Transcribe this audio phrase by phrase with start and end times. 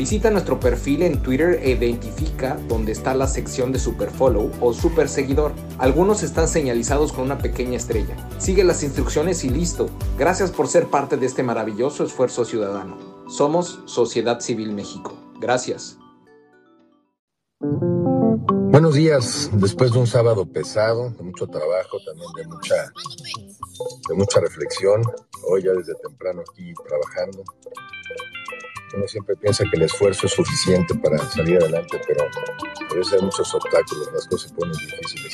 [0.00, 5.10] Visita nuestro perfil en Twitter e identifica dónde está la sección de Superfollow o Super
[5.10, 5.52] Seguidor.
[5.76, 8.16] Algunos están señalizados con una pequeña estrella.
[8.38, 9.90] Sigue las instrucciones y listo.
[10.16, 12.96] Gracias por ser parte de este maravilloso esfuerzo ciudadano.
[13.28, 15.18] Somos Sociedad Civil México.
[15.38, 15.98] Gracias.
[18.70, 22.90] Buenos días, después de un sábado pesado, de mucho trabajo, también de mucha,
[24.08, 25.02] de mucha reflexión,
[25.46, 27.44] hoy ya desde temprano aquí trabajando,
[28.94, 33.22] uno siempre piensa que el esfuerzo es suficiente para salir adelante, pero a veces hay
[33.22, 35.32] muchos obstáculos, las cosas se ponen difíciles.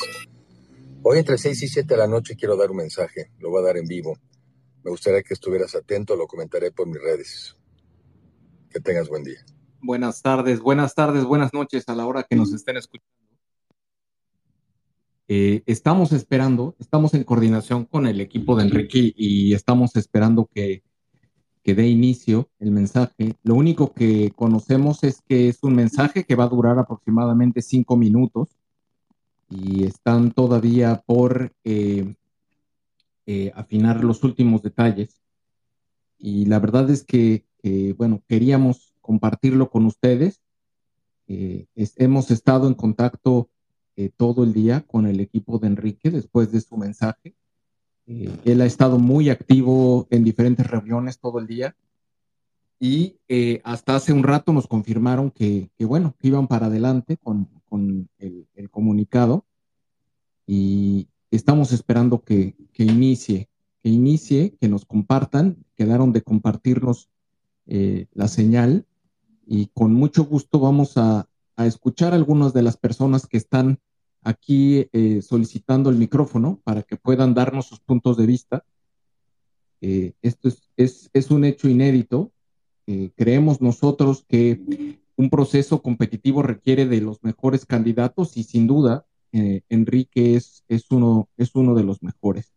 [1.03, 3.67] Hoy entre 6 y 7 de la noche quiero dar un mensaje, lo voy a
[3.67, 4.17] dar en vivo.
[4.83, 7.55] Me gustaría que estuvieras atento, lo comentaré por mis redes.
[8.69, 9.43] Que tengas buen día.
[9.81, 13.07] Buenas tardes, buenas tardes, buenas noches a la hora que nos estén escuchando.
[15.29, 20.83] Eh, estamos esperando, estamos en coordinación con el equipo de Enrique y estamos esperando que
[21.67, 23.35] que dé inicio el mensaje.
[23.43, 27.97] Lo único que conocemos es que es un mensaje que va a durar aproximadamente cinco
[27.97, 28.47] minutos
[29.49, 32.15] y están todavía por eh,
[33.25, 35.19] eh, afinar los últimos detalles.
[36.17, 37.43] Y la verdad es que,
[37.97, 40.39] bueno, queríamos compartirlo con ustedes.
[41.27, 43.49] Eh, hemos estado en contacto
[44.15, 47.35] todo el día con el equipo de Enrique después de su mensaje
[48.07, 51.75] eh, él ha estado muy activo en diferentes reuniones todo el día.
[52.79, 57.49] Y eh, hasta hace un rato nos confirmaron que, bueno, que iban para adelante con,
[58.19, 59.45] el, comunicado.
[60.45, 63.49] Y estamos esperando que, inicie,
[63.83, 67.09] que inicie, que nos compartan, quedaron de compartirnos
[67.65, 68.85] eh, la señal.
[69.45, 73.79] Y con mucho gusto vamos a, a escuchar a algunas de las personas que están
[74.21, 78.65] aquí eh, solicitando el micrófono para que puedan darnos sus puntos de vista.
[79.81, 82.31] Eh, esto es, un hecho inédito.
[82.87, 89.05] Eh, creemos nosotros que un proceso competitivo requiere de los mejores candidatos y sin duda
[89.33, 92.53] eh, Enrique es, es, uno, es uno de los mejores.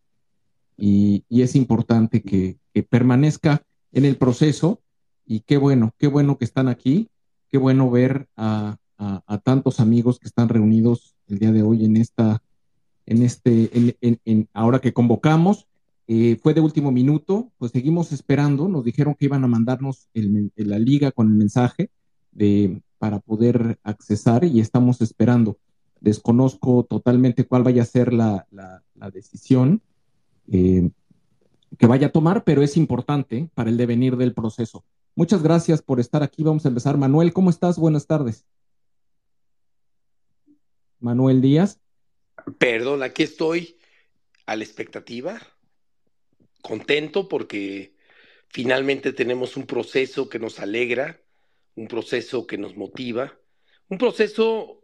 [0.77, 2.57] Y, es importante que,
[2.89, 4.81] permanezca en el proceso.
[5.25, 7.09] Y qué bueno, qué bueno que están aquí.
[7.49, 8.77] Qué bueno ver a,
[9.43, 12.43] tantos amigos que están reunidos el día de hoy en esta,
[13.05, 15.67] en este, en, ahora que convocamos.
[16.07, 18.67] Eh, fue de último minuto, pues seguimos esperando.
[18.67, 21.89] Nos dijeron que iban a mandarnos la liga con el mensaje
[22.31, 25.57] de, para poder accesar y estamos esperando.
[26.01, 28.45] Desconozco totalmente cuál vaya a ser la,
[29.13, 29.81] decisión
[30.51, 30.89] eh,
[31.77, 34.83] que vaya a tomar, pero es importante para el devenir del proceso.
[35.15, 36.43] Muchas gracias por estar aquí.
[36.43, 36.97] Vamos a empezar.
[36.97, 37.77] Manuel, ¿cómo estás?
[37.77, 38.45] Buenas tardes.
[41.01, 41.79] Manuel Díaz.
[42.57, 43.77] Perdón, aquí estoy
[44.45, 45.39] a la expectativa,
[46.61, 47.93] contento porque
[48.47, 51.21] finalmente tenemos un proceso que nos alegra,
[51.75, 53.37] un proceso que nos motiva,
[53.89, 54.83] un proceso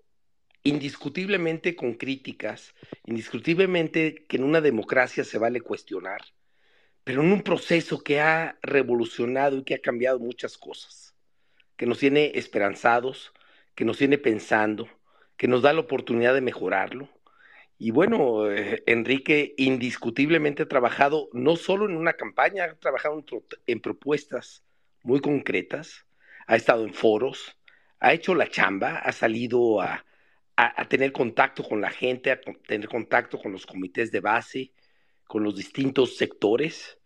[0.64, 2.74] indiscutiblemente con críticas,
[3.06, 6.22] indiscutiblemente que en una democracia se vale cuestionar,
[7.04, 11.16] pero en un proceso que ha revolucionado y que ha cambiado muchas cosas,
[11.78, 13.31] que nos tiene esperanzados,
[13.75, 14.90] que nos tiene pensando,
[15.38, 17.10] que nos da la oportunidad de mejorarlo.
[17.78, 23.24] Y bueno, eh, Enrique indiscutiblemente ha trabajado no solo en una campaña, ha trabajado
[23.68, 24.63] en propuestas
[25.04, 26.06] muy concretas,
[26.48, 27.56] ha estado en foros,
[28.00, 30.04] ha hecho la chamba, ha salido a,
[30.89, 34.72] tener contacto con la gente, a tener contacto con los comités de base,
[35.28, 36.98] con los distintos sectores,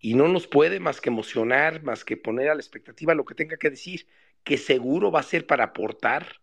[0.00, 3.36] y no nos puede más que emocionar, más que poner a la expectativa lo que
[3.36, 4.08] tenga que decir,
[4.42, 6.40] que seguro va a ser para aportar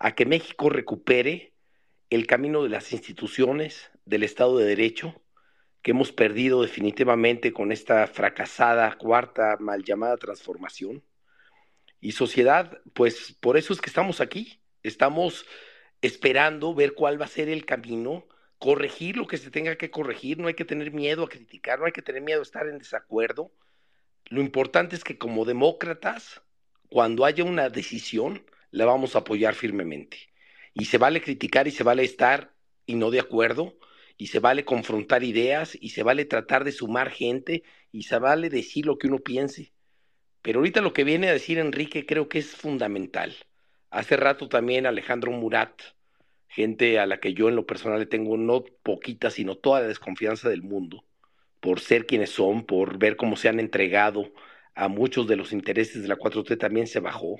[0.00, 1.52] a que México recupere
[2.08, 5.22] el camino de las instituciones, del Estado de Derecho,
[5.82, 11.04] que hemos perdido definitivamente con esta fracasada cuarta mal llamada transformación
[12.00, 14.62] y sociedad, pues por eso es que estamos aquí.
[14.82, 15.44] Estamos
[16.00, 18.26] esperando ver cuál va a ser el camino,
[18.58, 21.84] corregir lo que se tenga que corregir, no hay que tener miedo a criticar, no
[21.84, 23.52] hay que tener miedo a estar en desacuerdo.
[24.30, 26.40] Lo importante es que como demócratas,
[26.88, 30.18] cuando haya una decisión, la vamos a apoyar firmemente.
[30.74, 32.54] Y se vale criticar y se vale estar
[32.86, 33.76] y no de acuerdo,
[34.16, 37.62] y se vale confrontar ideas, y se vale tratar de sumar gente,
[37.92, 39.72] y se vale decir lo que uno piense
[40.42, 43.34] pero ahorita lo que viene a decir Enrique creo que es fundamental.
[43.90, 45.82] Hace rato también Alejandro Murat,
[46.48, 49.88] gente a la que yo en lo personal le tengo no poquita, sino toda la
[49.88, 51.04] desconfianza del mundo,
[51.60, 54.32] por ser quienes son, por ver cómo se han entregado
[54.74, 57.36] a muchos de los intereses de la 4T, también se bajó.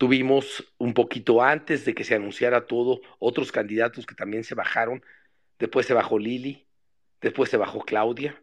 [0.00, 5.02] Tuvimos un poquito antes de que se anunciara todo otros candidatos que también se bajaron.
[5.58, 6.66] Después se bajó Lili,
[7.20, 8.42] después se bajó Claudia.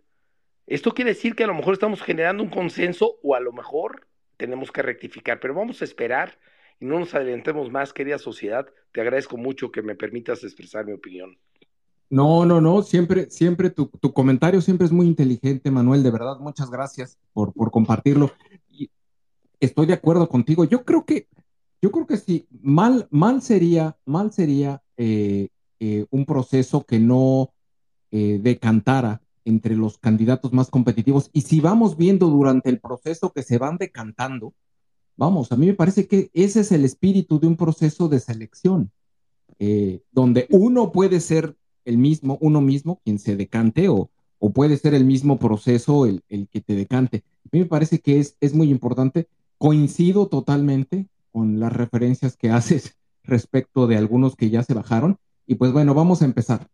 [0.68, 4.06] Esto quiere decir que a lo mejor estamos generando un consenso o a lo mejor
[4.38, 6.38] tenemos que rectificar, pero vamos a esperar
[6.80, 8.68] y no nos adelantemos más, querida sociedad.
[8.92, 11.40] Te agradezco mucho que me permitas expresar mi opinión.
[12.12, 16.70] No, no, no, siempre, siempre tu, comentario siempre es muy inteligente, Manuel, de verdad, muchas
[16.70, 18.32] gracias por, por compartirlo.
[18.70, 18.92] Y
[19.60, 20.64] estoy de acuerdo contigo.
[20.64, 21.28] Yo creo que,
[21.82, 27.54] yo creo que sí, mal, mal sería, mal sería eh, eh, un proceso que no
[28.12, 31.30] eh, decantara entre los candidatos más competitivos.
[31.34, 34.54] Y si vamos viendo durante el proceso que se van decantando,
[35.16, 38.92] vamos, a mí me parece que ese es el espíritu de un proceso de selección,
[39.60, 44.10] eh, donde uno puede ser el mismo, uno mismo quien se decante o,
[44.40, 47.24] o puede ser el mismo proceso el, el, que te decante.
[47.46, 49.28] A mí me parece que es, es muy importante.
[49.58, 51.08] Coincido totalmente
[51.38, 55.20] con las referencias que haces respecto de algunos que ya se bajaron.
[55.46, 56.68] Y pues bueno, vamos a empezar.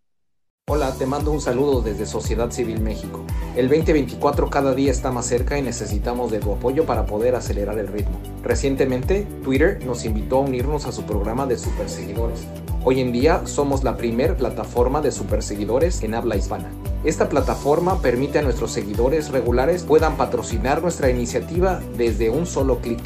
[0.70, 3.26] Hola, te mando un saludo desde Sociedad Civil México.
[3.58, 7.78] El 2024 cada día está más cerca y necesitamos de tu apoyo para poder acelerar
[7.78, 8.18] el ritmo.
[8.42, 12.48] Recientemente, Twitter nos invitó a unirnos a su programa de superseguidores.
[12.86, 16.72] Hoy en día somos la primer plataforma de superseguidores en habla hispana.
[17.04, 23.02] Esta plataforma permite a nuestros seguidores regulares puedan patrocinar nuestra iniciativa desde un solo clic.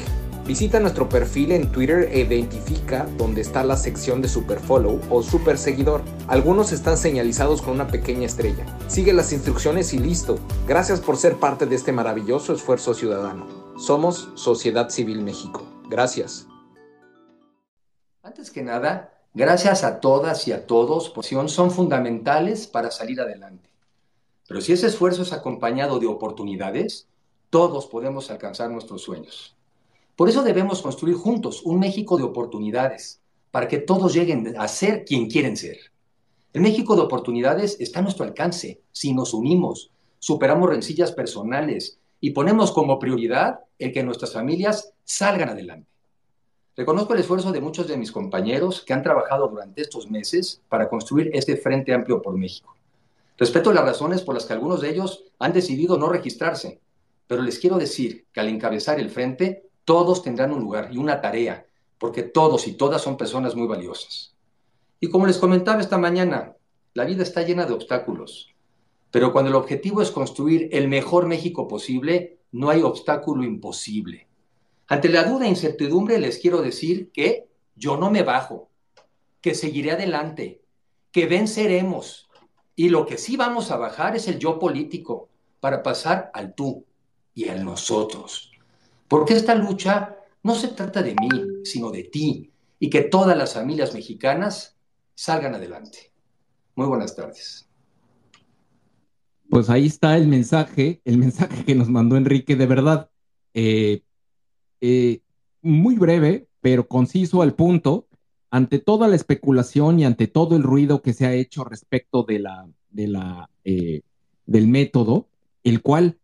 [0.48, 5.58] Visita nuestro perfil en Twitter e identifica dónde está la sección de Superfollow o Super
[5.58, 6.00] Seguidor.
[6.26, 8.64] Algunos están señalizados con una pequeña estrella.
[8.86, 10.38] Sigue las instrucciones y listo.
[10.66, 13.46] Gracias por ser parte de este maravilloso esfuerzo ciudadano.
[13.76, 15.68] Somos Sociedad Civil México.
[15.90, 16.46] Gracias.
[18.22, 23.68] Antes que nada, gracias a todas y a todos, pues son fundamentales para salir adelante.
[24.48, 27.06] Pero si ese esfuerzo es acompañado de oportunidades,
[27.50, 29.57] todos podemos alcanzar nuestros sueños.
[30.18, 33.20] Por eso debemos construir juntos un México de oportunidades,
[33.52, 35.78] para que todos lleguen a ser quien quieren ser.
[36.52, 42.30] El México de oportunidades está a nuestro alcance si nos unimos, superamos rencillas personales y
[42.30, 45.88] ponemos como prioridad el que nuestras familias salgan adelante.
[46.76, 50.88] Reconozco el esfuerzo de muchos de mis compañeros que han trabajado durante estos meses para
[50.88, 52.74] construir este Frente Amplio por México.
[53.36, 56.80] Respeto las razones por las que algunos de ellos han decidido no registrarse,
[57.28, 61.22] pero les quiero decir que al encabezar el frente, todos tendrán un lugar y una
[61.22, 61.64] tarea,
[61.96, 64.36] porque todos y todas son personas muy valiosas.
[65.00, 66.56] Y como les comentaba esta mañana,
[66.92, 68.54] la vida está llena de obstáculos,
[69.10, 74.28] pero cuando el objetivo es construir el mejor México posible, no hay obstáculo imposible.
[74.88, 78.68] Ante la duda e incertidumbre les quiero decir que yo no me bajo,
[79.40, 80.60] que seguiré adelante,
[81.12, 82.28] que venceremos.
[82.76, 85.30] Y lo que sí vamos a bajar es el yo político
[85.60, 86.84] para pasar al tú
[87.32, 88.47] y al nosotros.
[89.08, 91.28] Porque esta lucha no se trata de mí,
[91.64, 94.76] sino de ti y que todas las familias mexicanas
[95.14, 96.12] salgan adelante.
[96.76, 97.68] Muy buenas tardes.
[99.50, 103.10] Pues ahí está el mensaje, el mensaje que nos mandó Enrique, de verdad.
[103.54, 104.02] Eh,
[104.80, 105.22] eh,
[105.62, 108.06] muy breve, pero conciso al punto,
[108.50, 114.02] ante toda la especulación y ante todo el ruido que se ha hecho respecto eh,
[114.46, 115.28] del método,
[115.64, 116.18] el cual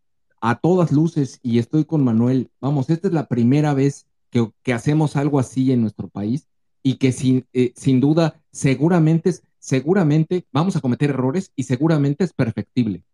[0.46, 5.16] a todas luces, y estoy con Manuel, vamos, esta es la primera vez que, hacemos
[5.16, 6.48] algo así en nuestro país
[6.82, 12.34] y que sin, eh, sin duda, seguramente, seguramente vamos a cometer errores y seguramente es
[12.34, 13.04] perfectible.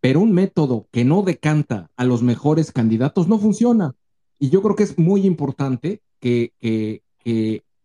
[0.00, 3.94] Pero un método que no decanta a los mejores candidatos no funciona.
[4.38, 7.02] Y yo creo que es muy importante que,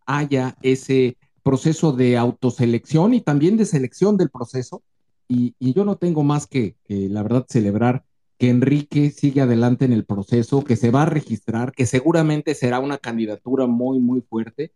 [0.06, 4.84] haya ese proceso de autoselección y también de selección del proceso.
[5.28, 8.06] Y, yo no tengo más que, la verdad, celebrar
[8.38, 12.80] que Enrique sigue adelante en el proceso, que se va a registrar, que seguramente será
[12.80, 14.74] una candidatura muy, muy fuerte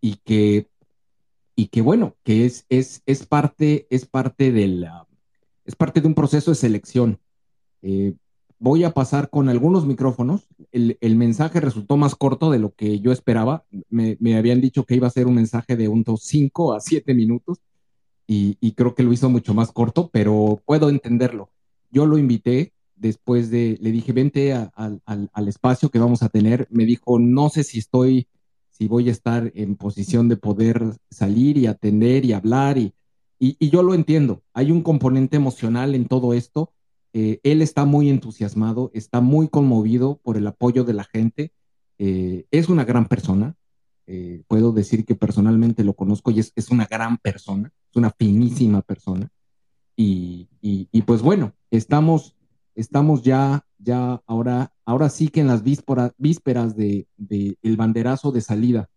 [0.00, 0.68] y que,
[1.54, 4.88] y que bueno, que es, es, es, parte, es, parte de
[5.64, 7.18] es parte de un proceso de selección.
[7.82, 8.14] Eh,
[8.58, 10.46] voy a pasar con algunos micrófonos.
[10.72, 13.64] El, mensaje resultó más corto de lo que yo esperaba.
[13.90, 17.60] Me, habían dicho que iba a ser un mensaje de unos 5 a 7 minutos
[18.26, 21.50] y, creo que lo hizo mucho más corto, pero puedo entenderlo.
[21.90, 26.66] Yo lo invité después de, le dije, vente al espacio que vamos a tener.
[26.70, 28.28] Me dijo, no sé si estoy,
[28.70, 32.94] si voy a estar en posición de poder salir y atender y hablar y,
[33.38, 34.42] y yo lo entiendo.
[34.52, 36.74] Hay un componente emocional en todo esto
[37.16, 41.52] eh, él está muy entusiasmado, está muy conmovido por el apoyo de la gente.
[41.96, 43.54] Eh, es una gran persona.
[44.06, 48.82] Eh, puedo decir que personalmente lo conozco y es, una gran persona, es una finísima
[48.82, 49.30] persona.
[49.96, 50.48] Y,
[51.06, 52.34] pues bueno, estamos,
[52.74, 57.06] estamos ya, ya ahora, ahora sí que en las vísperas, vísperas de,
[57.62, 58.88] el banderazo de salida.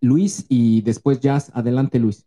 [0.00, 1.50] Luis y después Jazz.
[1.54, 2.26] Adelante, Luis.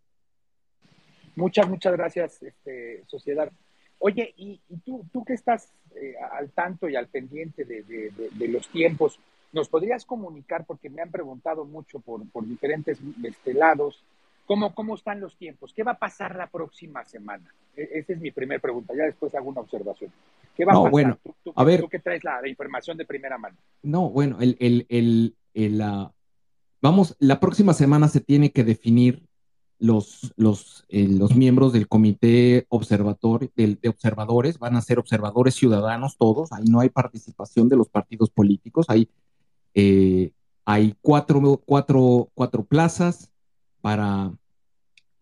[1.36, 3.50] Muchas, muchas gracias, este, sociedad.
[3.98, 9.18] Oye, y, tú, tú que estás eh, al tanto y al pendiente de, los tiempos,
[9.52, 14.02] ¿nos podrías comunicar, porque me han preguntado mucho por, diferentes este, lados,
[14.52, 15.72] ¿cómo, ¿cómo están los tiempos?
[15.74, 17.54] ¿Qué va a pasar la próxima semana?
[17.74, 20.12] E, esa es mi primera pregunta, ya después hago una observación.
[20.54, 20.90] ¿Qué va a pasar?
[20.90, 23.56] Bueno, tú, a ver, que traes la, información de primera mano.
[23.82, 26.12] No, bueno, el, el, el, la,
[26.82, 29.26] vamos, la próxima semana se tiene que definir
[29.78, 36.18] los, los, eh, los miembros del comité observador, de, observadores van a ser observadores ciudadanos
[36.18, 39.08] todos, ahí no hay participación de los partidos políticos, hay,
[39.72, 40.32] eh,
[40.66, 43.32] hay cuatro, cuatro, cuatro plazas
[43.80, 44.32] para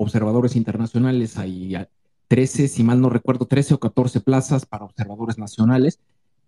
[0.03, 1.77] observadores internacionales, hay
[2.29, 6.01] 13, si mal no recuerdo, 13 o 14 plazas para observadores nacionales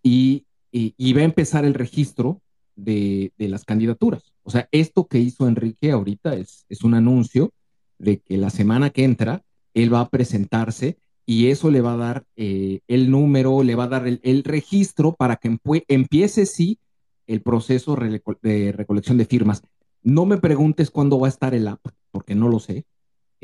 [0.03, 2.41] y, y, va a empezar el registro
[2.77, 4.33] de, de, las candidaturas.
[4.43, 7.53] O sea, esto que hizo Enrique ahorita es, es un anuncio
[7.99, 9.43] de que la semana que entra
[9.75, 13.85] él va a presentarse y eso le va a dar eh, el número, le va
[13.85, 15.57] a dar el, registro para que
[15.89, 16.79] empiece sí
[17.27, 19.63] el proceso de recolección de firmas.
[20.03, 21.81] No me preguntes cuándo va a estar el app,
[22.11, 22.85] porque no lo sé,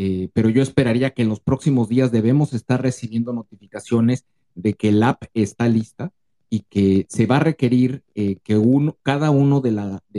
[0.01, 4.25] eh, pero yo esperaría que en los próximos días debemos estar recibiendo notificaciones
[4.55, 6.13] de que el app está lista
[6.49, 8.63] y que se va a requerir eh, que
[9.03, 9.73] cada uno de,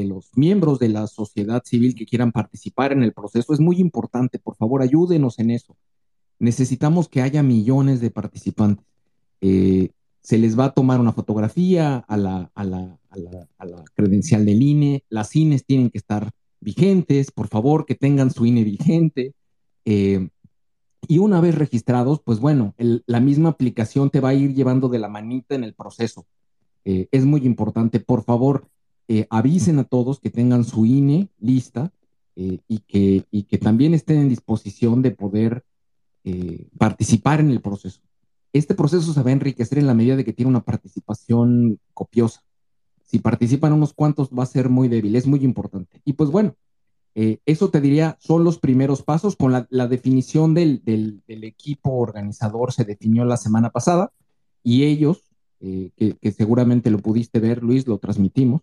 [0.03, 4.37] los miembros de la sociedad civil que quieran participar en el proceso es muy importante.
[4.37, 5.77] Por favor, ayúdenos en eso.
[6.39, 8.85] Necesitamos que haya millones de participantes.
[9.39, 14.45] Eh, se les va a tomar una fotografía a la, a la, a la, credencial
[14.45, 15.05] del INE.
[15.07, 17.31] Las INES tienen que estar vigentes.
[17.31, 19.33] Por favor, que tengan su INE vigente.
[19.85, 20.29] Eh,
[21.07, 24.99] y una vez registrados, pues bueno, la misma aplicación te va a ir llevando de
[24.99, 26.27] la manita en el proceso.
[26.85, 28.67] Eh, es muy importante, por favor,
[29.07, 31.91] eh, avisen a todos que tengan su INE lista
[32.35, 35.65] y, que, y que también estén en disposición de poder
[36.77, 37.99] participar en el proceso.
[38.53, 42.41] Este proceso se va a enriquecer en la medida de que tiene una participación copiosa.
[43.03, 46.01] Si participan unos cuantos va a ser muy débil, es muy importante.
[46.05, 46.55] Y pues bueno,
[47.15, 49.35] eh, eso te diría, son los primeros pasos.
[49.35, 50.81] Con la, definición del,
[51.27, 54.11] equipo organizador se definió la semana pasada
[54.63, 55.23] y ellos,
[55.61, 58.61] eh, que, seguramente lo pudiste ver, Luis, lo transmitimos,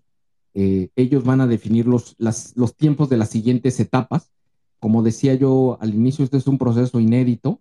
[0.54, 4.30] eh, ellos van a definir los, los tiempos de las siguientes etapas.
[4.78, 7.60] Como decía yo al inicio, este es un proceso inédito.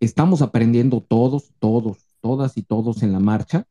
[0.00, 3.66] estamos aprendiendo todos, todos, todas y todos en la marcha.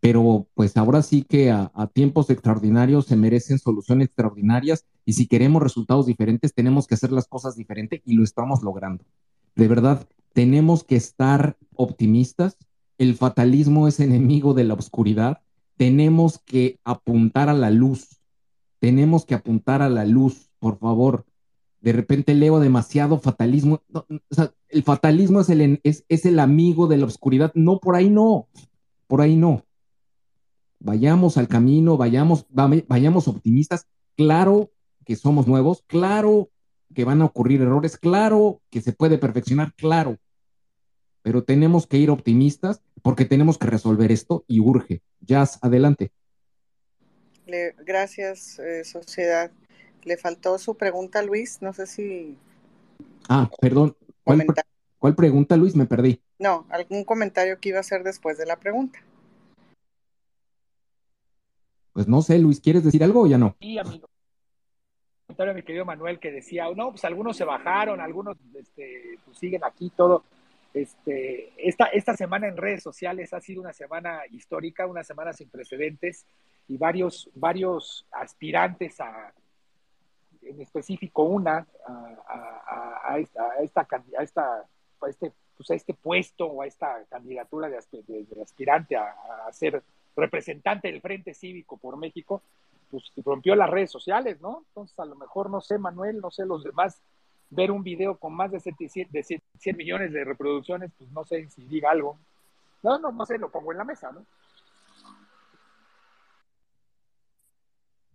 [0.00, 5.62] Pero pues ahora sí que a, tiempos extraordinarios se merecen soluciones extraordinarias y si queremos
[5.62, 9.04] resultados diferentes, tenemos que hacer las cosas diferentes y lo estamos logrando.
[9.54, 12.56] De verdad, tenemos que estar optimistas.
[12.98, 15.38] El fatalismo es enemigo de la oscuridad.
[15.76, 18.20] Tenemos que apuntar a la luz.
[18.80, 21.24] Tenemos que apuntar a la luz, por favor.
[21.80, 23.80] De repente leo demasiado fatalismo.
[24.68, 27.52] el fatalismo es el, es, es el amigo de la oscuridad.
[27.54, 28.48] No, por ahí no.
[29.06, 29.64] Por ahí no.
[30.78, 33.86] Vayamos al camino, vayamos, vayamos optimistas.
[34.16, 34.70] Claro
[35.04, 36.50] que somos nuevos, claro
[36.94, 40.18] que van a ocurrir errores, claro que se puede perfeccionar, claro,
[41.26, 45.02] pero tenemos que ir optimistas porque tenemos que resolver esto y urge.
[45.20, 46.12] Jazz, adelante.
[47.84, 49.50] gracias, eh, sociedad.
[50.04, 51.60] Le faltó su pregunta, Luis.
[51.62, 52.38] No sé si.
[53.28, 53.96] Ah, perdón.
[54.22, 54.46] ¿Cuál,
[54.98, 55.74] ¿Cuál, pregunta, Luis?
[55.74, 56.22] Me perdí.
[56.38, 58.98] No, algún comentario que iba a hacer después de la pregunta.
[61.92, 63.56] Pues no sé, Luis, ¿quieres decir algo o ya no?
[63.60, 64.06] Sí, amigo
[65.26, 69.64] comentario mi querido Manuel que decía, no, pues algunos se bajaron, algunos este, pues siguen
[69.64, 70.24] aquí, todo.
[70.72, 75.48] Este, esta, esta semana en redes sociales ha sido una semana histórica, una semana sin
[75.48, 76.26] precedentes
[76.68, 79.32] y varios, varios aspirantes a,
[80.42, 83.86] en específico una, a, a, esta, a, esta,
[84.18, 84.64] a, esta,
[85.00, 89.14] a este, pues a este puesto o a esta candidatura de, de aspirante a,
[89.52, 89.82] ser
[90.14, 92.42] representante del Frente Cívico por México,
[92.90, 94.64] pues rompió las redes sociales, ¿no?
[94.68, 97.00] Entonces, a lo mejor, no sé, Manuel, no sé, los demás,
[97.50, 101.48] ver un video con más de 100, de 100 millones de reproducciones, pues no sé
[101.50, 102.18] si diga algo.
[102.82, 104.24] No, no, no sé, lo pongo en la mesa, ¿no?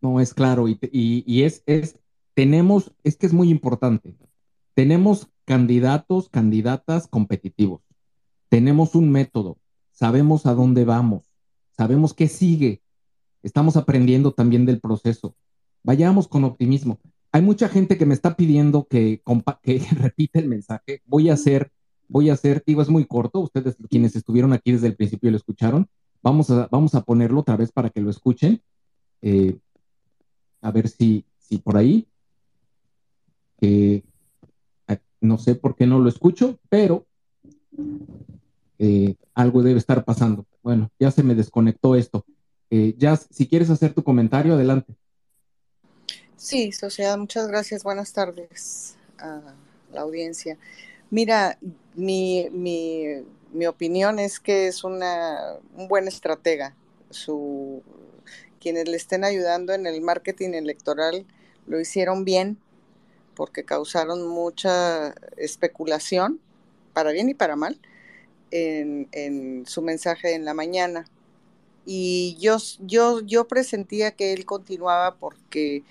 [0.01, 1.99] No, es claro, y, y, es, es,
[2.33, 4.15] tenemos, es que es muy importante,
[4.73, 7.81] tenemos candidatos, candidatas competitivos,
[8.49, 9.57] tenemos un método,
[9.91, 11.33] sabemos a dónde vamos,
[11.71, 12.81] sabemos qué sigue,
[13.43, 15.35] Estamos aprendiendo también del proceso.
[15.83, 16.99] Vayamos con optimismo.
[17.31, 19.21] Hay mucha gente que me está pidiendo que,
[19.97, 21.01] repita el mensaje.
[21.05, 21.71] Voy a hacer,
[22.07, 23.39] voy a hacer, digo, es muy corto.
[23.39, 25.87] Ustedes, quienes estuvieron aquí desde el principio lo escucharon.
[26.21, 28.61] Vamos a, vamos a ponerlo otra vez para que lo escuchen.
[29.21, 29.57] Eh,
[30.61, 32.07] a ver si, si por ahí.
[35.21, 37.05] No sé por qué no lo escucho, pero
[38.79, 40.45] eh, algo debe estar pasando.
[40.63, 42.25] Bueno, ya se me desconectó esto.
[42.69, 44.95] Eh, Jazz, si quieres hacer tu comentario, adelante.
[46.35, 47.83] Sí, sociedad, muchas gracias.
[47.83, 49.53] Buenas tardes a
[49.93, 50.57] la audiencia.
[51.11, 51.59] Mira,
[51.93, 56.75] mi, mi, opinión es que es una, un buen estratega.
[57.09, 57.83] Su,
[58.59, 61.25] quienes le estén ayudando en el marketing electoral
[61.67, 62.57] lo hicieron bien
[63.35, 66.39] porque causaron mucha especulación,
[66.93, 67.79] para bien y para mal,
[68.51, 71.05] en, su mensaje en la mañana.
[71.85, 75.83] Y yo, yo, yo presentía que él continuaba porque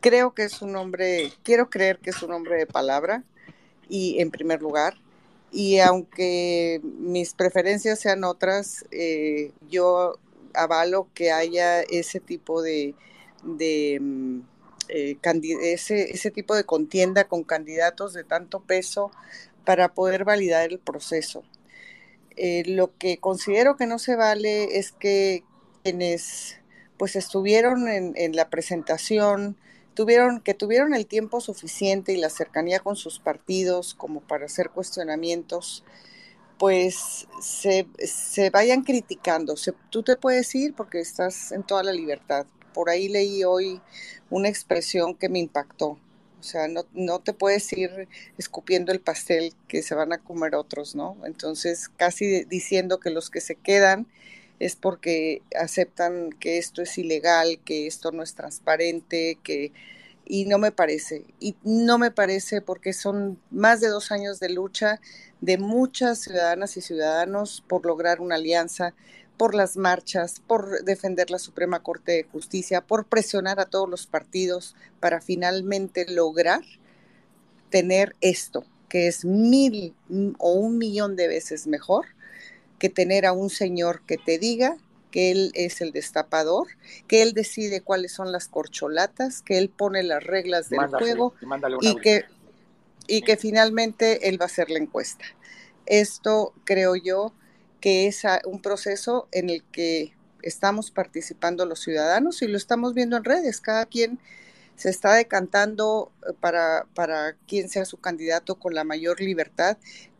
[0.00, 3.24] creo que es un hombre, quiero creer que es un hombre de palabra
[3.88, 4.96] y en primer lugar,
[5.52, 10.18] y aunque mis preferencias sean otras, eh, yo
[10.54, 12.94] avalo que haya ese tipo de,
[13.42, 14.40] de mm,
[14.90, 15.18] eh,
[15.62, 19.10] ese, ese tipo de contienda con candidatos de tanto peso
[19.64, 21.44] para poder validar el proceso.
[22.36, 25.44] Eh, lo que considero que no se vale es que
[25.82, 26.56] quienes
[26.96, 29.56] pues estuvieron en, la presentación,
[29.94, 34.68] tuvieron, que tuvieron el tiempo suficiente y la cercanía con sus partidos como para hacer
[34.68, 35.82] cuestionamientos,
[36.58, 37.86] pues se,
[38.50, 39.54] vayan criticando.
[39.88, 42.46] tú te puedes ir porque estás en toda la libertad.
[42.72, 43.80] Por ahí leí hoy
[44.30, 45.98] una expresión que me impactó.
[46.40, 50.54] O sea, no, no, te puedes ir escupiendo el pastel que se van a comer
[50.54, 51.16] otros, ¿no?
[51.24, 54.06] Entonces, casi diciendo que los que se quedan
[54.58, 59.72] es porque aceptan que esto es ilegal, que esto no es transparente, que...
[60.32, 61.24] Y no me parece.
[61.40, 65.00] Y no me parece porque son más de dos años de lucha
[65.40, 68.94] de muchas ciudadanas y ciudadanos por lograr una alianza
[69.40, 74.06] por las marchas, por defender la Suprema Corte de Justicia, por presionar a todos los
[74.06, 76.60] partidos para finalmente lograr
[77.70, 79.94] tener esto, que es mil
[80.36, 82.04] o un millón de veces mejor
[82.78, 84.76] que tener a un señor que te diga
[85.10, 86.66] que él es el destapador,
[87.08, 91.32] que él decide cuáles son las corcholatas, que él pone las reglas del juego
[91.80, 92.24] y que,
[93.06, 95.24] y que finalmente él va a hacer la encuesta.
[95.86, 97.32] Esto creo yo
[97.80, 103.16] que es un proceso en el que estamos participando los ciudadanos y lo estamos viendo
[103.16, 103.60] en redes.
[103.60, 104.18] Cada quien
[104.76, 109.76] se está decantando eh, para, para quien sea su candidato con la mayor libertad.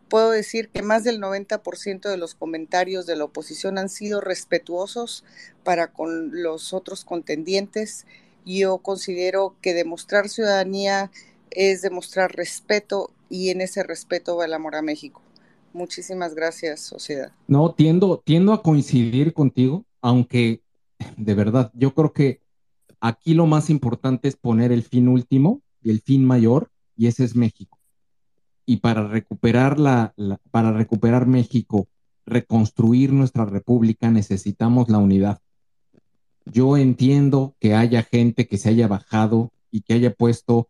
[0.09, 5.23] Puedo decir que más del 90% de los comentarios de la oposición han sido respetuosos
[5.63, 8.05] para con los otros contendientes.
[8.45, 11.11] Yo considero que demostrar ciudadanía
[11.49, 15.21] es demostrar respeto y en ese respeto va el amor a México.
[15.73, 17.31] Muchísimas gracias, sociedad.
[17.47, 20.61] No, tiendo, tiendo a coincidir contigo, aunque
[21.17, 22.41] de verdad, yo creo que
[22.99, 27.23] aquí lo más importante es poner el fin último y el fin mayor, y ese
[27.23, 27.79] es México.
[28.65, 30.13] Y para recuperar la,
[30.51, 31.87] para recuperar México,
[32.25, 35.39] reconstruir nuestra república, necesitamos la unidad.
[36.45, 40.69] Yo entiendo que haya gente que se haya bajado y que haya puesto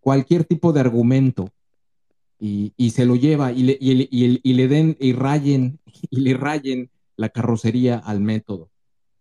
[0.00, 1.50] cualquier tipo de argumento
[2.40, 5.78] y, se lo lleva y le, y, le den y rayen
[6.10, 8.70] y le rayen la carrocería al método.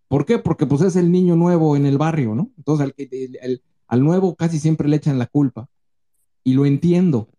[0.08, 0.40] ¿Por qué?
[0.40, 2.52] Porque pues es el niño nuevo en el barrio, ¿no?
[2.58, 2.94] Entonces
[3.42, 5.70] al, al nuevo casi siempre le echan la culpa.
[6.44, 7.30] Y lo entiendo.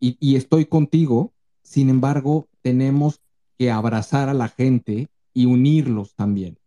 [0.00, 1.34] Y, y estoy contigo.
[1.62, 3.20] Sin embargo, tenemos
[3.58, 6.58] que abrazar a la gente y unirlos también.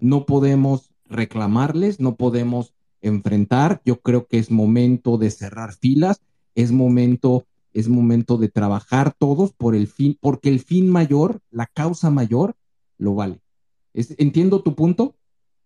[0.00, 3.82] No podemos reclamarles, no podemos enfrentar.
[3.84, 6.22] Yo creo que es momento de cerrar filas,
[6.54, 11.66] es momento es momento de trabajar todos por el fin, porque el fin mayor, la
[11.66, 12.56] causa mayor,
[12.96, 13.40] lo vale.
[13.92, 15.14] entiendo tu punto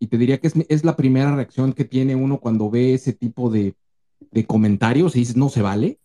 [0.01, 3.49] y te diría que es, la primera reacción que tiene uno cuando ve ese tipo
[3.49, 3.77] de,
[4.49, 6.01] comentarios y dices, no se vale.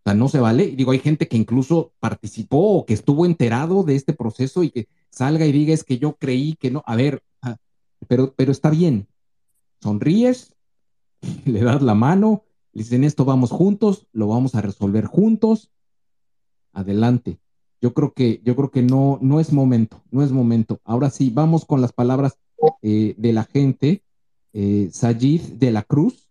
[0.00, 0.64] O sea, no se vale.
[0.64, 4.70] Y digo, hay gente que incluso participó o que estuvo enterado de este proceso y
[4.70, 6.84] que salga y diga, es que yo creí que no.
[6.86, 7.56] A ver, ah,
[8.06, 9.08] pero, pero está bien.
[9.82, 10.54] Sonríes,
[11.46, 12.44] le das la mano,
[12.78, 15.70] dicen esto vamos juntos, lo vamos a resolver juntos.
[16.72, 17.38] Adelante.
[17.80, 20.80] Yo creo que, yo creo que no, no es momento, no es momento.
[20.84, 22.38] Ahora sí, vamos con las palabras
[22.82, 24.02] eh, de la gente.
[24.52, 26.28] Eh, Sayid de la Cruz.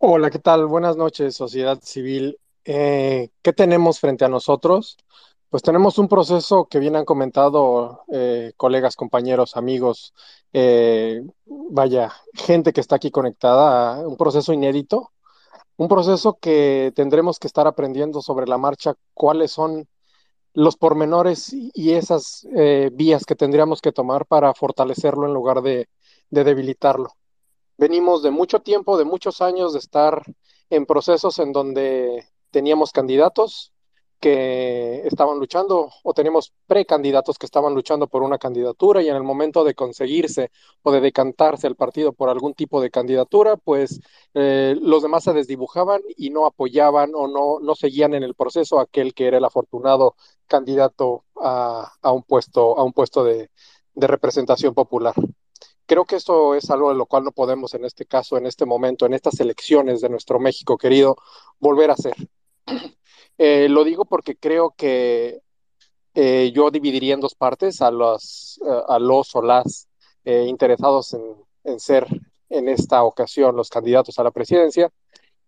[0.00, 0.66] Hola, ¿qué tal?
[0.66, 2.38] Buenas noches, sociedad civil.
[2.64, 4.98] Eh, ¿Qué tenemos frente a nosotros?
[5.48, 10.12] Pues tenemos un proceso que bien han comentado eh, colegas, compañeros, amigos,
[10.52, 15.12] vaya, gente que está aquí conectada, un proceso inédito,
[15.78, 19.88] un proceso que tendremos que estar aprendiendo sobre la marcha cuáles son
[20.52, 25.88] los pormenores y esas eh, vías que tendríamos que tomar para fortalecerlo en lugar de,
[26.30, 27.12] de debilitarlo.
[27.76, 30.20] Venimos de mucho tiempo, de muchos años de estar
[30.68, 33.72] en procesos en donde teníamos candidatos,
[34.20, 39.22] que estaban luchando o tenemos precandidatos que estaban luchando por una candidatura y en el
[39.22, 40.50] momento de conseguirse
[40.82, 44.00] o de decantarse el partido por algún tipo de candidatura, pues
[44.34, 48.80] eh, los demás se desdibujaban y no apoyaban o no, no seguían en el proceso
[48.80, 53.50] aquel que era el afortunado candidato a, a un puesto, a un puesto de,
[53.94, 55.14] de representación popular.
[55.86, 58.66] Creo que esto es algo de lo cual no podemos en este caso, en este
[58.66, 61.16] momento, en estas elecciones de nuestro México querido,
[61.58, 62.14] volver a hacer.
[63.38, 65.40] Eh, lo digo porque creo que
[66.14, 69.86] eh, yo dividiría en dos partes a los, eh, a los o las
[70.24, 71.22] interesados en,
[71.64, 72.06] en, ser
[72.50, 74.90] en esta ocasión los candidatos a la presidencia.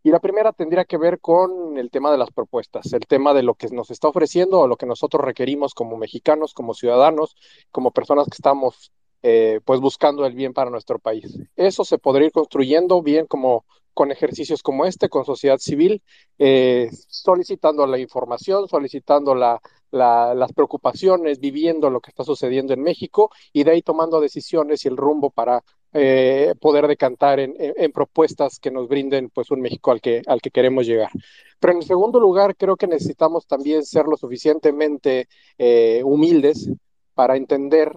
[0.02, 3.42] Y la primera tendría que ver con el tema de las propuestas, el tema de
[3.42, 7.36] lo que nos está ofreciendo o lo que nosotros requerimos como mexicanos, como ciudadanos,
[7.70, 11.38] como personas que estamos pues buscando el bien para nuestro país.
[11.56, 13.66] Eso se podría ir construyendo bien como
[14.00, 16.02] con ejercicios como este, con sociedad civil,
[16.38, 19.60] eh, solicitando la información, solicitando la,
[19.90, 24.88] las preocupaciones, viviendo lo que está sucediendo en México y de ahí tomando decisiones y
[24.88, 30.00] el rumbo para eh, poder decantar en, propuestas que nos brinden pues un México al
[30.00, 31.10] que, al que queremos llegar.
[31.58, 36.70] Pero en segundo lugar, creo que necesitamos también ser lo suficientemente eh, humildes
[37.12, 37.92] para entender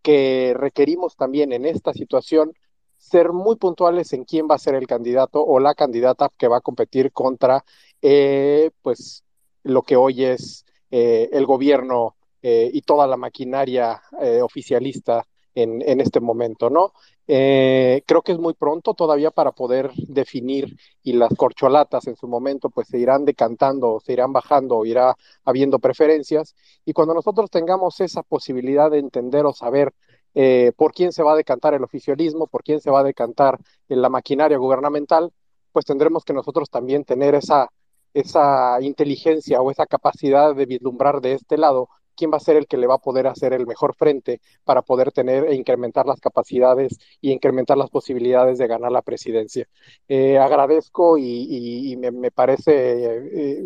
[0.00, 2.52] que requerimos también en esta situación
[3.00, 6.58] ser muy puntuales en quién va a ser el candidato o la candidata que va
[6.58, 7.64] a competir contra,
[8.02, 9.24] eh, pues,
[9.64, 14.02] lo que hoy es eh, el gobierno eh, y toda la maquinaria
[14.42, 16.92] oficialista en, en, este momento, ¿no?
[17.26, 22.70] creo que es muy pronto todavía para poder definir y las corcholatas en su momento
[22.70, 28.22] pues se irán decantando, se irán bajando, irá habiendo preferencias y cuando nosotros tengamos esa
[28.24, 29.94] posibilidad de entender o saber
[30.34, 33.58] eh, por quién se va a decantar el oficialismo, por quién se va a decantar
[33.88, 35.32] la maquinaria gubernamental,
[35.72, 37.70] pues tendremos que nosotros también tener esa,
[38.14, 42.66] esa inteligencia o esa capacidad de vislumbrar de este lado quién va a ser el
[42.66, 46.20] que le va a poder hacer el mejor frente para poder tener e incrementar las
[46.20, 49.66] capacidades y incrementar las posibilidades de ganar la presidencia.
[50.06, 52.72] Eh, agradezco y, me, parece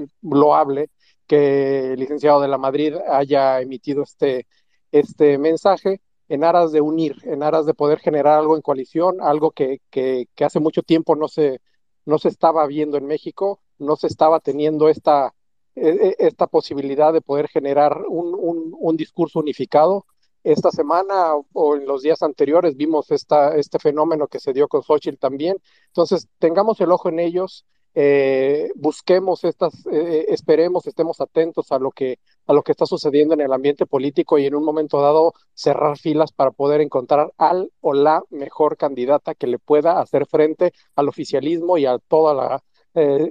[0.02, 0.90] eh, loable
[1.26, 4.46] que el licenciado de la Madrid haya emitido este,
[4.92, 9.50] este mensaje en aras de unir, en aras de poder generar algo en coalición, algo
[9.50, 11.60] que, que, hace mucho tiempo no se,
[12.06, 15.34] no se estaba viendo en México, no se estaba teniendo esta,
[15.74, 20.06] e, e, esta posibilidad de poder generar un, un, discurso unificado.
[20.42, 24.82] Esta semana o en los días anteriores vimos esta, este fenómeno que se dio con
[24.82, 25.56] Xochitl también.
[25.88, 31.90] Entonces, tengamos el ojo en ellos, eh, busquemos estas, eh, esperemos, estemos atentos a lo
[31.90, 35.32] que a lo que está sucediendo en el ambiente político y en un momento dado
[35.54, 40.72] cerrar filas para poder encontrar al o la mejor candidata que le pueda hacer frente
[40.96, 42.62] al oficialismo y a toda la,
[42.94, 43.30] eh,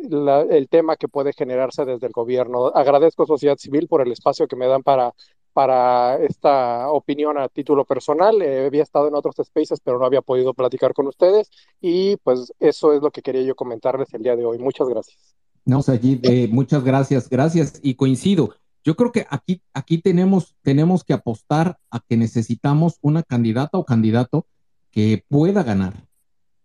[0.49, 2.67] el tema que puede generarse desde el gobierno.
[2.67, 5.13] Agradezco sociedad civil por el espacio que me dan para
[5.54, 8.42] para esta opinión a título personal.
[8.42, 11.50] Eh, había estado en otros spaces, pero no había podido platicar con ustedes.
[11.80, 14.58] Y pues eso es lo que quería yo comentarles el día de hoy.
[14.58, 15.36] Muchas gracias.
[15.66, 17.80] No, Sayid, eh, muchas gracias, gracias.
[17.82, 18.56] Y coincido.
[18.84, 23.86] Yo creo que aquí, aquí tenemos, tenemos que apostar a que necesitamos una candidata o
[23.86, 24.46] candidato
[24.92, 25.94] que pueda ganar.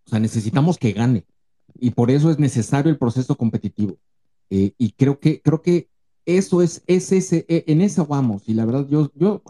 [0.05, 1.25] O sea, necesitamos que gane.
[1.79, 3.99] Y por eso es necesario el proceso competitivo.
[4.51, 5.89] Eh, y creo que, creo que
[6.29, 8.43] eso es, es ese, e, en eso vamos.
[8.47, 9.43] Y la verdad, yo, yo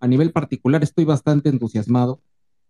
[0.00, 2.22] a nivel particular estoy bastante entusiasmado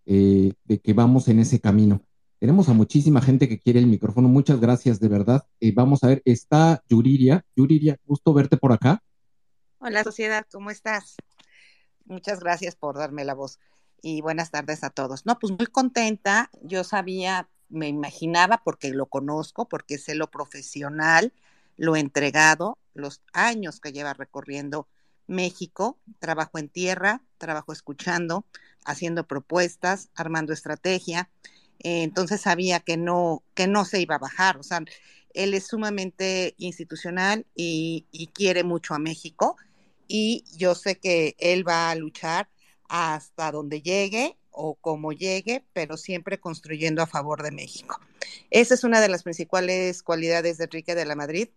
[0.05, 2.03] eh, de que vamos en ese camino.
[2.41, 4.27] Tenemos a muchísima gente que quiere el micrófono.
[4.27, 5.47] Muchas gracias, de verdad.
[5.61, 7.47] Eh, vamos a ver, está Yuriria.
[7.55, 9.01] Yuriria, gusto verte por acá.
[9.79, 11.15] Hola, sociedad, ¿cómo estás?
[12.05, 13.61] Muchas gracias por darme la voz
[14.03, 15.25] y buenas tardes a todos.
[15.25, 16.51] No, pues muy contenta.
[16.63, 21.33] Yo sabía, me imaginaba porque lo conozco, porque sé lo profesional,
[21.83, 24.87] lo entregado, los años que lleva recorriendo
[25.27, 28.47] México, trabajo en tierra, trabajo escuchando,
[28.85, 31.29] haciendo propuestas, armando estrategia.
[31.81, 34.59] Eh, entonces sabía que no, que no se iba a bajar.
[34.59, 34.85] O sea,
[35.35, 39.57] él es sumamente institucional y, y quiere mucho a México.
[40.07, 42.49] Y yo sé que él va a luchar
[42.89, 47.99] hasta donde llegue o como llegue, pero siempre construyendo a favor de México.
[48.51, 51.49] Esa es una de las principales cualidades de Enrique de la Madrid,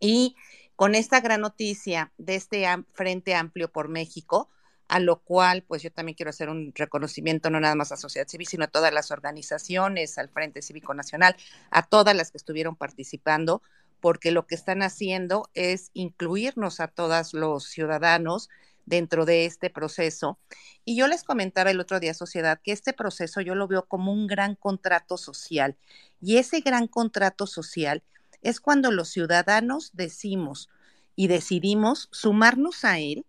[0.00, 0.36] y
[0.76, 4.50] con esta gran noticia de este Frente Amplio por México,
[4.88, 8.28] a lo cual pues yo también quiero hacer un reconocimiento no nada más a sociedad
[8.28, 11.36] civil, sino a todas las organizaciones, al Frente Cívico Nacional,
[11.70, 13.62] a todas las que estuvieron participando,
[14.00, 18.50] porque lo que están haciendo es incluirnos a todos los ciudadanos
[18.84, 20.38] dentro de este proceso.
[20.84, 24.12] Y yo les comentaba el otro día, sociedad, que este proceso yo lo veo como
[24.12, 25.76] un gran contrato social.
[26.20, 28.02] Y ese gran contrato social
[28.44, 30.68] es cuando los ciudadanos decimos
[31.16, 33.26] y decidimos sumarnos a él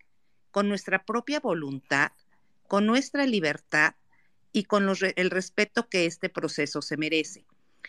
[0.51, 2.11] con nuestra propia voluntad,
[2.67, 3.95] con nuestra libertad
[4.51, 7.45] y con el respeto que este proceso se merece.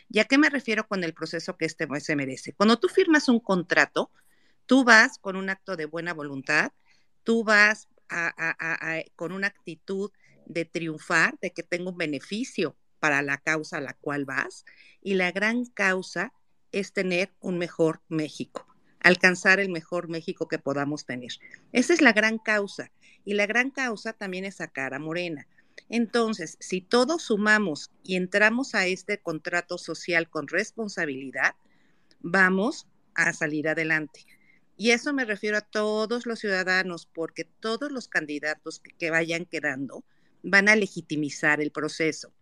[0.09, 2.53] ¿Y a qué me refiero con el proceso que este se merece?
[2.53, 4.11] Cuando tú firmas un contrato,
[4.67, 6.73] tú vas con un acto de buena voluntad,
[7.25, 7.89] tú vas
[9.17, 10.13] con una actitud
[10.47, 14.65] de triunfar, de que tengo un beneficio para la causa a la cual vas,
[15.03, 16.33] y la gran causa
[16.73, 18.67] es tener un mejor México,
[19.01, 21.33] alcanzar el mejor México que podamos tener.
[21.73, 22.91] Esa es la gran causa.
[23.25, 25.49] Y la gran causa también es sacar a Morena.
[25.89, 31.55] Entonces, si todos sumamos y entramos a este contrato social con responsabilidad,
[32.21, 34.27] vamos a salir adelante.
[34.77, 39.47] Y eso me refiero a todos los ciudadanos, porque todos los candidatos que, que, vayan
[39.47, 40.05] quedando
[40.43, 42.33] van a legitimizar el proceso.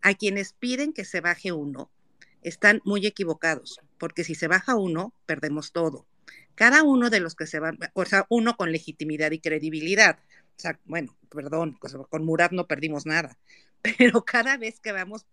[0.00, 1.90] A quienes piden que se baje uno,
[2.42, 6.06] están muy equivocados, porque si se baja uno, perdemos todo.
[6.54, 10.18] Cada uno de los que se van, o sea, uno con legitimidad y credibilidad.
[10.56, 13.38] O sea, bueno, perdón, pues, con Murat no perdimos nada,
[13.82, 15.26] pero cada vez que vamos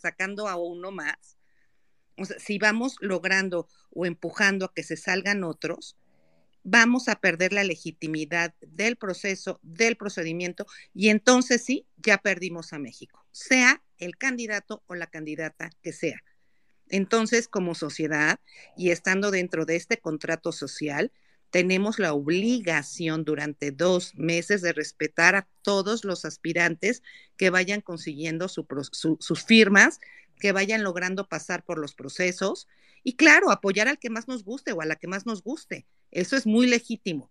[0.00, 1.36] sacando a uno más,
[2.16, 5.96] o sea, si vamos logrando o empujando a que se salgan otros,
[6.62, 12.78] vamos a perder la legitimidad del proceso, del procedimiento, y entonces sí, ya perdimos a
[12.78, 16.22] México, sea el candidato o la candidata que sea.
[16.90, 18.38] Entonces, como sociedad
[18.76, 21.12] y estando dentro de este contrato social,
[21.50, 27.02] tenemos la obligación durante dos meses de respetar a todos los aspirantes
[27.36, 30.00] que vayan consiguiendo sus firmas,
[30.38, 32.68] que vayan logrando pasar por los procesos
[33.02, 35.86] y claro, apoyar al que más nos guste o a la que más nos guste.
[36.10, 37.30] Eso es muy legítimo,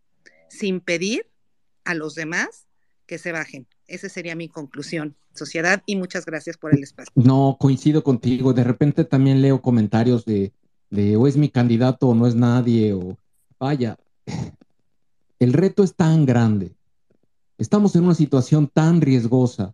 [0.49, 1.29] sin pedir
[1.85, 2.67] a los demás
[3.09, 3.65] que se bajen.
[3.87, 7.11] Esa sería mi conclusión, sociedad, y muchas gracias por el espacio.
[7.15, 8.53] No, coincido contigo.
[8.53, 10.53] De repente también leo comentarios de,
[11.17, 13.17] o es mi candidato o no es nadie, o
[13.57, 13.97] vaya.
[15.39, 16.75] El reto es tan grande.
[17.57, 19.73] Estamos en una situación tan riesgosa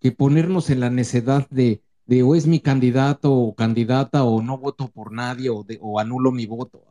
[0.00, 4.56] que ponernos en la necedad de, de o es mi candidato o candidata o no
[4.56, 6.82] voto por nadie o, anulo mi voto.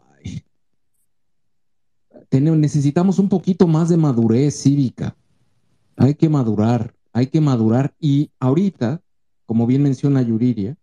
[2.30, 5.16] necesitamos un poquito más de madurez cívica.
[5.96, 7.96] Hay que madurar, hay que madurar.
[8.00, 9.02] Y ahorita,
[9.46, 10.78] como bien menciona Yuriria,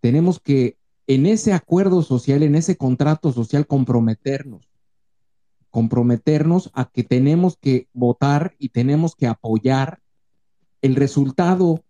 [0.00, 4.68] tenemos que en ese acuerdo social, en ese contrato social, comprometernos.
[5.70, 10.00] Comprometernos a que tenemos que votar y tenemos que apoyar
[10.82, 11.84] el resultado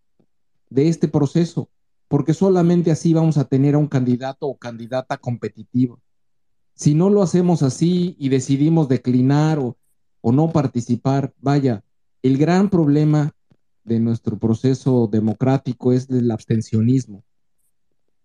[0.69, 1.71] de este proceso,
[2.09, 6.01] porque solamente así vamos a tener a un candidato o candidata competitivo.
[6.75, 9.77] Si no lo hacemos así y decidimos declinar o,
[10.21, 11.85] o no participar, vaya,
[12.27, 13.33] el gran problema
[13.85, 17.23] de nuestro proceso democrático es el abstencionismo.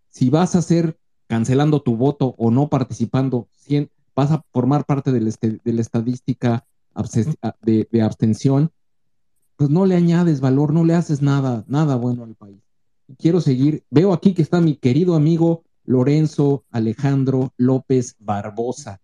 [0.10, 3.48] Si vas a hacer cancelando tu voto o no participando,
[4.16, 6.66] vas a formar parte de la, estadística
[7.62, 8.72] de, de, abstención,
[9.56, 12.62] pues no le añades valor, no le haces nada, nada bueno al país.
[13.18, 19.00] Quiero seguir, veo aquí que está mi querido amigo Lorenzo Alejandro López Barbosa.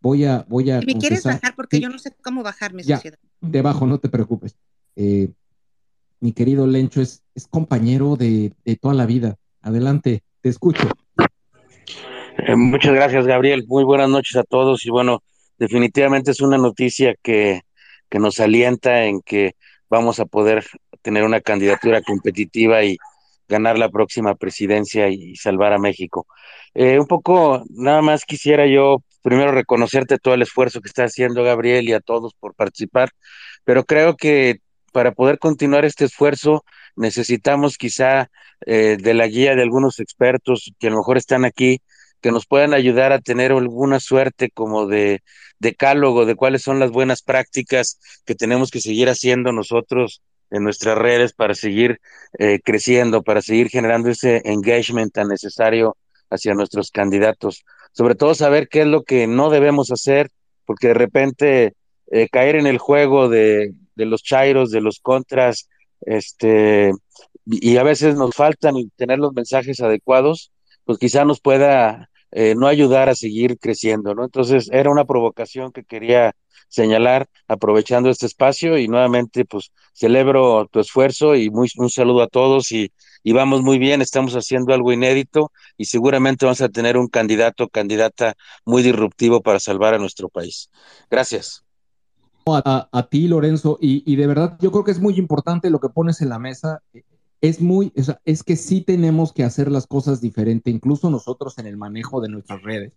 [0.00, 0.80] Voy a, voy a.
[0.80, 1.54] ¿Me quieres bajar?
[1.54, 3.18] Porque yo no sé cómo bajar mi sociedad.
[3.40, 4.56] Debajo, no te preocupes.
[4.96, 5.28] Eh,
[6.20, 9.36] mi querido Lencho es, es compañero de, toda la vida.
[9.62, 10.88] Adelante, te escucho.
[12.38, 13.64] Eh, muchas gracias, Gabriel.
[13.66, 14.84] Muy buenas noches a todos.
[14.86, 15.22] Y bueno,
[15.58, 17.62] definitivamente es una noticia que,
[18.08, 19.54] que nos alienta en que
[19.90, 20.64] vamos a poder
[21.02, 22.96] tener una candidatura competitiva y,
[23.50, 26.26] ganar la próxima presidencia y, salvar a México.
[26.72, 31.44] Eh, un poco, nada más quisiera yo primero reconocerte todo el esfuerzo que está haciendo
[31.44, 33.10] Gabriel y a todos por participar,
[33.64, 34.60] pero creo que
[34.92, 36.64] para poder continuar este esfuerzo
[36.96, 38.30] necesitamos quizá
[38.66, 41.80] eh, de la guía de algunos expertos que a lo mejor están aquí,
[42.20, 45.22] que nos puedan ayudar a tener alguna suerte como de
[45.58, 50.98] decálogo de cuáles son las buenas prácticas que tenemos que seguir haciendo nosotros en nuestras
[50.98, 52.00] redes para seguir
[52.38, 55.96] eh, creciendo, para seguir generando ese engagement tan necesario
[56.28, 57.64] hacia nuestros candidatos.
[57.92, 60.30] Sobre todo saber qué es lo que no debemos hacer,
[60.64, 61.74] porque de repente
[62.10, 65.68] eh, caer en el juego de, de, los chairos, de los contras,
[66.02, 66.92] este,
[67.44, 70.52] y a veces nos faltan tener los mensajes adecuados,
[70.84, 74.24] pues quizá nos pueda eh, no ayudar a seguir creciendo, ¿no?
[74.24, 76.34] Entonces era una provocación que quería
[76.68, 82.28] señalar aprovechando este espacio y nuevamente pues celebro tu esfuerzo y muy, un saludo a
[82.28, 86.96] todos y, y vamos muy bien, estamos haciendo algo inédito y seguramente vamos a tener
[86.96, 90.70] un candidato o candidata muy disruptivo para salvar a nuestro país.
[91.10, 91.64] Gracias.
[92.46, 95.88] A, ti, Lorenzo, y, y, de verdad yo creo que es muy importante lo que
[95.88, 96.82] pones en la mesa.
[97.40, 101.66] Es muy, es, es que sí tenemos que hacer las cosas diferente, incluso nosotros en
[101.66, 102.92] el manejo de nuestras redes.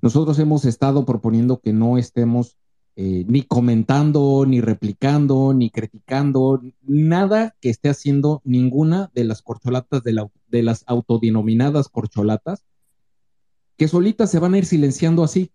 [0.00, 2.56] Nosotros hemos estado proponiendo que no estemos
[3.00, 10.02] eh, ni comentando, ni replicando, ni criticando, nada que esté haciendo ninguna de las corcholatas,
[10.02, 12.64] de, de las autodenominadas corcholatas,
[13.76, 15.52] que solitas se van a ir silenciando así.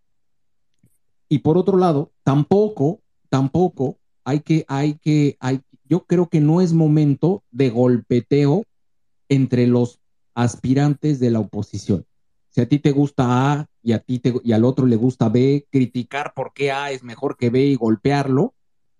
[1.27, 6.61] Y por otro lado, tampoco, tampoco hay que, hay que, hay, yo creo que no
[6.61, 8.63] es momento de golpeteo
[9.27, 9.99] entre los
[10.33, 12.05] aspirantes de la oposición.
[12.53, 15.27] Si a ti te gusta A y a ti te, y al otro le gusta
[15.27, 18.53] B, criticar por qué A es mejor que B y golpearlo,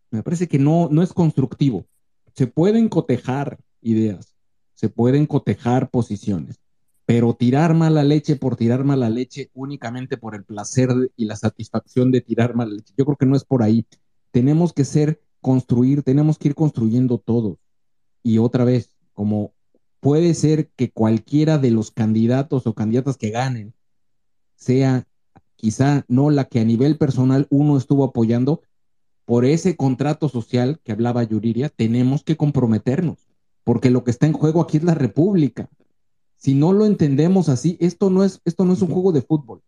[0.10, 1.86] me parece que no, no es constructivo.
[2.34, 4.36] Se pueden cotejar ideas,
[4.74, 6.60] se pueden cotejar posiciones,
[7.06, 12.12] pero tirar mala leche por tirar mala leche únicamente por el placer y la satisfacción
[12.12, 13.86] de tirar mala leche, yo creo que no es por ahí.
[14.32, 17.60] Tenemos que ser, construir, tenemos que ir construyendo todo.
[18.24, 19.54] Y otra vez, como
[20.04, 23.74] puede ser que cualquiera de los candidatos o candidatas que ganen
[24.56, 25.08] sea
[25.56, 28.62] quizá no la que a nivel personal uno estuvo apoyando,
[29.24, 33.30] por ese contrato social que hablaba Yuriria, tenemos que comprometernos,
[33.64, 35.70] porque lo que está en juego aquí es la república.
[36.36, 39.62] Si no lo entendemos así, esto no es, esto no es un juego de fútbol.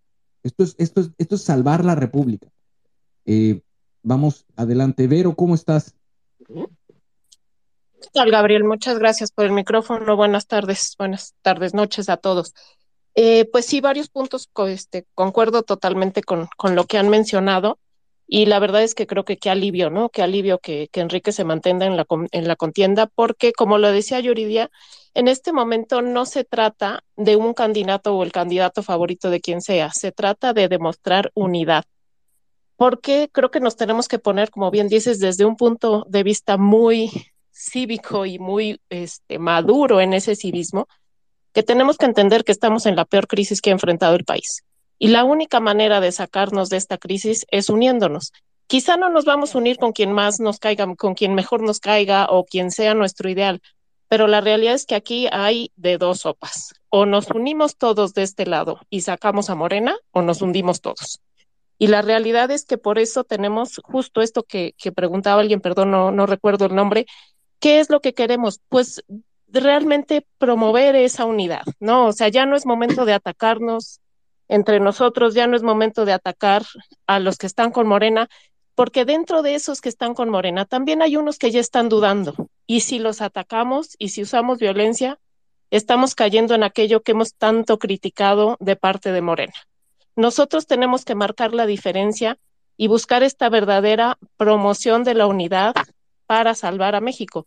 [0.43, 2.49] Esto es, esto es, esto es salvar la república.
[3.23, 3.61] Eh,
[4.03, 5.07] vamos adelante.
[5.07, 5.95] Vero, ¿cómo estás?
[8.13, 8.63] ¿Qué Gabriel?
[8.63, 10.15] Muchas gracias por el micrófono.
[10.15, 12.53] Buenas tardes, buenas tardes, noches a todos.
[13.15, 17.79] Eh, pues sí, varios puntos este, concuerdo totalmente con, con, lo que han mencionado
[18.27, 20.09] y la verdad es que creo que qué alivio, ¿no?
[20.09, 23.91] Qué alivio que, que Enrique se mantenga en la, en la contienda porque, como lo
[23.91, 24.69] decía Yuridia,
[25.13, 29.61] en este momento no se trata de un candidato o el candidato favorito de quien
[29.61, 31.85] sea, se trata de demostrar unidad.
[32.75, 36.57] Porque creo que nos tenemos que poner, como bien dices, desde un punto de vista
[36.57, 37.09] muy
[37.55, 40.87] cívico y muy este, maduro en ese civismo,
[41.53, 44.63] que tenemos que entender que estamos en la peor crisis que ha enfrentado el país.
[44.99, 48.33] Y la única manera de sacarnos de esta crisis es uniéndonos.
[48.67, 51.79] Quizá no nos vamos a unir con quien más nos caiga, con quien mejor nos
[51.79, 53.61] caiga o quien sea nuestro ideal,
[54.09, 56.73] pero la realidad es que aquí hay de dos sopas.
[56.89, 61.21] O nos unimos todos de este lado y sacamos a Morena o nos hundimos todos.
[61.77, 65.91] Y la realidad es que por eso tenemos justo esto que, que preguntaba alguien, perdón,
[65.91, 67.05] no, no recuerdo el nombre,
[67.59, 68.59] ¿qué es lo que queremos?
[68.69, 69.03] Pues
[69.47, 72.07] realmente promover esa unidad, ¿no?
[72.07, 73.99] O sea, ya no es momento de atacarnos
[74.47, 76.63] entre nosotros, ya no es momento de atacar
[77.07, 78.29] a los que están con Morena,
[78.75, 82.49] porque dentro de esos que están con Morena también hay unos que ya están dudando.
[82.67, 85.19] Y si los atacamos y si usamos violencia,
[85.71, 89.53] estamos cayendo en aquello que hemos tanto criticado de parte de Morena.
[90.15, 92.37] Nosotros tenemos que marcar la diferencia
[92.77, 95.75] y buscar esta verdadera promoción de la unidad
[96.25, 97.45] para salvar a México.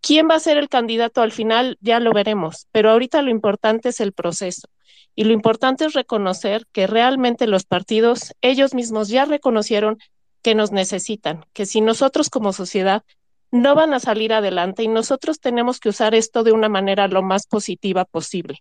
[0.00, 1.76] ¿Quién va a ser el candidato al final?
[1.80, 4.68] Ya lo veremos, pero ahorita lo importante es el proceso.
[5.14, 9.98] Y lo importante es reconocer que realmente los partidos, ellos mismos ya reconocieron
[10.42, 13.02] que nos necesitan, que si nosotros como sociedad
[13.50, 17.22] no van a salir adelante y nosotros tenemos que usar esto de una manera lo
[17.22, 18.58] más positiva posible.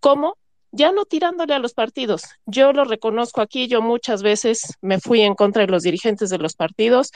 [0.00, 0.36] ¿Cómo?
[0.70, 2.22] Ya no tirándole a los partidos.
[2.46, 6.38] Yo lo reconozco aquí, yo muchas veces me fui en contra de los dirigentes de
[6.38, 7.10] los partidos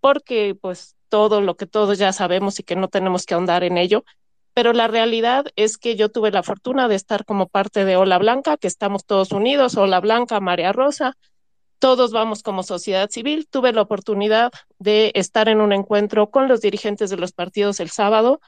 [0.00, 3.76] porque pues todo lo que todos ya sabemos y que no tenemos que ahondar en
[3.76, 4.02] ello,
[4.54, 8.16] pero la realidad es que yo tuve la fortuna de estar como parte de Ola
[8.16, 11.18] Blanca, que estamos todos unidos, Ola Blanca, María Rosa,
[11.78, 13.46] todos vamos como sociedad civil.
[13.46, 17.90] Tuve la oportunidad de estar en un encuentro con los dirigentes de los partidos el
[17.90, 18.40] sábado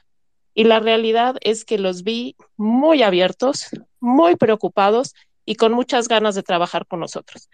[0.55, 3.67] y la realidad es que los vi muy abiertos,
[3.99, 5.13] muy preocupados
[5.45, 7.47] y con muchas ganas de trabajar con nosotros.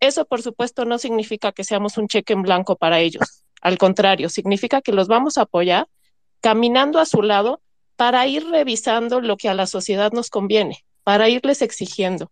[0.00, 3.43] Eso, por supuesto, no significa que seamos un cheque en blanco para ellos.
[3.64, 5.88] Al contrario, significa que los vamos a apoyar
[6.40, 7.62] caminando a su lado
[7.96, 12.30] para ir revisando lo que a la sociedad nos conviene, para irles exigiendo,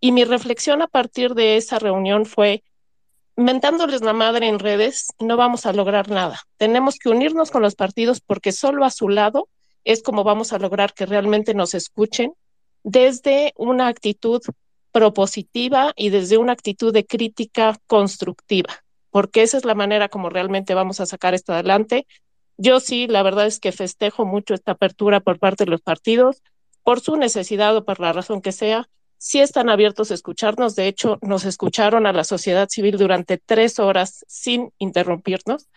[0.00, 2.62] y mi reflexión a partir de esa reunión fue,
[3.34, 6.40] mentándoles la madre en redes, no vamos a lograr nada.
[6.56, 9.48] Tenemos que unirnos con los partidos porque solo a su lado
[9.82, 12.34] es como vamos a lograr que realmente nos escuchen
[12.84, 14.40] desde una actitud
[14.92, 20.74] propositiva y desde una actitud de crítica constructiva, porque esa es la manera como realmente
[20.74, 22.06] vamos a sacar esto adelante.
[22.56, 26.42] Yo sí, la verdad es que festejo mucho esta apertura por parte de los partidos,
[26.82, 30.74] por su necesidad o por la razón que sea, sí están abiertos a escucharnos.
[30.74, 35.68] De hecho, nos escucharon a la sociedad civil durante tres horas sin interrumpirnos.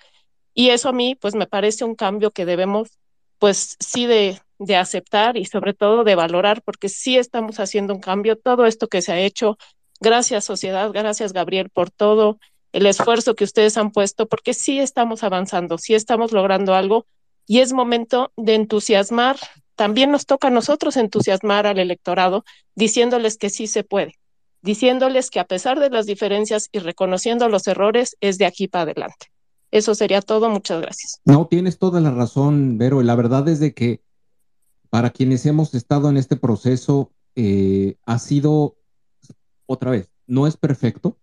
[0.54, 3.00] Y eso a mí, pues me parece un cambio que debemos,
[3.40, 8.02] pues sí, de, de aceptar y sobre todo de valorar, porque sí estamos haciendo un
[8.02, 8.38] cambio.
[8.38, 9.58] Todo esto que se ha hecho,
[10.00, 12.40] gracias sociedad, gracias Gabriel por todo
[12.74, 17.06] el esfuerzo que ustedes han puesto, porque sí estamos avanzando, sí estamos logrando algo
[17.48, 19.38] y es momento de entusiasmar
[19.82, 22.46] también nos toca a nosotros entusiasmar al electorado
[22.76, 24.14] diciéndoles que sí se puede,
[24.62, 28.84] diciéndoles que a pesar de las diferencias y reconociendo los errores, es de aquí para
[28.84, 29.32] adelante.
[29.72, 30.52] Eso sería todo.
[30.52, 31.20] Muchas gracias.
[31.26, 33.02] No, tienes toda la razón, Vero.
[33.02, 34.04] La verdad es de que
[34.92, 38.76] para quienes hemos estado en este proceso, eh, ha sido,
[39.66, 41.18] otra vez, no es perfecto,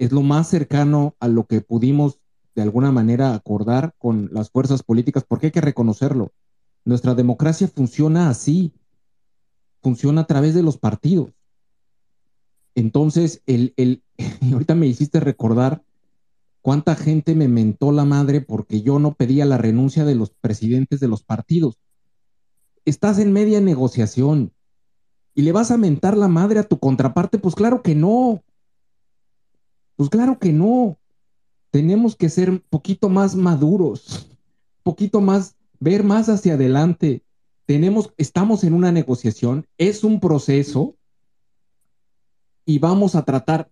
[0.00, 2.20] es lo más cercano a lo que pudimos
[2.54, 6.32] de alguna manera acordar con las fuerzas políticas, porque hay que reconocerlo.
[6.86, 8.72] Nuestra democracia funciona así,
[9.82, 11.32] funciona a través de los partidos.
[12.74, 14.02] Entonces, el, el,
[14.52, 15.82] ahorita me hiciste recordar
[16.62, 21.00] cuánta gente me mentó la madre porque yo no pedía la renuncia de los presidentes
[21.00, 21.78] de los partidos.
[22.86, 24.54] Estás en media negociación
[25.34, 28.42] y le vas a mentar la madre a tu contraparte, pues claro que no.
[30.00, 30.98] Pues claro que no.
[31.70, 37.22] Tenemos que ser un poquito más maduros, un poquito más ver más hacia adelante.
[37.66, 40.96] Tenemos, estamos en una negociación, es un proceso
[42.64, 43.70] y vamos a tratar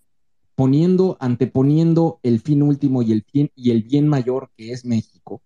[0.55, 5.41] poniendo, anteponiendo el fin último y el bien, y el bien mayor que es México.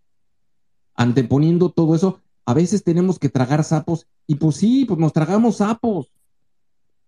[0.97, 5.59] Anteponiendo todo eso, a veces tenemos que tragar sapos y pues sí, pues nos tragamos
[5.59, 6.13] sapos,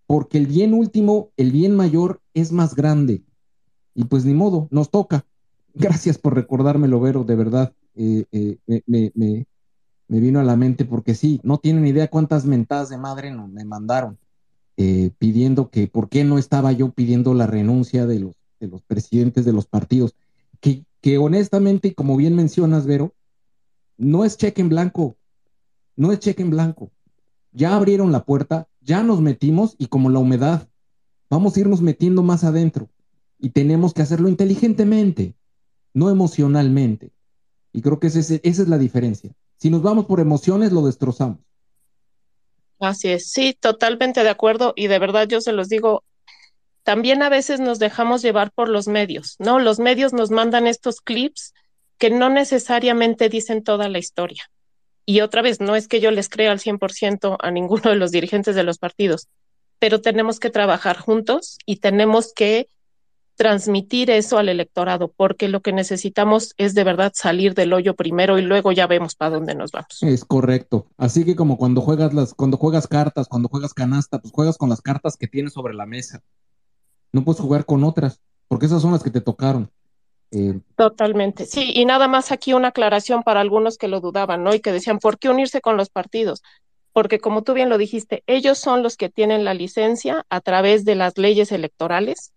[0.07, 3.25] porque el bien último, el bien mayor es más grande.
[3.95, 5.25] Y pues ni modo, nos toca.
[5.73, 7.73] Gracias por recordármelo, Vero, de verdad.
[7.95, 9.45] Eh, eh, me, me,
[10.07, 13.63] vino a la mente porque sí, no tienen idea cuántas mentadas de madre no, me
[13.63, 14.19] mandaron
[14.77, 18.81] eh, pidiendo que por qué no estaba yo pidiendo la renuncia de los, de los
[18.83, 20.13] presidentes de los partidos,
[20.59, 23.13] que, que honestamente, como bien mencionas, Vero,
[23.97, 25.15] no es cheque en blanco,
[25.95, 26.91] no es cheque en blanco.
[27.53, 30.67] Ya abrieron la puerta, ya nos metimos y como la humedad,
[31.29, 32.89] vamos a irnos metiendo más adentro
[33.39, 35.35] y tenemos que hacerlo inteligentemente,
[35.93, 37.11] no emocionalmente.
[37.73, 39.31] Y creo que esa es la diferencia.
[39.57, 41.39] Si nos vamos por emociones, lo destrozamos.
[42.79, 46.03] Así es, sí, totalmente de acuerdo y de verdad yo se los digo,
[46.83, 49.59] también a veces nos dejamos llevar por los medios, ¿no?
[49.59, 51.53] Los medios nos mandan estos clips
[51.97, 54.43] que no necesariamente dicen toda la historia.
[55.05, 58.11] Y otra vez, no es que yo les crea al 100% a ninguno de los
[58.11, 59.29] dirigentes de los partidos,
[59.79, 62.69] pero tenemos que trabajar juntos y tenemos que
[63.35, 68.39] transmitir eso al electorado, porque lo que necesitamos es de verdad salir del hoyo primero
[68.39, 70.01] y luego ya vemos para dónde nos vamos.
[70.01, 70.87] Es correcto.
[70.97, 74.69] Así que como cuando juegas las, cuando juegas cartas, cuando juegas canasta, pues juegas con
[74.69, 76.21] las cartas que tienes sobre la mesa.
[77.11, 79.69] No puedes jugar con otras, porque esas son las que te tocaron.
[80.31, 84.53] Eh, Totalmente, sí, y nada más aquí una aclaración para algunos que lo dudaban, ¿no?
[84.53, 86.41] Y que decían, ¿por qué unirse con los partidos?
[86.93, 90.85] Porque como tú bien lo dijiste, ellos son los que tienen la licencia a través
[90.85, 92.31] de las leyes electorales,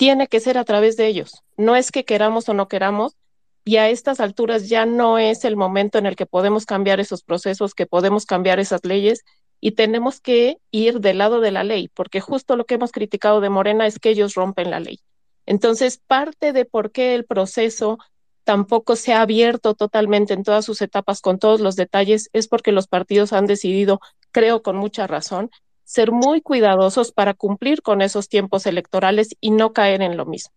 [0.00, 3.18] tiene que ser a través de ellos, no es que queramos o no queramos,
[3.66, 7.22] y a estas alturas ya no es el momento en el que podemos cambiar esos
[7.22, 9.26] procesos, que podemos cambiar esas leyes,
[9.60, 13.42] y tenemos que ir del lado de la ley, porque justo lo que hemos criticado
[13.42, 15.00] de Morena es que ellos rompen la ley.
[15.44, 17.98] Entonces, parte de por qué el proceso
[18.44, 22.72] tampoco se ha abierto totalmente en todas sus etapas con todos los detalles es porque
[22.72, 24.00] los partidos han decidido,
[24.32, 25.50] creo con mucha razón,
[25.90, 30.54] ser muy cuidadosos para cumplir con esos tiempos electorales y no caer en lo mismo.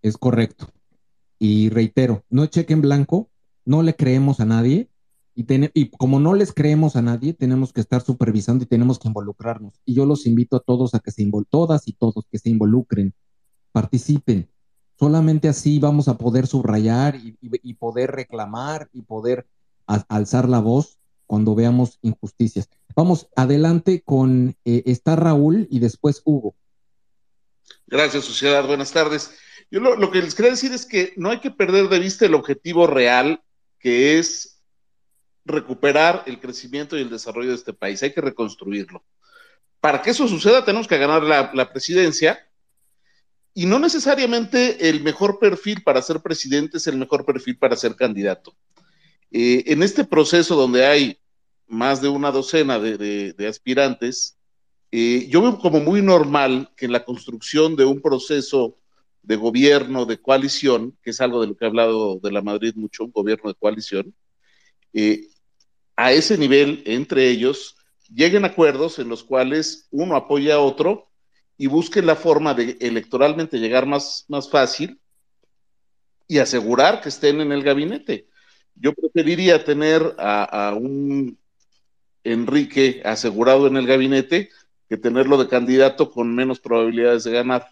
[0.00, 0.68] Es correcto.
[1.40, 3.28] Y reitero, no cheque en blanco,
[3.64, 4.88] no le creemos a nadie
[5.34, 5.44] y,
[5.74, 9.74] y como no les creemos a nadie, tenemos que estar supervisando y tenemos que involucrarnos.
[9.84, 12.48] Y yo los invito a todos a que se involucren, todas y todos que se
[12.48, 13.12] involucren
[13.72, 14.48] participen.
[14.96, 19.48] Solamente así vamos a poder subrayar y, poder reclamar y poder
[19.86, 22.68] alzar la voz cuando veamos injusticias.
[22.94, 26.54] Vamos adelante con, eh, está Raúl y después Hugo.
[27.86, 28.66] Gracias, sociedad.
[28.66, 29.32] Buenas tardes.
[29.70, 32.34] Yo lo, que les quería decir es que no hay que perder de vista el
[32.34, 33.42] objetivo real,
[33.78, 34.60] que es
[35.44, 38.02] recuperar el crecimiento y el desarrollo de este país.
[38.02, 39.04] Hay que reconstruirlo.
[39.80, 42.38] Para que eso suceda, tenemos que ganar la presidencia
[43.56, 47.94] y no necesariamente el mejor perfil para ser presidente es el mejor perfil para ser
[47.94, 48.56] candidato.
[49.36, 51.18] Eh, en este proceso donde hay
[51.66, 54.38] más de una docena de, aspirantes,
[54.92, 58.78] eh, yo veo como muy normal que en la construcción de un proceso
[59.24, 62.74] de gobierno, de coalición, que es algo de lo que ha hablado de la Madrid
[62.76, 64.14] mucho, un gobierno de coalición,
[64.92, 65.26] eh,
[65.96, 67.74] a ese nivel, entre ellos,
[68.14, 71.10] lleguen acuerdos en los cuales uno apoya a otro
[71.58, 75.00] y busquen la forma de electoralmente llegar más, más fácil
[76.28, 78.28] y asegurar que estén en el gabinete.
[78.74, 81.38] Yo preferiría tener a, un
[82.24, 84.50] Enrique asegurado en el gabinete
[84.88, 87.68] que tenerlo de candidato con menos probabilidades de ganar.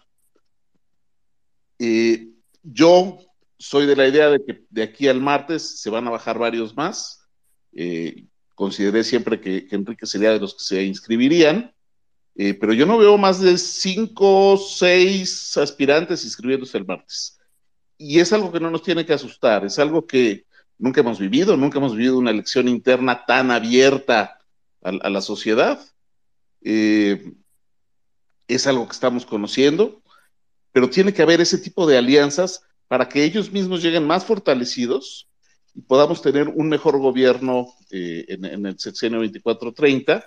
[1.79, 2.29] Eh,
[2.61, 3.17] yo
[3.57, 6.75] soy de la idea de que de aquí al martes se van a bajar varios
[6.75, 7.27] más.
[7.73, 8.25] Eh,
[8.55, 11.73] consideré siempre que, que, Enrique sería de los que se inscribirían.
[12.35, 17.39] Eh, pero yo no veo más de cinco, seis aspirantes inscribiéndose el martes.
[17.97, 20.45] Y es algo que no nos tiene que asustar, es algo que
[20.83, 24.37] nunca hemos vivido, nunca hemos vivido una elección interna tan abierta
[24.81, 25.79] a, la sociedad.
[26.61, 27.31] Eh,
[28.49, 30.03] es algo que estamos conociendo,
[30.73, 35.29] pero tiene que haber ese tipo de alianzas para que ellos mismos lleguen más fortalecidos
[35.73, 40.21] y podamos tener un mejor gobierno eh, en, el sexenio 24-30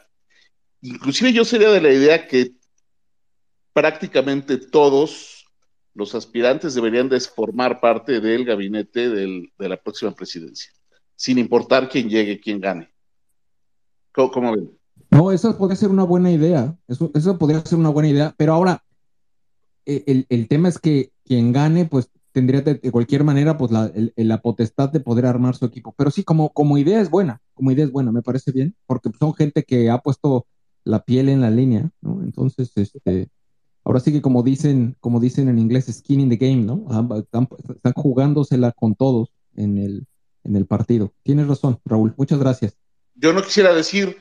[0.81, 2.53] Inclusive yo sería de la idea que
[3.75, 5.46] prácticamente todos
[5.97, 10.71] los aspirantes deberían de formar parte del gabinete de la próxima presidencia,
[11.17, 12.91] sin importar quién llegue, quién gane.
[14.13, 14.71] ¿Cómo, ven?
[15.11, 18.53] No, eso podría ser una buena idea, eso, eso podría ser una buena idea, pero
[18.53, 18.85] ahora
[19.87, 24.43] e, el, tema es que quien gane, pues tendría de, cualquier manera pues la, la,
[24.43, 25.95] potestad de poder armar su equipo.
[25.97, 29.11] Pero sí, como, como idea es buena, como idea es buena, me parece bien, porque
[29.19, 30.47] son gente que ha puesto
[30.85, 32.23] la piel en la línea, ¿no?
[32.23, 33.29] Entonces, este,
[33.87, 36.85] ahora sí que como dicen, como dicen en inglés, skin in the game, ¿no?
[37.19, 37.49] Están,
[37.95, 40.07] jugándosela con todos en el,
[40.45, 41.15] en el partido.
[41.23, 42.77] Tienes razón, Raúl, muchas gracias.
[43.15, 44.19] Yo no quisiera decir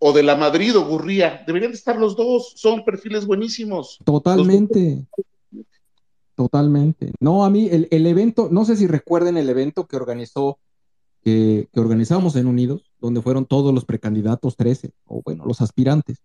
[0.00, 3.98] o de la Madrid o Gurría, deberían estar los dos, son perfiles buenísimos.
[4.04, 5.06] Totalmente.
[6.34, 7.12] Totalmente.
[7.20, 10.58] No, a mí el, el, evento, no sé si recuerden el evento que organizó
[11.22, 16.22] que, organizamos en Unidos, donde fueron todos los precandidatos, 13, o bueno, los aspirantes.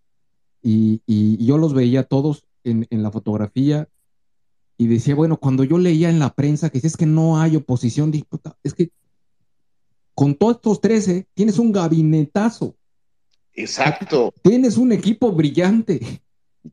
[0.62, 1.02] Y,
[1.46, 3.88] yo los veía todos en, la fotografía
[4.78, 7.56] y decía, bueno, cuando yo leía en la prensa que si es que no hay
[7.56, 8.12] oposición,
[8.64, 8.92] es que
[10.14, 12.76] con todos estos 13 tienes un gabinetazo.
[13.54, 14.34] Exacto.
[14.42, 16.22] Tienes un equipo brillante.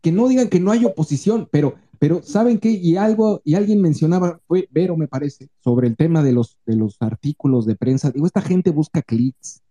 [0.00, 2.70] Que no digan que no hay oposición, pero pero ¿saben qué?
[2.70, 6.74] Y algo, y alguien mencionaba, fue Vero, me parece, sobre el tema de los, de
[6.74, 8.10] los artículos de prensa.
[8.10, 9.62] Digo, esta gente busca clics,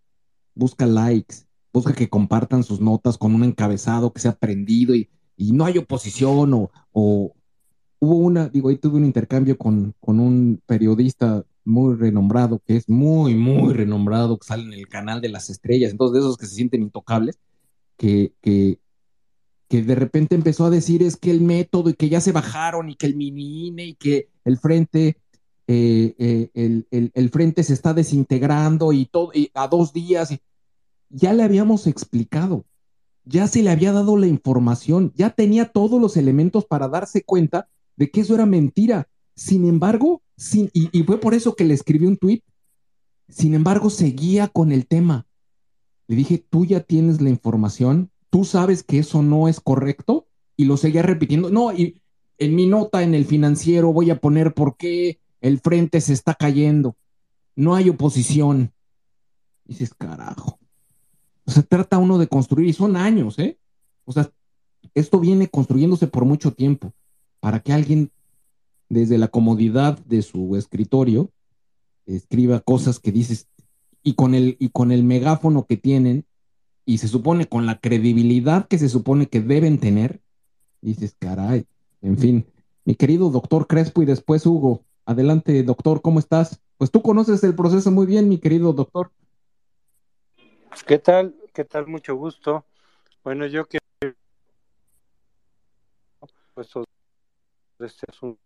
[0.55, 1.39] busca likes,
[1.74, 5.09] busca que compartan sus notas con un encabezado que sea prendido y,
[5.41, 7.33] y no hay oposición o, o
[7.99, 12.87] hubo una, digo, ahí tuve un intercambio con, con un periodista muy renombrado, que es
[12.87, 16.45] muy, muy renombrado, que sale en el canal de las estrellas, entonces de esos que
[16.45, 17.39] se sienten intocables,
[17.97, 18.77] que, que,
[19.67, 22.89] que de repente empezó a decir es que el método y que ya se bajaron
[22.89, 25.17] y que el mini INE y que el frente,
[25.65, 30.37] eh, eh, el, el, el, frente se está desintegrando y todo, y a dos días,
[31.09, 32.63] ya le habíamos explicado,
[33.24, 37.67] ya se le había dado la información, ya tenía todos los elementos para darse cuenta
[37.95, 39.07] de que eso era mentira.
[39.36, 42.43] Sin embargo, sin, y, fue por eso que le escribí un tuit,
[43.30, 45.26] sin embargo, seguía con el tema.
[46.07, 50.65] Le dije, tú ya tienes la información, tú sabes que eso no es correcto, y
[50.65, 51.49] lo seguía repitiendo.
[51.49, 52.01] No, y
[52.38, 56.36] en mi nota en el financiero voy a poner por qué el frente se está
[56.36, 56.95] cayendo.
[57.55, 58.74] No hay oposición.
[59.65, 60.61] Y dices, carajo.
[61.45, 63.57] O sea, trata uno de construir, y son años, ¿eh?
[64.05, 64.31] O sea,
[64.93, 66.93] esto viene construyéndose por mucho tiempo,
[67.39, 68.11] para que alguien
[68.89, 71.29] desde la comodidad de su escritorio
[72.05, 73.47] escriba cosas que dices,
[74.03, 76.25] y con el, y con el megáfono que tienen,
[76.85, 80.21] y se supone con la credibilidad que se supone que deben tener,
[80.81, 81.65] dices, caray,
[82.01, 82.45] en fin,
[82.85, 86.59] mi querido doctor Crespo y después Hugo, adelante doctor, ¿cómo estás?
[86.77, 89.11] Pues tú conoces el proceso muy bien, mi querido doctor.
[90.88, 91.36] ¿Qué tal?
[91.53, 91.88] ¿Qué tal?
[91.88, 92.65] Mucho gusto.
[93.24, 93.82] Bueno, yo quiero
[96.53, 96.69] pues
[97.80, 98.41] este asunto.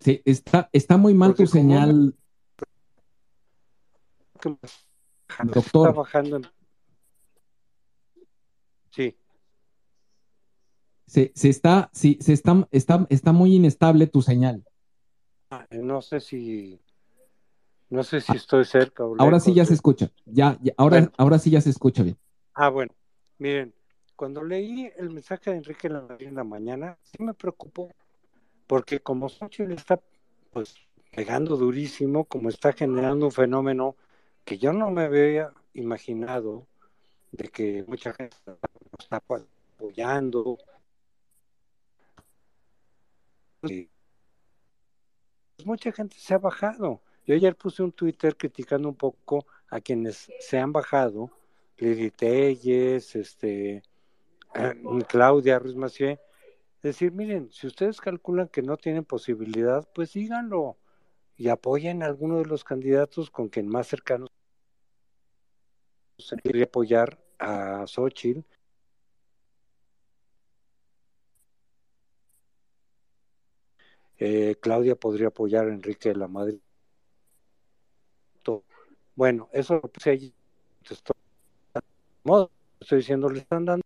[0.00, 2.14] Sí, está, está muy mal tu señal.
[5.44, 5.88] Doctor.
[5.88, 6.46] Está bajando en...
[8.90, 9.16] Sí.
[11.06, 14.64] Se, se está, sí, se está, está, está muy inestable tu señal.
[15.70, 16.80] No sé si
[17.90, 19.04] no sé si estoy cerca.
[19.04, 20.10] O ahora sí ya se escucha.
[20.26, 21.12] Ya, ya ahora, bueno.
[21.16, 22.18] ahora sí ya se escucha bien.
[22.54, 22.92] Ah, bueno.
[23.38, 23.72] Miren,
[24.16, 27.88] cuando leí el mensaje de Enrique en la mañana, sí me preocupó,
[28.66, 30.00] porque como Xochitl está
[30.52, 30.74] pues
[31.12, 33.96] pegando durísimo, como está generando un fenómeno
[34.44, 36.66] que yo no me había imaginado
[37.32, 38.36] de que mucha gente
[38.98, 39.22] está
[39.76, 40.58] apoyando.
[43.62, 43.88] Y
[45.56, 47.02] pues mucha gente se ha bajado.
[47.28, 51.30] Yo ayer puse un Twitter criticando un poco a quienes se han bajado,
[51.76, 53.82] Lili Telles, este,
[55.08, 56.18] Claudia Ruiz Macié,
[56.82, 60.78] decir, miren, si ustedes calculan que no tienen posibilidad, pues díganlo
[61.36, 64.30] y apoyen a alguno de los candidatos con quien más cercanos
[66.16, 68.40] se quiere apoyar a Xochitl.
[74.16, 76.60] Eh, Claudia podría apoyar a Enrique de la Madrid.
[79.18, 80.32] Bueno, eso lo puse allí.
[80.88, 81.16] Estoy,
[82.78, 83.82] estoy diciendo, le están dando.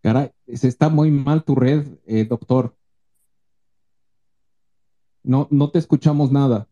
[0.00, 2.74] Caray, se está muy mal tu red, eh, doctor.
[5.22, 6.66] No, no te escuchamos nada.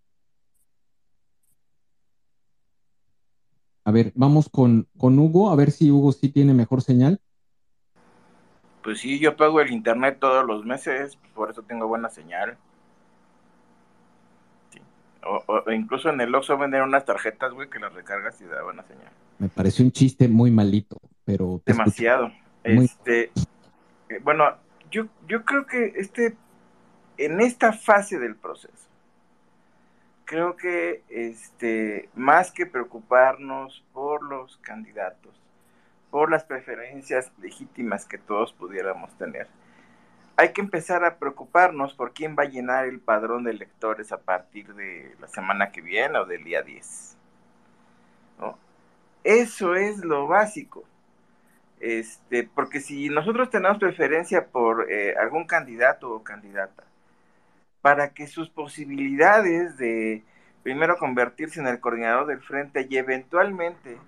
[3.85, 7.21] A ver, vamos con, con Hugo, a ver si Hugo sí tiene mejor señal.
[8.83, 12.59] Pues sí, yo pago el internet todos los meses, por eso tengo buena señal.
[15.23, 15.27] Sí.
[15.27, 18.63] O, o, incluso en el Oxxo venden unas tarjetas, güey, que las recargas y da
[18.63, 19.11] buena señal.
[19.39, 21.63] Me pareció un chiste muy malito, pero...
[21.65, 22.31] Demasiado.
[22.65, 22.85] Muy...
[22.85, 23.31] Este,
[24.09, 24.45] eh, bueno,
[24.91, 26.37] yo, yo creo que este,
[27.17, 28.89] en esta fase del proceso,
[30.25, 35.35] creo que este, más que preocuparnos por los candidatos,
[36.11, 39.49] por las preferencias legítimas que todos pudiéramos tener.
[40.41, 44.17] Hay que empezar a preocuparnos por quién va a llenar el padrón de electores a
[44.17, 47.15] partir de la semana que viene o del día 10.
[48.39, 48.59] ¿no?
[49.23, 50.85] Eso es lo básico.
[51.79, 56.85] Este, porque si nosotros tenemos preferencia por eh, algún candidato o candidata,
[57.83, 60.23] para que sus posibilidades de
[60.63, 63.99] primero convertirse en el coordinador del frente y eventualmente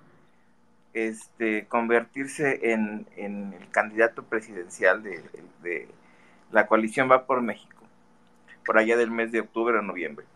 [0.94, 5.22] este, convertirse en, el candidato presidencial de,
[5.62, 5.88] de,
[6.52, 7.82] la coalición Va por México,
[8.64, 10.26] por allá del mes de octubre o noviembre.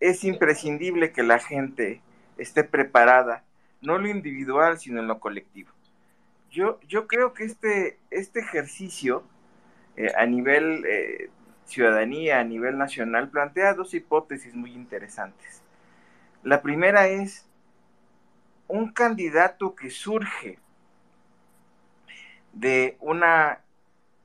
[0.00, 2.02] Es imprescindible que la gente
[2.36, 3.44] esté preparada,
[3.80, 5.70] no en lo individual, sino en lo colectivo.
[6.50, 9.24] Yo, yo creo que este, este ejercicio
[9.96, 11.30] eh, a nivel eh,
[11.66, 15.62] ciudadanía, a nivel nacional, plantea dos hipótesis muy interesantes.
[16.42, 17.48] La primera es
[18.68, 20.58] un candidato que surge
[22.52, 23.63] de una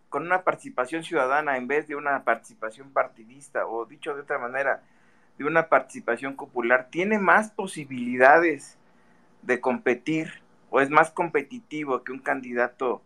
[0.09, 4.81] con una participación ciudadana en vez de una participación partidista o dicho de otra manera
[5.37, 8.77] de una participación popular tiene más posibilidades
[9.43, 13.01] de competir o es más competitivo que un candidato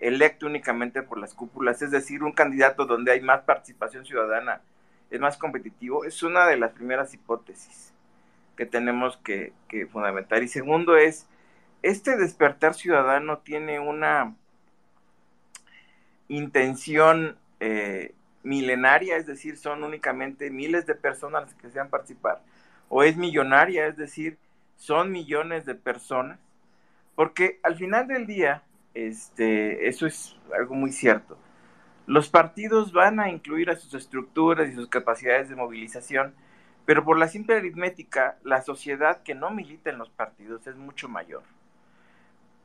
[0.00, 4.62] electo únicamente por las cúpulas, es decir, un candidato donde hay más participación ciudadana
[5.10, 7.92] es más competitivo, es una de las primeras hipótesis
[8.56, 9.52] que tenemos que,
[9.90, 10.42] fundamentar.
[10.42, 11.26] Y segundo es,
[11.82, 14.34] este despertar ciudadano tiene una
[16.30, 22.40] intención eh, milenaria, es decir, son únicamente miles de personas que desean participar,
[22.88, 24.38] o es millonaria, es decir,
[24.76, 26.38] son millones de personas,
[27.16, 28.62] porque al final del día,
[28.94, 31.36] este, eso es algo muy cierto.
[32.06, 36.34] Los partidos van a incluir a sus estructuras y sus capacidades de movilización,
[36.86, 41.08] pero por la simple aritmética, la sociedad que no milita en los partidos es mucho
[41.08, 41.42] mayor.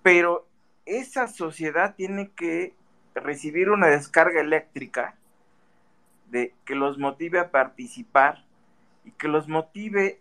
[0.03, 0.47] Pero
[0.86, 2.74] esa sociedad tiene que
[3.16, 5.16] recibir una descarga eléctrica
[6.30, 8.43] de que los motive a participar
[9.03, 10.20] y que los motive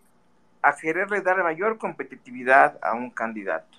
[0.63, 3.79] a quererle dar mayor competitividad a un candidato.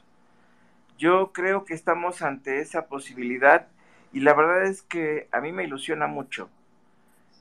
[0.97, 3.68] Yo creo que estamos ante esa posibilidad
[4.13, 6.49] y la verdad es que a mí me ilusiona mucho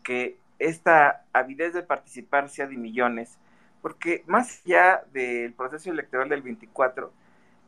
[0.02, 3.38] que esta avidez de participar sea de millones,
[3.82, 7.12] porque más allá del proceso electoral del 24,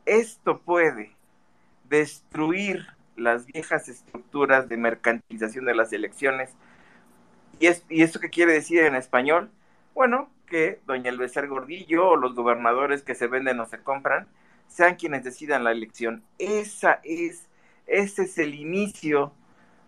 [0.05, 1.11] esto puede
[1.89, 6.55] destruir las viejas estructuras de mercantilización de las elecciones.
[7.59, 9.51] ¿Y, es, ¿Y esto qué quiere decir en español?
[9.93, 14.27] Bueno, que doña Elbecer Gordillo o los gobernadores que se venden o se compran
[14.67, 16.23] sean quienes decidan la elección.
[16.37, 17.47] Esa es,
[17.85, 19.33] ese es el inicio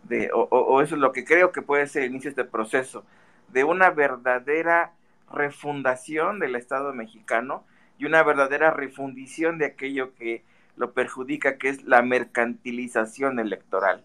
[0.03, 2.51] de, o, o eso es lo que creo que puede ser el inicio de este
[2.51, 3.05] proceso,
[3.49, 4.93] de una verdadera
[5.31, 7.65] refundación del Estado mexicano
[7.97, 10.43] y una verdadera refundición de aquello que
[10.79, 14.03] lo perjudica, que es la mercantilización electoral.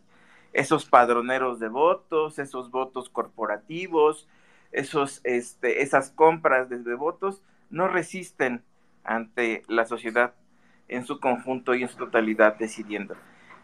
[0.53, 4.29] Esos padroneros de votos, esos votos corporativos,
[4.73, 8.63] esos, este, esas compras de votos, no resisten
[9.05, 10.35] ante la sociedad
[10.89, 13.15] en su conjunto y en su totalidad decidiendo.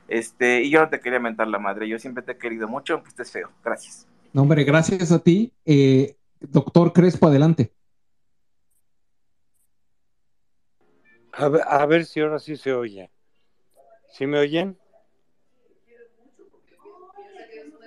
[0.09, 2.95] Este, y yo no te quería mentar la madre, yo siempre te he querido mucho,
[2.95, 3.51] aunque estés feo.
[3.65, 4.07] Gracias.
[4.33, 5.53] No, hombre, gracias a ti.
[5.65, 7.73] Eh, doctor Crespo, adelante.
[11.41, 13.11] A ver, a ver, si ahora sí se oye.
[14.13, 14.77] ¿Sí me oyen?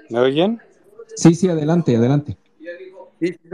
[0.10, 0.60] ¿Me oyen?
[1.16, 2.36] Sí, sí, adelante, adelante.
[3.20, 3.50] Sí, sí,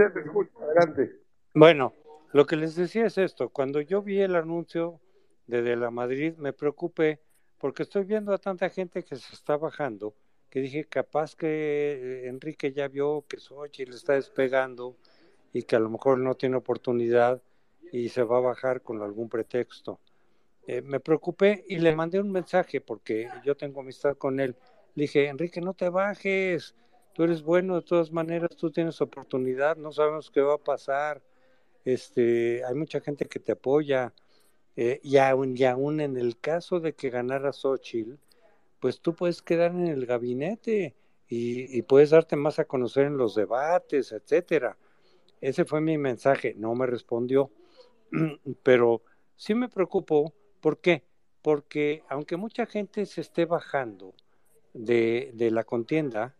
[0.61, 1.19] adelante.
[1.53, 1.93] Bueno,
[2.31, 3.49] lo que les decía es esto.
[3.49, 5.01] Cuando yo vi el anuncio
[5.47, 7.19] de De la Madrid, me preocupé
[7.57, 10.15] porque estoy viendo a tanta gente que se está bajando,
[10.49, 14.95] que dije, capaz que Enrique ya vio que le está despegando
[15.51, 17.41] y que a lo mejor no tiene oportunidad
[17.91, 19.99] y se va a bajar con algún pretexto.
[20.67, 24.55] Eh, me preocupé y le mandé un mensaje porque yo tengo amistad con él.
[24.95, 26.75] Le dije, Enrique, no te bajes,
[27.13, 31.21] tú eres bueno de todas maneras, tú tienes oportunidad, no sabemos qué va a pasar.
[31.85, 34.13] Este, hay mucha gente que te apoya.
[34.75, 38.13] Eh, y, aún, y aún en el caso de que ganara Xochitl,
[38.79, 40.95] pues tú puedes quedar en el gabinete
[41.27, 44.77] y, y puedes darte más a conocer en los debates, etcétera.
[45.41, 47.51] Ese fue mi mensaje, no me respondió.
[48.63, 49.01] pero
[49.35, 50.33] sí me preocupó.
[50.61, 51.03] ¿Por qué?
[51.41, 54.13] Porque aunque mucha gente se esté bajando
[54.73, 56.35] de, la contienda,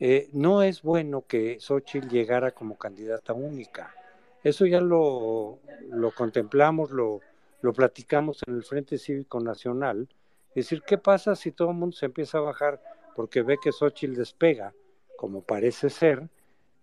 [0.00, 3.94] eh, no es bueno que Xochitl llegara como candidata única.
[4.42, 5.60] Eso ya lo,
[5.90, 7.20] lo contemplamos, lo,
[7.62, 10.08] lo platicamos en el Frente Cívico Nacional.
[10.50, 12.82] Es decir, ¿qué pasa si todo el mundo se empieza a bajar
[13.14, 14.74] porque ve que Xochitl despega,
[15.16, 16.28] como parece ser,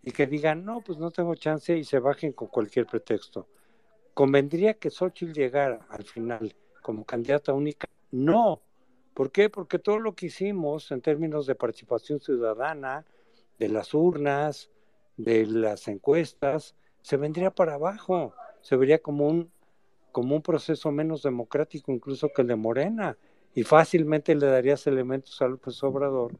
[0.01, 3.47] y que digan, no, pues no tengo chance y se bajen con cualquier pretexto?
[4.13, 7.87] ¿Convendría que Xochitl llegara al final como candidata única?
[8.11, 8.61] No.
[9.13, 9.49] ¿Por qué?
[9.49, 13.05] Porque todo lo que hicimos en términos de participación ciudadana,
[13.57, 14.69] de las urnas,
[15.17, 18.33] de las encuestas, se vendría para abajo.
[18.61, 19.51] Se vería como un,
[20.11, 23.17] como un proceso menos democrático incluso que el de Morena.
[23.53, 26.31] Y fácilmente le darías elementos a López Obrador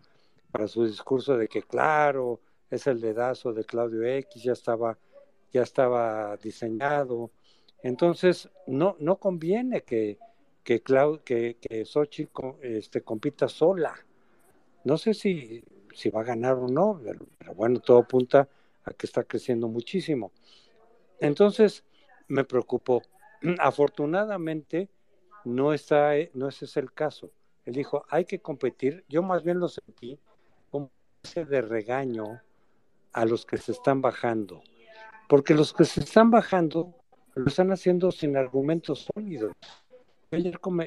[0.52, 2.40] para su discurso de que, claro,
[2.70, 4.98] es el dedazo de Claudio X, ya estaba,
[5.52, 7.32] ya estaba diseñado,
[7.82, 10.18] entonces, no, no conviene que,
[10.64, 10.82] que,
[11.24, 13.96] que, que Xochitl este, compita sola.
[14.84, 15.64] No sé si,
[15.94, 18.48] si va a ganar o no, pero, bueno, todo apunta
[18.84, 20.32] a que está creciendo muchísimo.
[21.20, 21.86] Entonces,
[22.28, 23.02] me preocupó.
[23.60, 24.90] Afortunadamente,
[25.46, 27.32] no, está, no ese es el caso.
[27.66, 29.06] Él dijo, hay que competir.
[29.08, 30.20] Yo más bien lo sentí
[30.70, 30.92] como
[31.24, 32.42] ese de regaño
[33.14, 34.62] a los que se están bajando.
[35.28, 36.99] Porque los que se están bajando
[37.40, 39.54] lo están haciendo sin argumentos sólidos.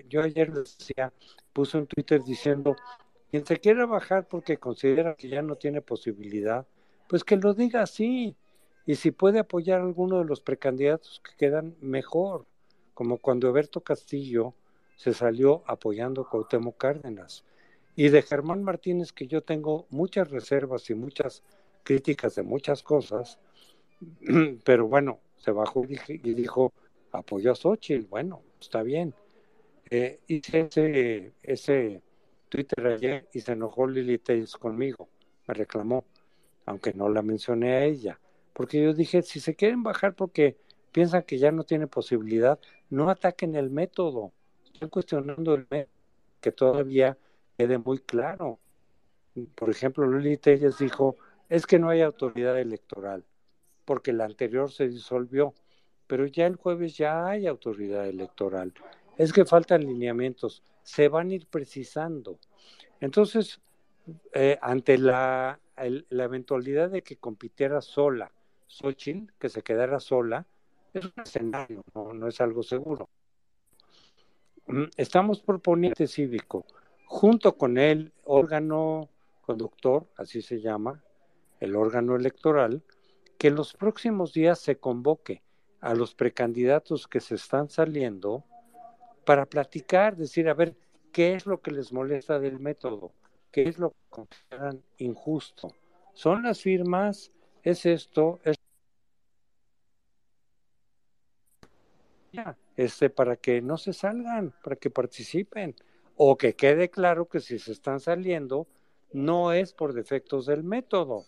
[0.09, 1.13] Yo ayer, decía,
[1.53, 2.77] puse un Twitter diciendo,
[3.31, 6.67] quien se quiera bajar porque considera que ya no tiene posibilidad,
[7.09, 8.37] pues que lo diga así.
[8.85, 12.47] y si puede apoyar alguno de los precandidatos que quedan mejor,
[12.95, 14.55] como cuando Eberto Castillo
[14.97, 17.45] se salió apoyando a Cuauhtémoc Cárdenas.
[17.95, 21.43] Y de Germán Martínez, que yo tengo muchas reservas y muchas
[21.85, 23.39] críticas de muchas cosas,
[24.65, 26.73] pero bueno, se bajó y dijo,
[27.11, 29.15] apoyó a Xochitl, bueno, está bien.
[29.91, 32.03] Eh, hice ese, ese
[32.49, 35.09] Twitter ayer y se enojó Lili Telles conmigo,
[35.47, 36.05] me reclamó,
[36.65, 38.21] aunque no la mencioné a ella,
[38.53, 40.57] porque yo dije, si se quieren bajar porque
[40.93, 42.59] piensan que ya no tiene posibilidad,
[42.91, 44.33] no ataquen el método,
[44.65, 45.93] están cuestionando el método,
[46.41, 47.19] que todavía
[47.57, 48.59] quede muy claro.
[49.55, 51.17] Por ejemplo, Lili Telles dijo,
[51.49, 53.25] es que no hay autoridad electoral,
[53.85, 55.55] porque la anterior se disolvió,
[56.07, 58.73] pero ya el jueves ya hay autoridad electoral.
[59.17, 62.39] Es que faltan lineamientos, se van a ir precisando.
[63.01, 63.61] Entonces,
[64.33, 68.33] eh, ante la, eventualidad de que compitiera sola,
[68.67, 70.47] Xochitl, que se quedara sola,
[70.93, 73.09] es un escenario, no, no es algo seguro.
[74.67, 76.65] Mm, estamos proponiendo cívico,
[77.07, 79.09] junto con el órgano
[79.43, 81.03] conductor, así se llama,
[81.61, 82.83] el órgano electoral,
[83.43, 85.43] que en los próximos días se convoque
[85.81, 88.45] a los precandidatos que se están saliendo
[89.25, 90.77] para platicar, decir, a ver,
[91.11, 93.11] ¿qué es lo que les molesta del método?
[93.51, 95.75] ¿Qué es lo que consideran injusto?
[96.13, 97.33] ¿Son las firmas?
[97.65, 98.39] ¿Es esto?
[98.45, 98.55] ¿Es
[102.77, 105.75] este, para que no se salgan, para que participen,
[106.15, 108.69] o que quede claro que si se están saliendo,
[109.13, 111.25] no es por defectos del método,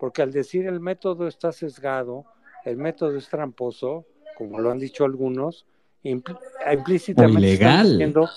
[0.00, 2.24] porque al decir el método está sesgado,
[2.64, 5.66] el método es tramposo, como lo han dicho algunos,
[6.02, 7.80] implícitamente o ilegal.
[7.80, 8.30] Están diciendo,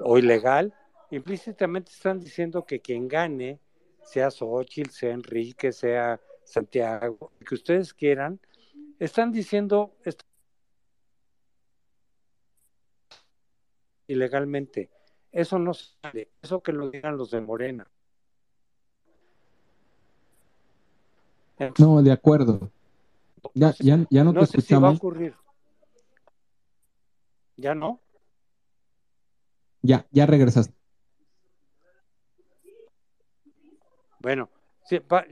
[0.00, 0.74] o ilegal,
[1.10, 3.60] implícitamente están diciendo que quien gane,
[4.02, 8.38] sea Xochitl, sea Enrique, sea Santiago, que ustedes quieran,
[8.98, 9.94] están diciendo
[14.06, 14.90] ilegalmente.
[15.32, 17.90] Eso no sale, eso que lo digan los de Morena.
[21.78, 22.70] No, de acuerdo.
[23.54, 24.68] Ya, ya, ya no, te sé escuchamos.
[24.68, 25.34] Si va a ocurrir.
[27.56, 28.00] ¿Ya no?
[29.82, 30.74] Ya, ya regresaste.
[34.20, 34.50] Bueno,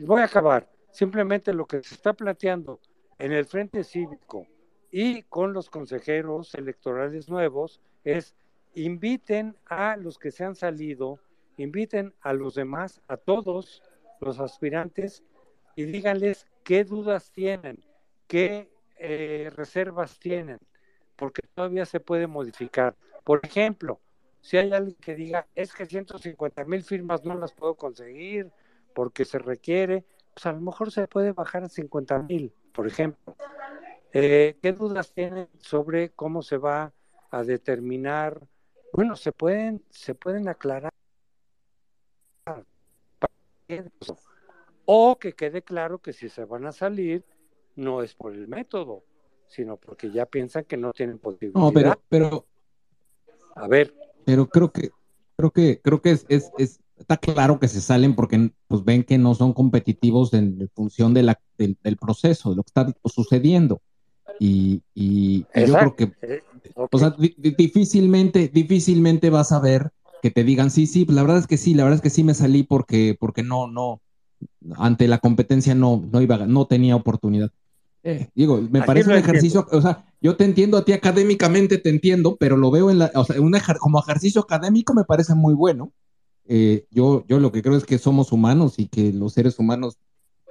[0.01, 0.69] voy a acabar.
[0.91, 2.81] Simplemente lo que se está planteando
[3.19, 4.47] en el Frente Cívico
[4.91, 8.35] y con los consejeros electorales nuevos es
[8.75, 11.19] inviten a los que se han salido,
[11.57, 13.83] inviten a los demás, a todos
[14.21, 15.23] los aspirantes
[15.77, 17.85] y díganles qué dudas tienen,
[18.27, 18.69] qué
[18.99, 20.59] eh, reservas tienen,
[21.15, 22.97] porque todavía se puede modificar.
[23.23, 24.01] Por ejemplo,
[24.41, 28.51] si hay alguien que diga, es que 150 mil firmas no las puedo conseguir
[28.95, 30.05] porque se requiere,
[30.35, 33.37] pues a lo mejor se puede bajar a 50 mil, por ejemplo.
[34.13, 36.93] Eh, ¿Qué dudas tienen sobre cómo se va
[37.31, 38.41] a determinar
[38.97, 40.91] bueno, se pueden, se pueden aclarar.
[44.87, 47.25] O que quede claro que si se van a salir,
[47.75, 49.05] no es por el método,
[49.49, 51.61] sino porque ya piensan que no tienen posibilidad.
[51.61, 52.47] No, pero, pero
[53.55, 53.95] a ver.
[54.25, 54.91] Pero creo que,
[55.37, 59.19] creo que, creo que es, es, está claro que se salen porque pues ven que
[59.19, 63.81] no son competitivos en, función de la, del, proceso, de lo que está sucediendo.
[64.39, 66.43] Y, y, yo creo que eh,
[66.75, 69.91] o sea, difícilmente, difícilmente vas a ver
[70.23, 72.25] que te digan, sí, sí, la verdad es que sí, la verdad es que sí
[72.25, 74.01] me salí porque, porque no, no,
[74.77, 77.51] ante la competencia no, no iba, no tenía oportunidad.
[78.03, 81.91] Eh, digo, me parece un ejercicio, o sea, yo te entiendo a ti académicamente, te
[81.91, 85.55] entiendo, pero lo veo en la, o sea, un como ejercicio académico me parece muy
[85.55, 85.93] bueno.
[86.49, 89.99] Eh, yo, yo lo que creo es que somos humanos y que los seres humanos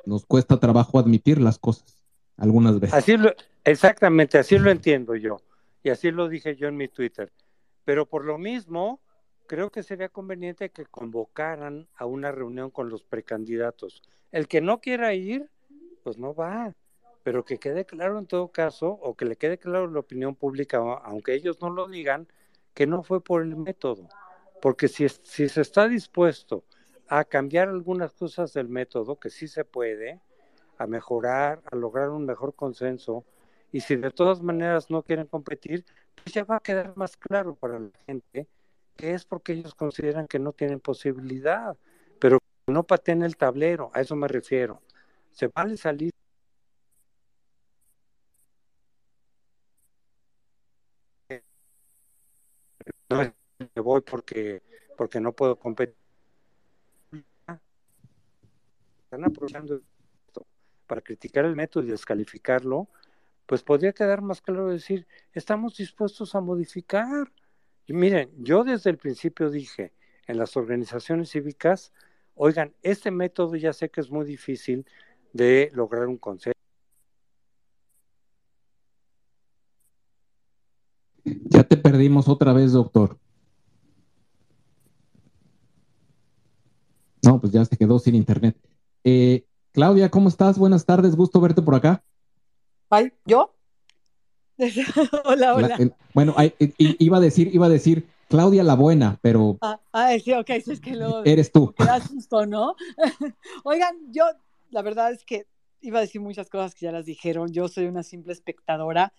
[0.06, 2.04] nos cuesta trabajo admitir las cosas
[2.36, 2.94] algunas veces.
[2.94, 3.34] Así lo,
[3.64, 5.38] exactamente, así lo entiendo yo
[5.84, 7.32] y así lo dije yo en mi Twitter.
[7.86, 9.00] Pero por lo mismo,
[9.48, 14.02] creo que sería conveniente que convocaran a una reunión con los precandidatos.
[14.32, 15.50] El que no quiera ir,
[16.04, 16.74] pues no va,
[17.24, 20.78] pero que quede claro en todo caso, o que le quede claro la opinión pública,
[21.04, 22.28] aunque ellos no lo digan,
[22.74, 24.08] que no fue por el método.
[24.62, 26.64] Porque si, si se está dispuesto
[27.08, 30.22] a cambiar algunas cosas del método, que sí se puede,
[30.78, 33.26] a mejorar, a lograr un mejor consenso,
[33.72, 35.86] y si de todas maneras no quieren competir,
[36.16, 38.48] pues ya va a quedar más claro para la gente
[38.98, 41.78] es porque ellos consideran que no tienen posibilidad,
[42.20, 44.82] pero no pateen el tablero, a eso me refiero.
[45.32, 46.12] Se vale salir
[53.10, 53.18] no
[53.76, 54.64] me voy porque
[54.98, 55.96] porque no puedo competir
[59.04, 59.82] están aprovechando
[60.28, 60.46] esto
[60.88, 62.90] para criticar el método y descalificarlo,
[63.46, 67.32] pues podría quedar más claro decir, estamos dispuestos a modificar.
[67.88, 69.94] Y miren, yo desde el principio dije,
[70.28, 71.94] en las organizaciones cívicas,
[72.34, 74.86] oigan, este método ya sé que es muy difícil
[75.34, 76.56] de lograr un consenso.
[81.24, 83.18] Ya te perdimos otra vez, doctor.
[87.24, 88.56] No, pues ya se quedó sin internet.
[89.04, 90.58] Eh, Claudia, ¿cómo estás?
[90.58, 92.04] Buenas tardes, gusto verte por acá.
[92.90, 93.56] Ay, ¿yo?
[95.26, 95.76] hola, hola.
[95.80, 96.36] Eh, bueno,
[96.78, 99.58] iba a decir, iba a decir Claudia la buena, pero.
[99.62, 101.24] Ah, ah sí, ok, es que luego.
[101.26, 101.74] Eres tú.
[101.78, 102.76] Me da susto, ¿no?
[103.64, 104.24] Oigan, yo,
[104.72, 105.48] la verdad es que
[105.82, 107.52] iba a decir muchas cosas que ya las dijeron.
[107.52, 109.14] Yo soy una simple espectadora.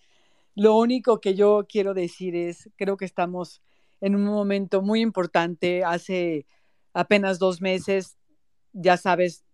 [0.54, 3.60] Lo único que yo quiero decir es, creo que estamos
[4.00, 5.84] en un momento muy importante.
[5.84, 6.46] Hace
[6.94, 8.16] apenas dos meses,
[8.72, 9.44] ya sabes,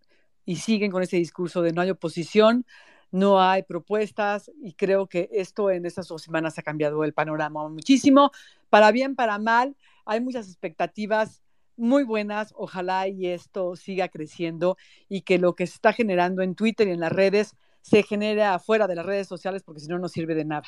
[0.45, 2.65] y siguen con ese discurso de no hay oposición,
[3.13, 7.69] no hay propuestas y creo que esto en estas dos semanas ha cambiado el panorama
[7.69, 8.31] muchísimo,
[8.71, 11.43] para bien, para mal, hay muchas expectativas
[11.77, 14.77] muy buenas, ojalá y esto siga creciendo
[15.09, 18.43] y que lo que se está generando en Twitter y en las redes se genere
[18.43, 20.67] afuera de las redes sociales porque si no no sirve de nada.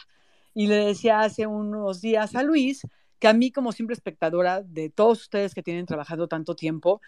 [0.54, 2.84] Y le decía hace unos días a Luis
[3.18, 7.02] que a mí como simple espectadora de todos ustedes que tienen trabajado tanto tiempo,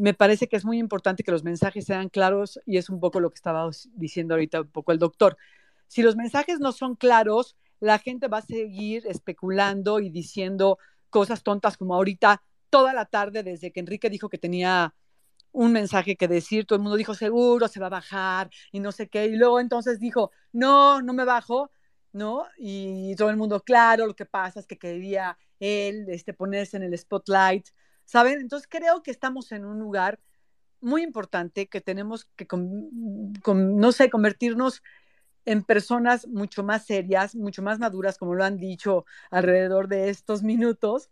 [0.00, 3.20] me parece que es muy importante que los mensajes sean claros y es un poco
[3.20, 5.36] lo que estaba diciendo ahorita un poco el doctor.
[5.88, 10.78] Si los mensajes no son claros, la gente va a seguir especulando y diciendo
[11.10, 14.94] cosas tontas como ahorita toda la tarde desde que Enrique dijo que tenía
[15.52, 18.92] un mensaje que decir, todo el mundo dijo seguro se va a bajar y no
[18.92, 21.70] sé qué, y luego entonces dijo, no, no me bajo,
[22.12, 22.46] ¿no?
[22.56, 26.84] Y todo el mundo, claro, lo que pasa es que quería él este, ponerse en
[26.84, 27.68] el spotlight,
[28.10, 28.40] ¿saben?
[28.40, 30.18] Entonces creo que estamos en un lugar
[30.80, 34.82] muy importante que tenemos que, no sé, convertirnos
[35.44, 40.42] en personas mucho más serias, mucho más maduras, como lo han dicho alrededor de estos
[40.42, 41.08] minutos.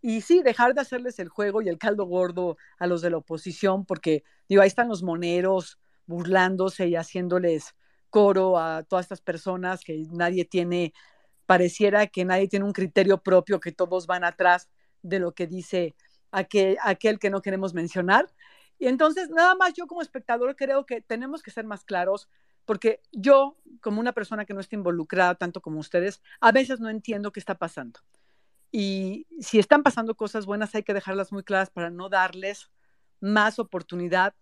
[0.00, 3.18] Y sí, dejar de hacerles el juego y el caldo gordo a los de la
[3.18, 7.76] oposición, porque digo, ahí están los moneros burlándose y haciéndoles
[8.10, 10.92] coro a todas estas personas que nadie tiene,
[11.46, 14.68] pareciera que nadie tiene un criterio propio, que todos van atrás
[15.02, 15.94] de lo que dice
[16.32, 18.32] aquel, aquel que no queremos mencionar.
[18.78, 22.28] Y entonces, nada más yo como espectador creo que tenemos que ser más claros,
[22.64, 26.88] porque yo, como una persona que no está involucrada tanto como ustedes, a veces no
[26.88, 28.00] entiendo qué está pasando.
[28.72, 32.70] Y si están pasando cosas buenas, hay que dejarlas muy claras para no darles
[33.20, 34.34] más oportunidad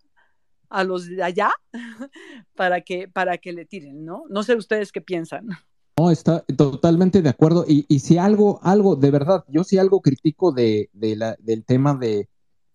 [0.69, 1.51] a los de allá
[2.55, 4.23] para que, para que le tiren, ¿no?
[4.29, 5.49] No sé ustedes qué piensan.
[5.97, 7.65] No, está totalmente de acuerdo.
[7.67, 11.63] Y, y si algo, algo, de verdad, yo sí algo critico de, de la, del
[11.63, 12.29] tema de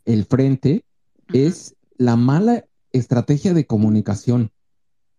[0.04, 0.84] el frente,
[1.32, 4.50] es la mala estrategia de comunicación.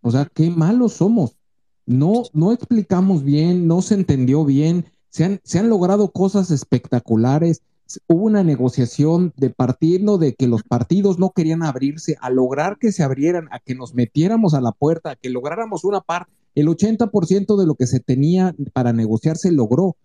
[0.02, 1.38] O sea, qué malos somos.
[1.86, 7.62] No, no explicamos bien, no se entendió bien, se han, se han logrado cosas espectaculares,
[8.08, 12.92] hubo una negociación de partido de que los partidos no querían abrirse, a lograr que
[12.92, 16.32] se abrieran, a que nos metiéramos a la puerta, a que lográramos una parte.
[16.58, 19.96] El 80% de lo que se tenía para negociar se logró.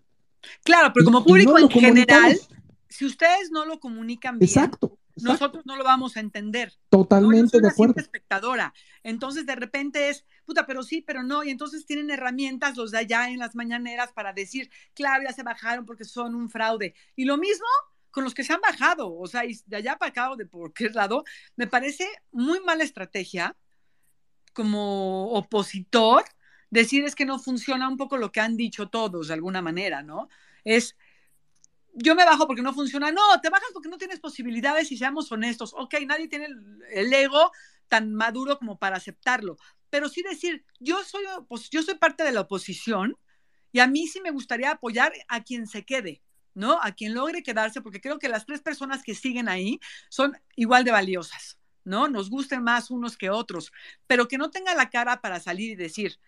[0.64, 2.38] Claro, pero como público en general,
[2.90, 6.74] si ustedes no lo comunican bien, exacto, nosotros no lo vamos a entender.
[6.90, 7.94] Totalmente de acuerdo.
[7.96, 8.74] espectadora.
[9.02, 11.42] Entonces, de repente es, puta, pero sí, pero no.
[11.42, 15.42] Y entonces tienen herramientas los de allá en las mañaneras para decir, claro, ya se
[15.42, 16.94] bajaron porque son un fraude.
[17.16, 17.66] Y lo mismo
[18.10, 19.16] con los que se han bajado.
[19.16, 21.24] O sea, de allá para acá o de por qué lado,
[21.56, 23.56] me parece muy mala estrategia
[24.52, 26.24] como opositor
[26.72, 30.02] decir es que no funciona un poco lo que han dicho todos de alguna manera,
[30.02, 30.28] ¿no?
[30.64, 30.96] Es
[31.94, 33.12] yo me bajo porque no funciona.
[33.12, 35.74] No, te bajas porque no tienes posibilidades y seamos honestos.
[35.76, 36.48] Ok, nadie tiene
[36.90, 37.52] el, ego
[37.88, 39.58] tan maduro como para aceptarlo.
[39.90, 41.24] Pero sí decir, yo soy,
[41.70, 43.18] yo soy parte de la oposición
[43.70, 46.22] y a mí sí me gustaría apoyar a quien se quede,
[46.54, 46.78] ¿no?
[46.82, 50.84] A quien logre quedarse, porque creo que las tres personas que siguen ahí son igual
[50.84, 52.08] de valiosas, ¿no?
[52.08, 53.70] Nos gusten más unos que otros,
[54.06, 56.18] pero que no tenga la cara para salir y decir,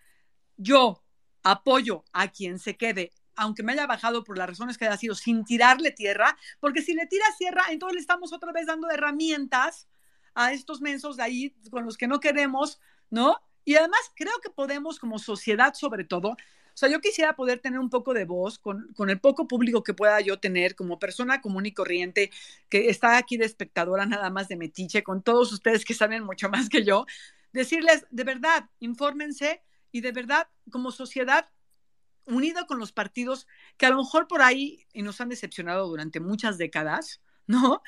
[0.57, 1.03] yo
[1.43, 5.15] apoyo a quien se quede aunque me haya bajado por las razones que haya sido,
[5.15, 9.89] sin tirarle tierra, porque si le tiras tierra, entonces le estamos otra vez dando herramientas
[10.35, 12.81] a estos mensos de ahí con los que no queremos,
[13.11, 13.37] ¿no?
[13.65, 17.79] Y además creo que podemos como sociedad sobre todo, o sea, yo quisiera poder tener
[17.79, 21.41] un poco de voz con, con, el poco público que pueda yo tener como persona
[21.41, 22.33] común y corriente
[22.69, 26.49] que está aquí de espectadora nada más de metiche, con todos ustedes que saben mucho
[26.49, 27.07] más que yo,
[27.53, 29.63] decirles, de verdad, infórmense
[29.95, 31.49] y de verdad, como sociedad,
[32.27, 36.19] unido con los partidos que a lo mejor por ahí y nos han decepcionado durante
[36.19, 37.81] muchas décadas, ¿no?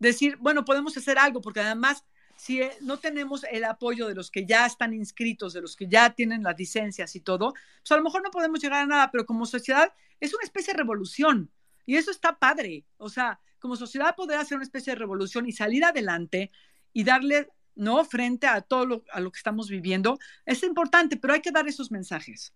[0.00, 2.04] Decir, bueno, podemos hacer algo, porque además,
[2.36, 5.86] si eh, no tenemos el apoyo de los que ya están inscritos, de los que
[5.86, 9.12] ya tienen las licencias y todo, pues a lo mejor no podemos llegar a nada,
[9.12, 11.52] pero como sociedad es una especie de revolución
[11.86, 12.84] y eso está padre.
[12.96, 16.50] O sea, como sociedad poder hacer una especie de revolución y salir adelante
[16.92, 18.04] y darle, ¿no?
[18.04, 21.66] Frente a todo lo, a lo que estamos viviendo, es importante, pero hay que dar
[21.68, 22.52] esos mensajes.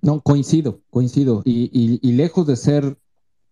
[0.00, 1.42] No, coincido, coincido.
[1.44, 2.96] y lejos de ser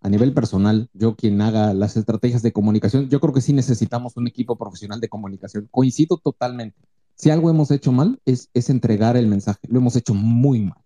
[0.07, 4.16] a nivel personal, yo quien haga las estrategias de comunicación, yo creo que sí necesitamos
[4.16, 5.68] un equipo profesional de comunicación.
[5.70, 6.78] Coincido totalmente.
[7.16, 9.59] Si algo hemos hecho mal, es, es entregar el mensaje.
[9.68, 10.78] Lo hemos hecho muy mal,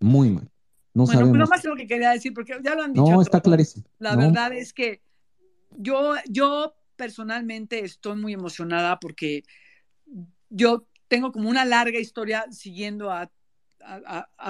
[0.00, 0.50] muy mal.
[0.92, 1.32] No bueno, sabemos.
[1.32, 3.06] pero más lo que quería decir, porque ya lo han dicho.
[3.06, 3.84] No, está clarísimo.
[4.00, 5.02] La verdad es que
[5.76, 9.44] yo, yo personalmente estoy muy emocionada porque
[10.50, 13.30] yo tengo como una larga historia siguiendo a,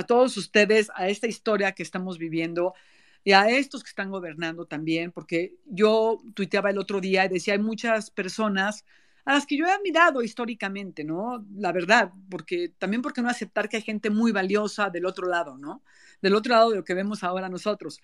[0.09, 2.75] todos ustedes, a esta historia que estamos viviendo
[3.23, 7.55] y a estos que están gobernando también, porque yo tuiteaba el otro día y decía,
[7.55, 8.85] hay muchas personas
[9.25, 11.45] a las que yo he admirado históricamente, ¿no?
[11.55, 15.59] La verdad, porque también porque no aceptar que hay gente muy valiosa del otro lado,
[15.59, 15.83] ¿no?
[16.23, 18.01] Del otro lado de lo que vemos ahora nosotros.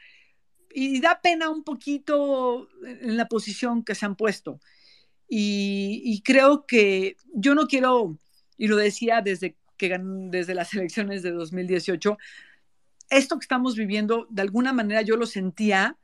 [0.75, 4.61] Y da pena un poquito en la posición que se han puesto.
[5.29, 8.19] Y, y creo que yo no quiero,
[8.59, 12.19] y lo decía desde que desde las elecciones de 2018,
[13.11, 15.97] esto que estamos viviendo, de alguna manera yo lo sentía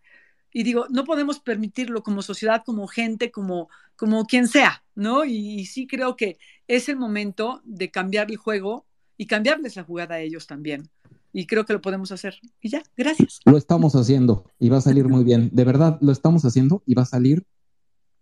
[0.53, 5.25] y digo, no podemos permitirlo como sociedad, como gente, como, como quien sea, ¿no?
[5.25, 10.17] Y, sí creo que es el momento de cambiar el juego y cambiarles la jugada
[10.17, 10.91] a ellos también.
[11.33, 12.41] Y creo que lo podemos hacer.
[12.61, 13.41] Y ya, gracias.
[13.45, 15.51] Lo estamos haciendo y va a salir muy bien.
[15.53, 17.47] De verdad, lo estamos haciendo y va a salir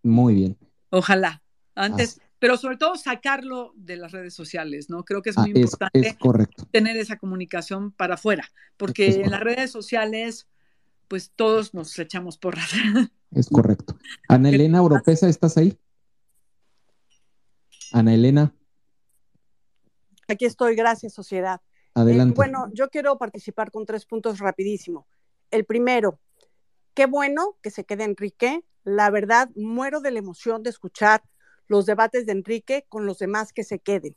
[0.03, 0.59] muy bien.
[0.91, 1.43] Ojalá.
[1.75, 5.05] Antes, pero sobre todo sacarlo de las redes sociales, ¿no?
[5.05, 6.17] Creo que es muy importante
[6.71, 10.49] tener esa comunicación para afuera, porque en las redes sociales,
[11.07, 12.71] pues todos nos echamos porras.
[13.31, 13.99] Es correcto.
[14.27, 15.79] Ana Elena Oropesa, ¿estás ahí?
[17.93, 18.55] Ana Elena.
[20.27, 21.61] Aquí estoy, gracias, sociedad.
[21.99, 22.33] Adelante.
[22.33, 25.07] Eh, bueno, yo quiero participar con tres puntos rapidísimo.
[25.51, 26.21] El primero,
[26.95, 28.65] qué bueno que se quede Enrique.
[28.85, 31.23] La verdad, muero de la emoción de escuchar
[31.67, 34.17] los debates de Enrique con los demás que se queden.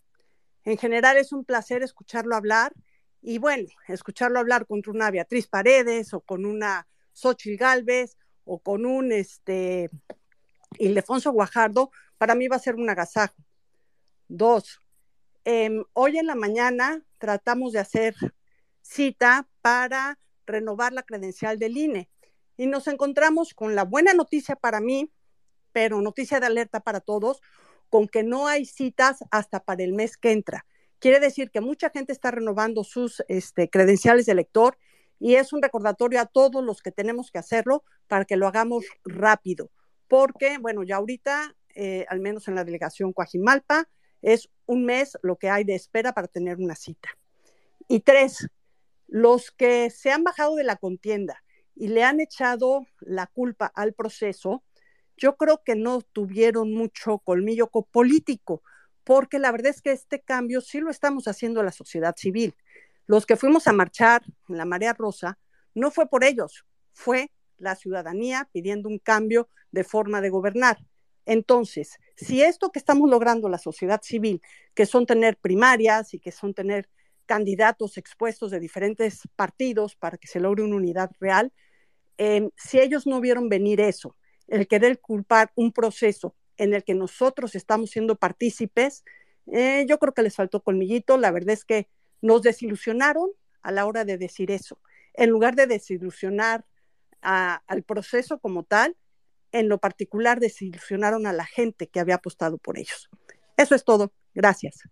[0.63, 2.73] En general es un placer escucharlo hablar
[3.21, 8.85] y bueno, escucharlo hablar contra una Beatriz Paredes o con una Xochitl Galvez o con
[8.85, 9.89] un este
[10.77, 13.35] Ildefonso Guajardo, para mí va a ser un agasajo.
[14.27, 14.79] Dos,
[15.43, 18.15] em, hoy en la mañana tratamos de hacer
[18.81, 22.09] cita para renovar la credencial del INE
[22.57, 25.09] y nos encontramos con la buena noticia para mí
[25.71, 27.41] pero noticia de alerta para todos,
[27.89, 30.65] con que no hay citas hasta para el mes que entra.
[30.99, 34.77] Quiere decir que mucha gente está renovando sus este, credenciales de elector
[35.19, 38.85] y es un recordatorio a todos los que tenemos que hacerlo para que lo hagamos
[39.03, 39.71] rápido,
[40.07, 43.87] porque, bueno, ya ahorita, eh, al menos en la delegación Coajimalpa,
[44.21, 47.09] es un mes lo que hay de espera para tener una cita.
[47.87, 48.47] Y tres,
[49.07, 51.43] los que se han bajado de la contienda
[51.75, 54.63] y le han echado la culpa al proceso,
[55.17, 58.63] yo creo que no tuvieron mucho colmillo político,
[59.03, 62.55] porque la verdad es que este cambio sí lo estamos haciendo la sociedad civil.
[63.07, 65.37] Los que fuimos a marchar en la Marea Rosa
[65.73, 70.77] no fue por ellos, fue la ciudadanía pidiendo un cambio de forma de gobernar.
[71.25, 74.41] Entonces, si esto que estamos logrando la sociedad civil,
[74.73, 76.89] que son tener primarias y que son tener
[77.25, 81.53] candidatos expuestos de diferentes partidos para que se logre una unidad real,
[82.17, 84.15] eh, si ellos no vieron venir eso
[84.47, 89.03] el querer culpar un proceso en el que nosotros estamos siendo partícipes,
[89.51, 91.17] eh, yo creo que les faltó colmillito.
[91.17, 91.87] La verdad es que
[92.21, 93.29] nos desilusionaron
[93.61, 94.79] a la hora de decir eso.
[95.13, 96.65] En lugar de desilusionar
[97.21, 98.97] al proceso como tal,
[99.51, 103.09] en lo particular desilusionaron a la gente que había apostado por ellos.
[103.57, 104.11] Eso es todo.
[104.33, 104.83] Gracias.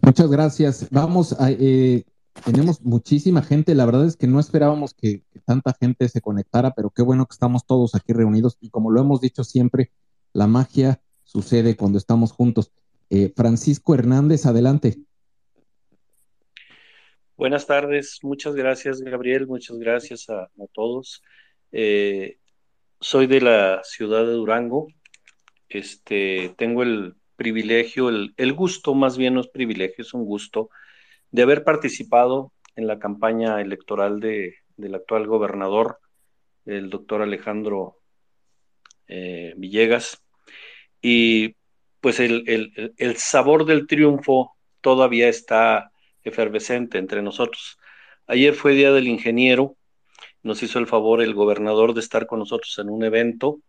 [0.00, 0.88] Muchas gracias.
[0.90, 2.04] Vamos a, eh,
[2.44, 6.90] tenemos muchísima gente, la verdad es que no esperábamos que, tanta gente se conectara, pero
[6.90, 9.90] qué bueno que estamos todos aquí reunidos y como lo hemos dicho siempre,
[10.32, 12.72] la magia sucede cuando estamos juntos.
[13.10, 14.98] Eh, Francisco Hernández, adelante.
[17.36, 21.22] Buenas tardes, muchas gracias Gabriel, muchas gracias a, todos.
[21.72, 22.38] Eh,
[23.02, 24.88] soy de la ciudad de Durango,
[25.68, 30.70] este, tengo el privilegio, el, el gusto, más bien no es privilegio, es un gusto
[31.30, 35.98] de haber participado en la campaña electoral de, del actual gobernador,
[36.64, 37.98] el doctor Alejandro
[39.08, 40.22] eh, Villegas.
[41.00, 41.56] Y
[42.00, 42.44] pues el,
[42.96, 45.92] el, sabor del triunfo todavía está
[46.22, 47.78] efervescente entre nosotros.
[48.26, 49.76] Ayer fue Día del Ingeniero,
[50.42, 53.60] nos hizo el favor el gobernador de estar con nosotros en un evento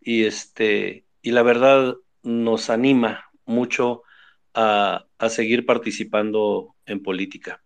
[0.00, 4.02] y este y la verdad nos anima mucho
[4.54, 7.62] a, seguir participando en política.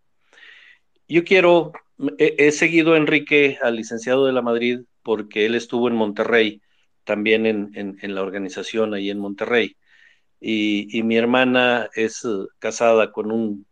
[1.08, 1.72] Yo quiero,
[2.18, 6.62] he, seguido a Enrique, al licenciado de la Madrid, porque él estuvo en Monterrey,
[7.04, 9.76] también en, la organización ahí en Monterrey.
[10.40, 12.26] Y, mi hermana es
[12.58, 13.66] casada con, un,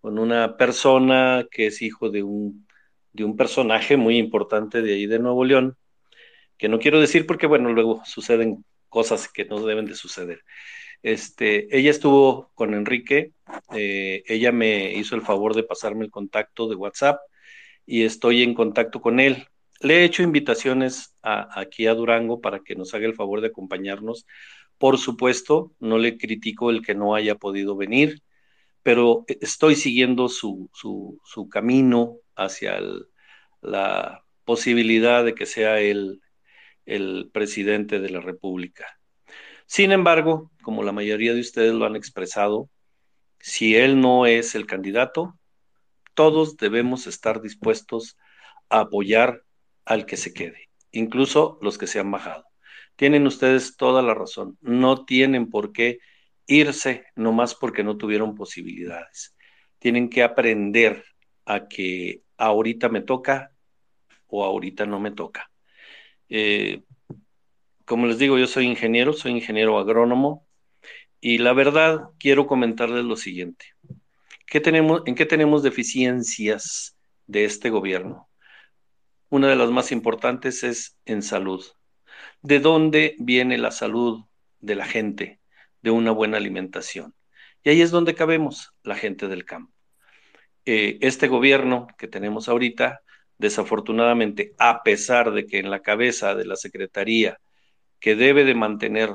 [0.00, 2.66] con una persona que es hijo de un,
[3.12, 5.76] de un personaje muy importante de ahí de Nuevo León,
[6.56, 10.42] que no quiero decir porque, bueno, luego suceden cosas que no deben de suceder.
[11.02, 13.32] Este, ella estuvo con Enrique,
[13.74, 17.18] eh, ella me hizo el favor de pasarme el contacto de WhatsApp
[17.84, 19.46] y estoy en contacto con él.
[19.80, 24.26] Le he hecho invitaciones aquí a Durango para que nos haga el favor de acompañarnos.
[24.78, 28.22] Por supuesto, no le critico el que no haya podido venir,
[28.82, 32.80] pero estoy siguiendo su, su, camino hacia
[33.60, 36.20] la posibilidad de que sea él
[36.86, 38.86] el presidente de la República.
[39.66, 42.68] Sin embargo, como la mayoría de ustedes lo han expresado,
[43.38, 45.38] si él no es el candidato,
[46.14, 48.16] todos debemos estar dispuestos
[48.68, 49.42] a apoyar
[49.84, 52.44] al que se quede, incluso los que se han bajado.
[52.96, 55.98] Tienen ustedes toda la razón, no tienen por qué
[56.46, 59.34] irse nomás porque no tuvieron posibilidades.
[59.78, 61.04] Tienen que aprender
[61.44, 63.52] a que ahorita me toca
[64.26, 65.50] o ahorita no me toca.
[66.28, 66.82] Eh,
[67.84, 70.46] como les digo, yo soy ingeniero, soy ingeniero agrónomo
[71.20, 73.66] y la verdad quiero comentarles lo siguiente.
[74.46, 76.96] ¿Qué tenemos, ¿En qué tenemos deficiencias
[77.26, 78.28] de este gobierno?
[79.28, 81.64] Una de las más importantes es en salud.
[82.42, 84.24] ¿De dónde viene la salud
[84.60, 85.40] de la gente?
[85.80, 87.14] De una buena alimentación.
[87.64, 89.72] Y ahí es donde cabemos, la gente del campo.
[90.64, 93.02] Eh, este gobierno que tenemos ahorita,
[93.38, 97.38] desafortunadamente, a pesar de que en la cabeza de la Secretaría
[97.98, 99.10] que debe de mantener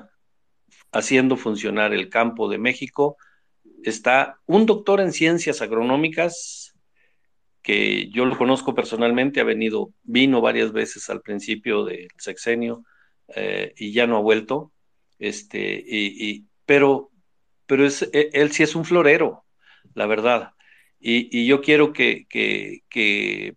[0.91, 3.18] haciendo funcionar el campo de México,
[3.84, 6.74] está un doctor en ciencias agronómicas
[7.61, 12.86] que yo lo conozco personalmente, ha venido, vino varias veces al principio del sexenio
[13.36, 14.72] eh, y ya no ha vuelto,
[15.19, 17.11] este, y, pero,
[17.65, 19.44] pero es, e, él sí es un florero,
[19.94, 20.53] la verdad.
[20.99, 23.56] Y, yo quiero que,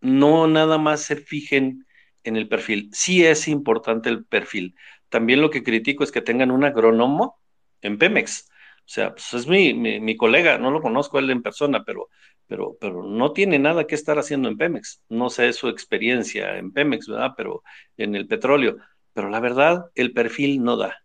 [0.00, 1.86] no nada más se fijen
[2.24, 2.90] en el perfil.
[2.92, 4.74] Sí es importante el perfil.
[5.08, 7.40] También lo que critico es que tengan un agrónomo
[7.82, 8.48] en Pemex.
[8.80, 12.08] O sea, pues es mi, colega, no lo conozco él en persona, pero,
[12.46, 15.02] pero, pero no tiene nada que estar haciendo en Pemex.
[15.08, 17.32] No sé su experiencia en Pemex, ¿verdad?
[17.36, 17.62] Pero
[17.96, 18.76] en el petróleo.
[19.12, 20.96] Pero la verdad, el perfil no da.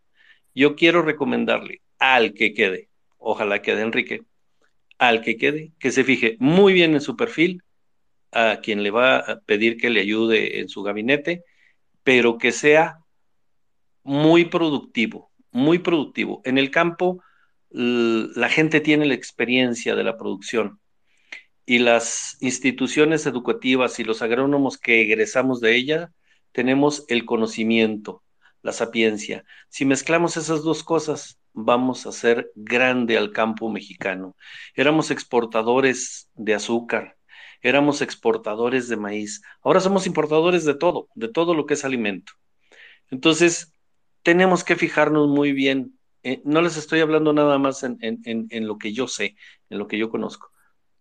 [0.53, 4.21] Yo quiero recomendarle al que quede, ojalá quede Enrique,
[5.01, 7.63] al que quede, que se fije muy bien en su perfil
[8.31, 11.43] a quien le va a pedir que le ayude en su gabinete,
[12.03, 12.99] pero que sea
[14.03, 16.43] muy productivo, muy productivo.
[16.45, 17.23] En el campo,
[17.71, 20.79] la gente tiene la experiencia de la producción
[21.65, 26.11] y las instituciones educativas y los agrónomos que egresamos de ella
[26.51, 28.21] tenemos el conocimiento,
[28.61, 29.45] la sapiencia.
[29.67, 34.35] Si mezclamos esas dos cosas, vamos a hacer grande al campo mexicano.
[34.75, 37.17] Éramos exportadores de azúcar,
[37.61, 42.33] éramos exportadores de maíz, ahora somos importadores de todo, de todo lo que es alimento.
[43.09, 43.73] Entonces,
[44.23, 45.97] tenemos que fijarnos muy bien.
[46.23, 49.35] Eh, no les estoy hablando nada más en, en lo que yo sé,
[49.69, 50.51] en lo que yo conozco.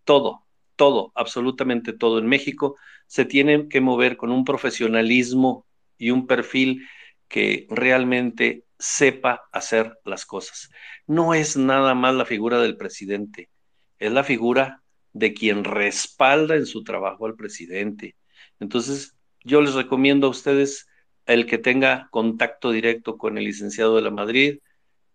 [0.04, 0.46] Todo,
[0.76, 5.66] todo, absolutamente todo en México se tiene que mover con un profesionalismo
[5.98, 6.86] y un perfil
[7.28, 10.70] que realmente sepa hacer las cosas.
[11.06, 13.50] No es nada más la figura del presidente,
[13.98, 14.82] es la figura
[15.12, 18.16] de quien respalda en su trabajo al presidente.
[18.58, 20.88] Entonces, yo les recomiendo a ustedes
[21.26, 24.58] el que tenga contacto directo con el licenciado de la Madrid.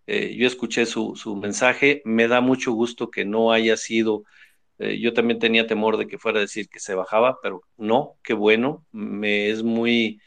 [0.06, 4.24] Eh, yo escuché su, mensaje, me da mucho gusto que no haya sido,
[4.78, 8.16] eh, yo también tenía temor de que fuera a decir que se bajaba, pero no,
[8.22, 10.20] qué bueno, me es muy,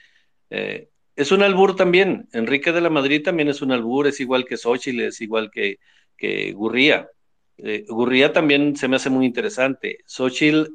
[0.50, 0.89] eh,
[1.20, 4.58] es un albur también, Enrique de la Madrid también es un albur, es igual que
[4.58, 5.80] Xochitl, es igual que,
[6.18, 7.10] que Gurría,
[7.58, 10.00] eh, Gurría también se me hace muy interesante.
[10.06, 10.68] Xochitl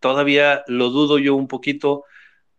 [0.00, 2.04] todavía lo dudo yo un poquito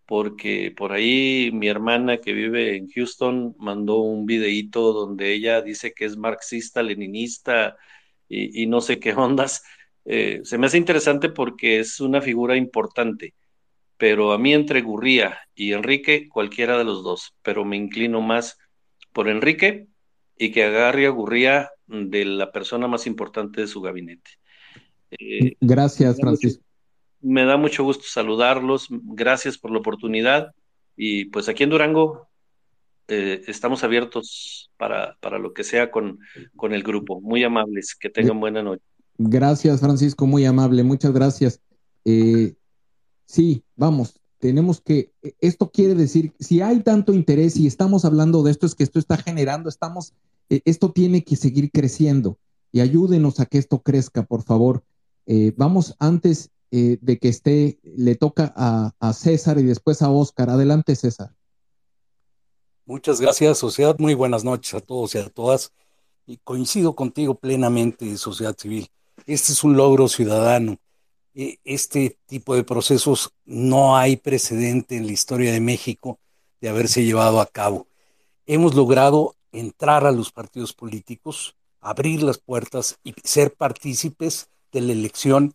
[0.08, 5.94] porque por ahí mi hermana que vive en Houston mandó un videíto donde ella dice
[5.94, 7.78] que es marxista, leninista
[8.30, 9.64] y, no sé qué ondas.
[10.06, 13.36] Eh, se me hace interesante porque es una figura importante,
[13.98, 18.58] pero a mí entre Gurría y Enrique, cualquiera de los dos, pero me inclino más
[19.12, 19.88] por Enrique
[20.38, 24.32] y que agarre a Gurría de la persona más importante de su gabinete.
[25.12, 26.64] Eh, gracias, Francisco.
[27.22, 30.52] me da mucho gusto saludarlos, gracias por la oportunidad
[30.96, 32.28] y pues aquí en Durango
[33.08, 36.20] eh, estamos abiertos para, para, lo que sea con,
[36.56, 37.22] con el grupo.
[37.22, 38.84] Muy amables, que tengan buena noche.
[39.18, 41.62] Gracias, Francisco, muy amable, muchas gracias.
[42.04, 42.54] Eh,
[43.28, 48.42] sí, vamos, tenemos que, e, esto quiere decir, si hay tanto interés y estamos hablando
[48.42, 50.14] de esto, es que esto está generando, estamos,
[50.50, 52.40] e, esto tiene que seguir creciendo
[52.72, 54.84] y ayúdenos a que esto crezca, por favor.
[55.28, 60.50] Eh, vamos antes de que esté, le toca a, a César y después a Oscar.
[60.50, 61.34] Adelante, César.
[62.88, 63.98] Muchas gracias, sociedad.
[64.00, 65.74] Muy buenas noches a todos y a todas.
[66.26, 68.88] Y coincido contigo plenamente, sociedad civil.
[69.26, 70.78] Este es un logro ciudadano.
[71.38, 76.20] E, este tipo de procesos no hay precedente en la historia de México
[76.60, 77.88] de haberse llevado a cabo.
[78.46, 84.92] Hemos logrado entrar a los partidos políticos, abrir las puertas y ser partícipes de la
[84.92, 85.54] elección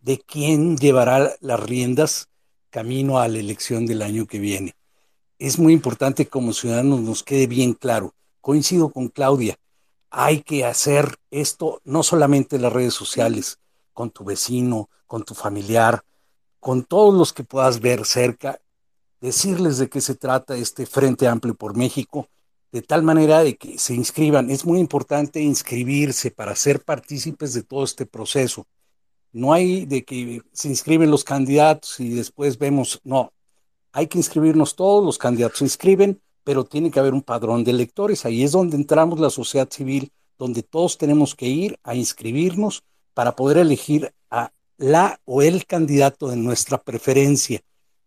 [0.00, 2.28] de quién llevará las riendas
[2.70, 4.76] camino a la elección del año que viene
[5.38, 8.14] es muy importante como ciudadanos nos quede bien claro.
[8.40, 9.56] Coincido con Claudia,
[10.10, 13.58] hay que hacer esto no solamente en las redes sociales,
[13.94, 16.04] con tu vecino, con tu familiar,
[16.60, 18.60] con todos los que puedas ver cerca,
[19.20, 22.28] decirles de qué se trata este Frente Amplio por México,
[22.72, 24.50] de tal manera de que se inscriban.
[24.50, 28.66] Es muy importante inscribirse para ser partícipes de todo este proceso.
[29.32, 33.32] No hay de que se inscriben los candidatos y después vemos, no,
[33.92, 37.70] hay que inscribirnos todos, los candidatos se inscriben, pero tiene que haber un padrón de
[37.70, 38.24] electores.
[38.24, 42.82] Ahí es donde entramos la sociedad civil, donde todos tenemos que ir a inscribirnos
[43.14, 47.62] para poder elegir a la o el candidato de nuestra preferencia.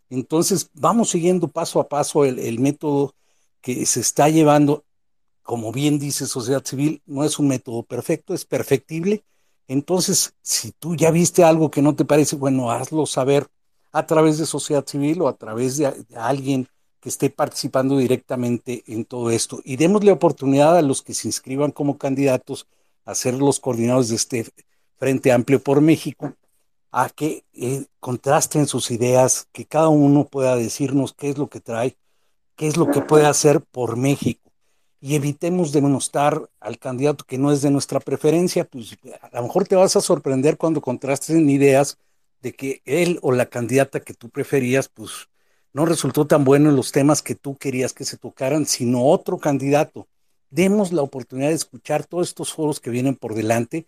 [0.10, 3.14] Entonces, vamos siguiendo paso a paso el, método
[3.62, 4.86] que se está llevando.
[5.44, 9.24] Como bien dice sociedad civil, no es un método perfecto, es perfectible.
[9.68, 13.48] Entonces, si tú ya viste algo que no te parece, bueno, hazlo saber
[13.92, 16.68] a través de sociedad civil o a través de, alguien
[17.00, 19.62] que esté participando directamente en todo esto.
[19.64, 22.68] Y démosle oportunidad a los que se inscriban como candidatos
[23.06, 24.46] a ser los coordinadores de este
[24.98, 26.34] Frente Amplio por México,
[26.92, 31.60] a que eh, contrasten sus ideas, que cada uno pueda decirnos qué es lo que
[31.60, 31.98] trae,
[32.56, 34.52] qué es lo que puede hacer por México.
[35.00, 39.68] Y evitemos denostar al candidato que no es de nuestra preferencia, pues a lo mejor
[39.68, 42.00] te vas a sorprender cuando contrasten ideas
[42.42, 45.30] de que él o la candidata que tú preferías, pues
[45.74, 49.38] no resultó tan bueno en los temas que tú querías que se tocaran, sino otro
[49.38, 50.08] candidato.
[50.50, 53.86] Demos la oportunidad de escuchar todos estos foros que vienen por delante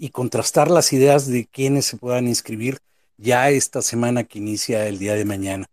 [0.00, 2.78] y contrastar las ideas de quienes se puedan inscribir
[3.18, 5.66] ya esta semana que inicia el día de mañana.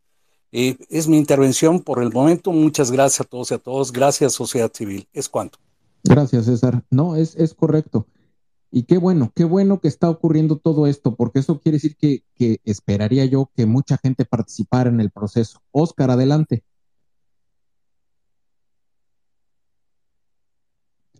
[0.51, 2.51] Eh, es mi intervención por el momento.
[2.51, 3.93] Muchas gracias a todos y a todos.
[3.93, 5.07] Gracias, sociedad civil.
[5.13, 5.59] Es cuanto.
[6.03, 6.83] Gracias, César.
[6.89, 8.05] No, es, es correcto.
[8.69, 12.23] Y qué bueno, qué bueno que está ocurriendo todo esto, porque eso quiere decir que,
[12.65, 15.61] esperaría yo que mucha gente participara en el proceso.
[15.71, 16.65] Oscar, adelante.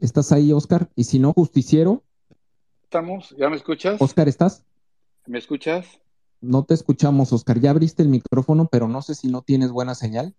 [0.02, 0.90] ¿Estás ahí, Oscar?
[0.96, 2.04] Y si no, justiciero.
[2.88, 4.02] Estamos, ¿ya me escuchas?
[4.02, 4.66] Oscar, ¿estás?
[5.26, 6.00] ¿Me escuchas?
[6.40, 7.60] No te escuchamos, Oscar.
[7.60, 10.34] Ya abriste el micrófono, pero no sé si no tienes buena señal.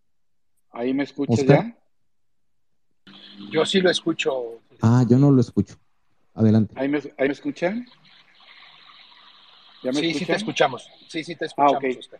[0.70, 1.76] ¿Ahí me escuchas ya?
[3.52, 4.62] Yo sí lo escucho.
[4.80, 5.76] Ah, yo no lo escucho.
[6.32, 6.74] Adelante.
[6.78, 7.00] ¿Ahí me,
[7.30, 7.86] escuchan?
[9.92, 10.88] sí, sí te escuchamos.
[11.06, 12.10] Sí, sí te ah, escuchamos,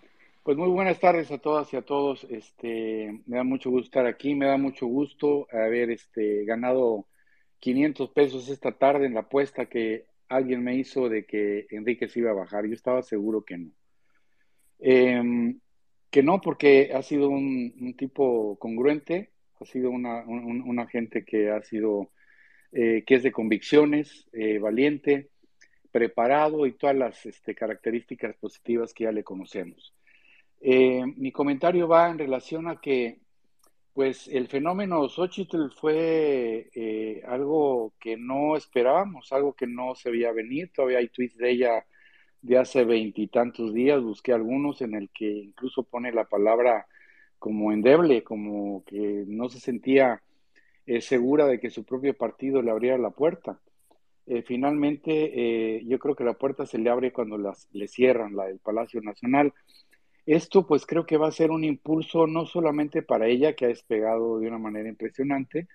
[0.43, 2.25] Pues muy buenas tardes a todas y a todos.
[2.25, 7.07] Este, me da mucho gusto estar aquí, me da mucho gusto haber este, ganado
[7.61, 12.21] 500 pesos esta tarde en la apuesta que alguien me hizo de que Enrique se
[12.21, 12.67] iba a bajar.
[12.67, 13.71] Yo estaba seguro que no.
[14.79, 15.59] Em,
[16.11, 21.63] que no, porque ha sido un, tipo congruente, ha sido una, una gente que ha
[21.63, 22.11] sido
[22.71, 25.31] eh, que es de convicciones, eh, valiente,
[25.91, 29.95] preparado y todas las este, características positivas que ya le conocemos.
[30.61, 33.21] Eh, mi comentario va en relación a que,
[33.93, 36.71] pues, el fenómeno Xochitl fue
[37.27, 40.71] algo que no esperábamos, algo que no se veía venir.
[40.73, 41.87] Todavía hay tweets de ella
[42.41, 46.87] de hace veintitantos días, busqué algunos en el que incluso pone la palabra
[47.39, 50.23] como endeble, como que no se sentía
[50.89, 53.61] es segura de que su propio partido le abriera la puerta.
[54.27, 55.13] Eh, finalmente,
[55.77, 58.59] eh, yo creo que la puerta se le abre cuando las, le cierran la del
[58.59, 59.53] Palacio Nacional.
[60.29, 63.69] Esto pues creo que va a ser un impulso no solamente para ella, que ha
[63.69, 65.69] despegado de una manera impresionante,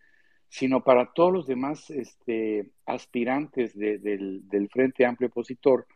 [0.48, 5.88] sino para todos los demás este, aspirantes del, Frente Amplio Opositor,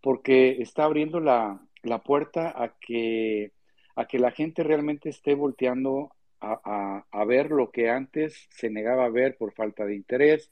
[0.00, 3.52] porque está abriendo la, la puerta a que,
[3.96, 9.10] a que la gente realmente esté volteando a, ver lo que antes se negaba a
[9.10, 10.50] ver por falta de interés,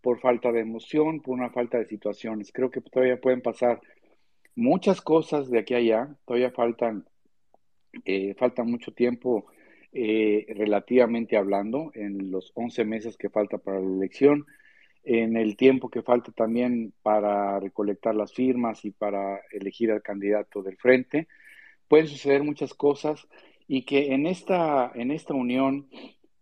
[0.00, 2.52] por falta de emoción, por una falta de situaciones.
[2.52, 3.82] Creo que todavía pueden pasar
[4.56, 7.06] muchas cosas de aquí allá, todavía faltan,
[8.04, 9.46] eh, falta mucho tiempo
[9.92, 14.46] eh, relativamente hablando, en los 11 meses que falta para la elección,
[15.04, 20.62] en el tiempo que falta también para recolectar las firmas y para elegir al candidato
[20.62, 21.28] del frente.
[21.86, 23.28] Pueden suceder muchas cosas
[23.68, 25.88] y que en esta, en esta unión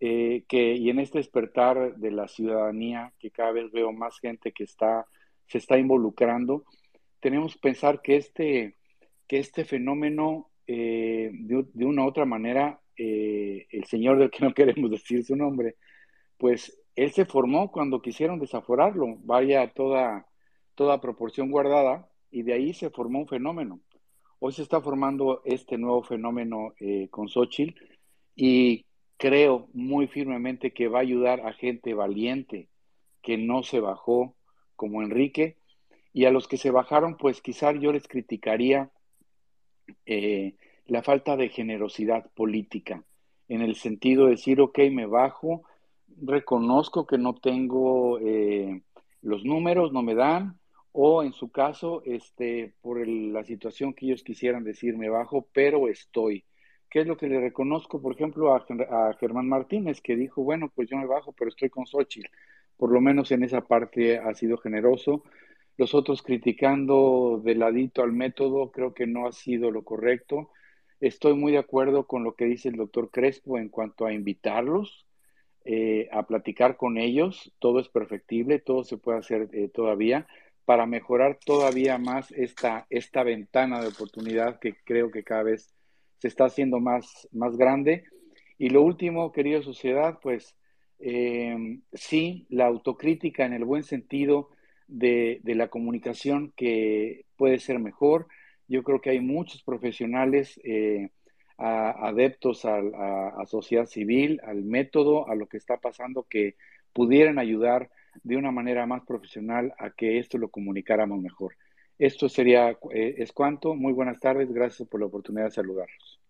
[0.01, 4.53] eh, que, y en este despertar de la ciudadanía, que cada vez veo más gente
[4.53, 5.07] que está,
[5.47, 6.65] se está involucrando,
[7.24, 8.76] tenemos que pensar que este,
[9.26, 14.52] que este fenómeno, eh, de, una u otra manera, eh, el señor del que no
[14.55, 15.76] queremos decir su nombre,
[16.36, 20.26] pues él se formó cuando quisieron desaforarlo, vaya toda,
[20.74, 23.80] toda proporción guardada, y de ahí se formó un fenómeno.
[24.38, 27.72] Hoy se está formando este nuevo fenómeno eh, con Xochitl
[28.36, 28.84] y
[29.16, 32.68] creo muy firmemente que va a ayudar a gente valiente
[33.22, 34.36] que no se bajó
[34.76, 35.56] como Enrique
[36.15, 38.91] y a los que se bajaron, pues quizá yo les criticaría
[40.07, 40.55] eh,
[40.86, 43.03] la falta de generosidad política,
[43.49, 45.65] en el sentido de decir, ok, me bajo,
[46.23, 48.82] reconozco que no tengo eh,
[49.23, 50.59] los números, no me dan,
[50.93, 55.89] o en su caso, este, por la situación que ellos quisieran decir, me bajo, pero
[55.89, 56.45] estoy.
[56.89, 60.70] ¿Qué es lo que le reconozco, por ejemplo, a, a Germán Martínez, que dijo, bueno,
[60.73, 62.31] pues yo me bajo, pero estoy con Xochitl.
[62.77, 65.24] Por lo menos en esa parte ha sido generoso.
[65.76, 70.51] Los otros criticando de ladito al método, creo que no ha sido lo correcto.
[71.01, 75.06] Estoy muy de acuerdo con lo que dice el doctor Crespo en cuanto a invitarlos
[75.64, 77.52] eh, a platicar con ellos.
[77.59, 80.26] Todo es perfectible, todo se puede hacer eh, todavía
[80.64, 85.74] para mejorar todavía más esta, esta ventana de oportunidad que creo que cada vez
[86.18, 88.05] se está haciendo más, más grande.
[88.59, 90.56] Y lo último, querida sociedad, pues
[91.01, 94.51] eh, sí, la autocrítica en el buen sentido
[94.86, 98.28] de, la comunicación que puede ser mejor.
[98.69, 101.11] Yo creo que hay muchos profesionales eh,
[101.56, 106.56] adeptos a, a, sociedad civil, al método, a lo que está pasando, que
[106.93, 107.90] pudieran ayudar
[108.23, 111.56] de una manera más profesional a que esto lo comunicáramos mejor.
[111.98, 113.74] Esto sería, eh, es cuanto.
[113.74, 116.20] Muy buenas tardes, gracias por la oportunidad de saludarlos.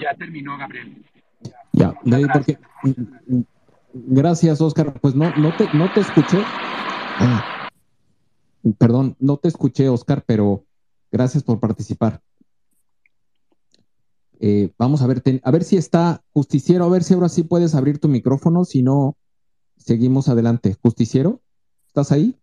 [0.00, 1.04] Ya terminó, Gabriel.
[2.04, 2.58] Ya, porque,
[3.92, 4.94] gracias, Oscar.
[5.00, 6.46] Pues no, no, te, no te escuché.
[7.18, 7.44] Ah,
[8.78, 10.64] perdón, no te escuché, Oscar, pero
[11.10, 12.20] gracias por participar.
[14.40, 17.74] Eh, vamos a ver, a ver si está justiciero, a ver si ahora sí puedes
[17.74, 19.16] abrir tu micrófono, si no,
[19.76, 20.76] seguimos adelante.
[20.82, 21.40] Justiciero,
[21.86, 22.36] ¿estás ahí?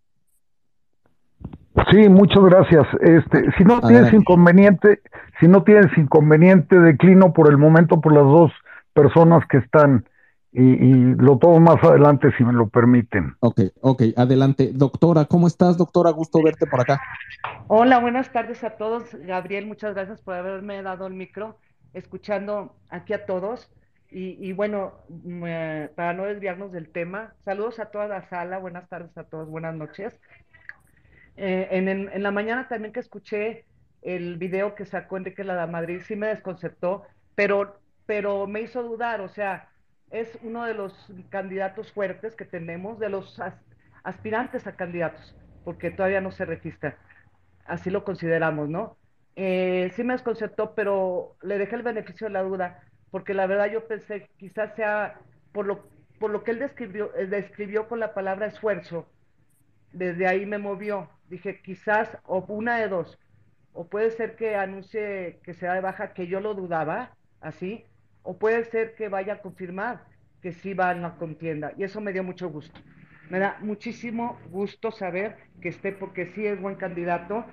[1.91, 2.87] Sí, muchas gracias.
[3.01, 5.01] Este, si no tienes inconveniente,
[5.39, 8.51] si no tienes inconveniente, declino por el momento por las dos
[9.01, 10.05] personas que están
[10.51, 13.35] y, y, lo tomo más adelante si me lo permiten.
[13.39, 14.71] Ok, ok, adelante.
[14.73, 16.09] Doctora, ¿cómo estás, doctora?
[16.09, 16.99] Gusto verte por acá.
[17.67, 19.03] Hola, buenas tardes a todos.
[19.13, 21.57] Gabriel, muchas gracias por haberme dado el micro
[21.93, 23.69] escuchando aquí a todos.
[24.11, 24.93] Y, bueno,
[25.95, 29.75] para no desviarnos del tema, saludos a toda la sala, buenas tardes a todos, buenas
[29.75, 30.19] noches.
[31.37, 33.65] Eh, en, la mañana también que escuché
[34.01, 37.03] el video que sacó Enrique La Madrid, sí me desconcertó,
[37.35, 39.69] pero, pero me hizo dudar, o sea,
[40.09, 43.39] es uno de los candidatos fuertes que tenemos, de los
[44.03, 46.97] aspirantes a candidatos, porque todavía no se registra,
[47.65, 48.97] así lo consideramos, ¿no?
[49.35, 52.81] eh, sí me desconcertó, pero le dejé el beneficio de la duda,
[53.11, 55.21] porque la verdad yo pensé, quizás sea
[55.53, 55.87] por lo,
[56.19, 59.13] por lo que él describió, eh, describió con la palabra esfuerzo,
[59.91, 61.09] desde ahí me movió.
[61.29, 63.19] Dije, quizás, o una de dos,
[63.73, 67.88] o puede ser que anuncie que se da de baja, que yo lo dudaba, así,
[68.29, 70.03] o puede ser que vaya a confirmar
[70.43, 72.79] que sí va en la contienda, y eso me dio mucho gusto.
[73.31, 77.43] Me da muchísimo gusto saber que esté, porque sí es buen candidato,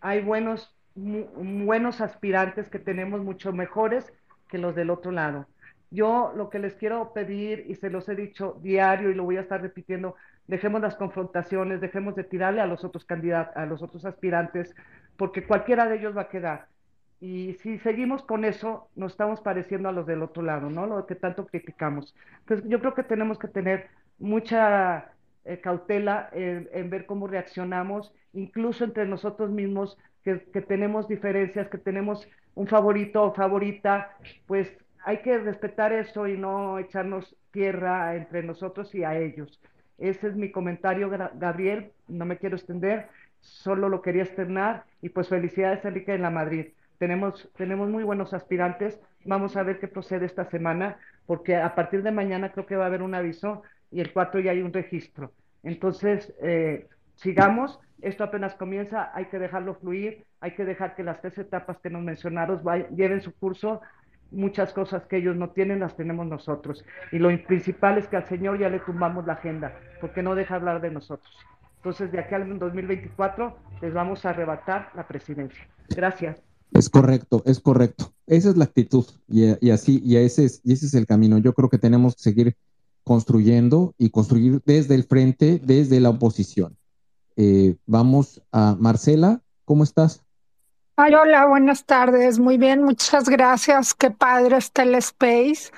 [0.00, 4.12] hay buenos buenos aspirantes que tenemos mucho mejores
[4.48, 5.48] que los del otro lado.
[5.90, 9.36] Yo lo que les quiero pedir, y se los he dicho diario y lo voy
[9.36, 10.14] a estar repitiendo,
[10.46, 13.04] dejemos las confrontaciones, dejemos de tirarle a los otros
[13.56, 14.76] a los otros aspirantes,
[15.16, 16.69] porque cualquiera de ellos va a quedar.
[17.20, 20.86] Y si seguimos con eso, nos estamos pareciendo a los del otro lado, ¿no?
[20.86, 22.14] Lo que tanto criticamos.
[22.40, 23.88] Entonces, yo creo que tenemos que tener
[24.18, 25.12] mucha
[25.44, 32.28] eh, cautela en ver cómo reaccionamos, incluso entre nosotros mismos, que, tenemos diferencias, que tenemos
[32.54, 34.16] un favorito o favorita,
[34.46, 39.60] pues hay que respetar eso y no echarnos tierra entre nosotros y a ellos.
[39.98, 43.08] Ese es mi comentario, Gabriel, no me quiero extender,
[43.40, 46.68] solo lo quería externar y pues felicidades Enrique en la Madrid.
[47.00, 52.02] Tenemos, tenemos muy buenos aspirantes, vamos a ver qué procede esta semana, porque a partir
[52.02, 54.70] de mañana creo que va a haber un aviso y el 4 ya hay un
[54.70, 55.32] registro.
[55.62, 61.22] Entonces, eh, sigamos, esto apenas comienza, hay que dejarlo fluir, hay que dejar que las
[61.22, 62.62] tres etapas que nos mencionaron
[62.94, 63.80] lleven su curso.
[64.30, 66.84] Muchas cosas que ellos no tienen las tenemos nosotros.
[67.12, 69.72] Y lo principal es que al Señor ya le tumbamos la agenda,
[70.02, 71.34] porque no deja hablar de nosotros.
[71.76, 75.66] Entonces, de aquí al 2024 les vamos a arrebatar la presidencia.
[75.96, 76.49] Gracias.
[76.72, 78.12] Es correcto, es correcto.
[78.26, 81.38] Esa es la actitud y, así, y ese, es, y ese es el camino.
[81.38, 82.56] Yo creo que tenemos que seguir
[83.02, 86.76] construyendo y construir desde el frente, desde la oposición.
[87.36, 90.22] Eh, vamos a Marcela, ¿cómo estás?
[90.96, 92.38] Ay, hola, buenas tardes.
[92.38, 93.94] Muy bien, muchas gracias.
[93.94, 95.72] Qué padre está el space.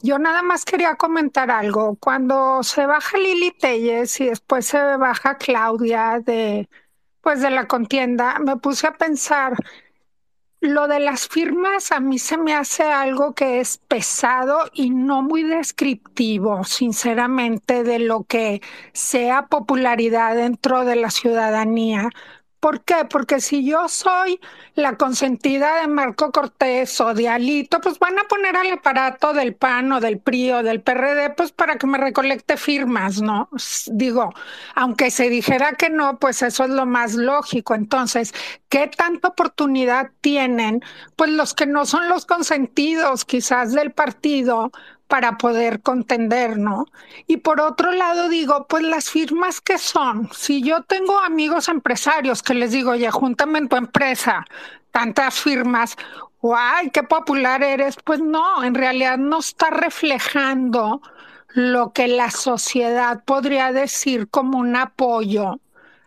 [0.00, 1.96] Yo nada más quería comentar algo.
[1.96, 6.68] Cuando se baja Lili Telles y después se baja Claudia de,
[7.20, 9.54] pues de la contienda, me puse a pensar
[10.60, 15.22] lo de las firmas a mí se me hace algo que es pesado y no
[15.22, 18.60] muy descriptivo, sinceramente, de lo que
[18.92, 22.08] sea popularidad dentro de la ciudadanía.
[22.60, 23.06] ¿Por qué?
[23.08, 24.40] Porque si yo soy
[24.74, 29.54] la consentida de Marco Cortés o de Alito, pues van a poner al aparato del
[29.54, 33.48] PAN o del PRI o del PRD, pues para que me recolecte firmas, ¿no?
[33.86, 34.34] Digo,
[34.74, 37.74] aunque se dijera que no, pues eso es lo más lógico.
[37.74, 38.34] Entonces,
[38.68, 40.82] ¿qué tanta oportunidad tienen?
[41.16, 44.72] Pues los que no son los consentidos quizás del partido
[45.08, 46.86] para poder contender, ¿no?
[47.26, 52.42] Y por otro lado digo, pues las firmas que son, si yo tengo amigos empresarios
[52.42, 54.44] que les digo, ya júntame en tu empresa
[54.92, 55.96] tantas firmas,
[56.40, 57.96] ¡guay, qué popular eres!
[58.04, 61.00] Pues no, en realidad no está reflejando
[61.48, 65.60] lo que la sociedad podría decir como un apoyo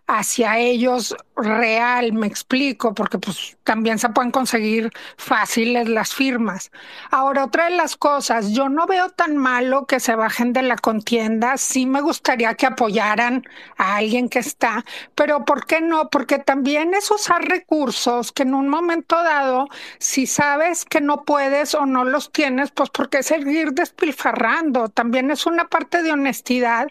[0.08, 6.72] hacia ellos real, me explico, porque pues también se pueden conseguir fáciles las firmas.
[7.10, 10.76] Ahora, otra de las cosas, yo no veo tan malo que se bajen de la
[10.76, 13.44] contienda, sí me gustaría que apoyaran
[13.78, 14.84] a alguien que está,
[15.16, 16.10] pero ¿por qué no?
[16.10, 19.68] Porque también es usar recursos que en un momento dado,
[20.00, 24.90] si sabes que no puedes o no los tienes, pues ¿por qué seguir despilfarrando?
[24.90, 26.88] También es una parte de honestidad,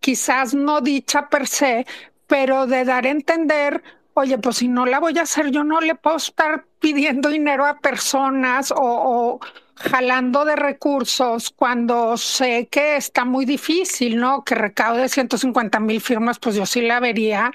[0.00, 1.86] quizás no dicha per se,
[2.26, 3.82] pero de dar a entender,
[4.14, 7.66] oye, pues si no la voy a hacer, yo no le puedo estar pidiendo dinero
[7.66, 9.40] a personas o,
[9.76, 14.44] jalando de recursos cuando sé que está muy difícil, ¿no?
[14.44, 17.52] Que recaude 150 mil firmas, pues yo sí la vería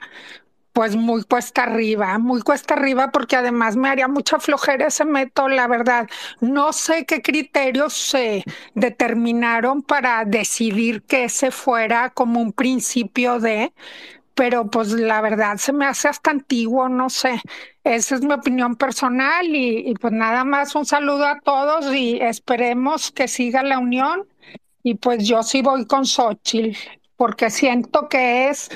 [0.77, 5.49] pues muy cuesta arriba, muy cuesta arriba porque además me haría mucha flojera ese método,
[5.49, 6.07] la verdad.
[6.39, 8.43] No sé qué criterios se
[8.75, 13.73] determinaron para decidir que ese fuera como un principio de,
[14.37, 17.41] pero pues la verdad se me hace hasta antiguo, no sé.
[17.83, 23.11] Esa es mi opinión personal y, pues nada más un saludo a todos y esperemos
[23.11, 24.27] que siga la unión.
[24.83, 26.77] Y pues yo sí voy con Xochitl,
[27.15, 28.69] porque siento que es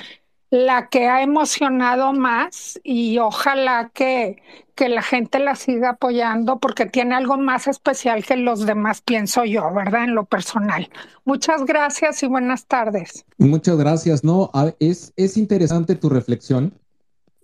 [0.51, 4.43] la que ha emocionado más y ojalá que,
[4.75, 9.45] que la gente la siga apoyando porque tiene algo más especial que los demás, pienso
[9.45, 10.03] yo, ¿verdad?
[10.03, 10.89] En lo personal.
[11.23, 13.25] Muchas gracias y buenas tardes.
[13.37, 14.25] Muchas gracias.
[14.25, 16.73] No, es, es interesante tu reflexión.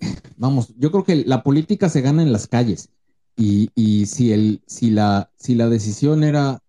[0.36, 2.90] Vamos, yo creo que la política se gana en las calles
[3.38, 6.60] y, y si, el, si, la, si la decisión era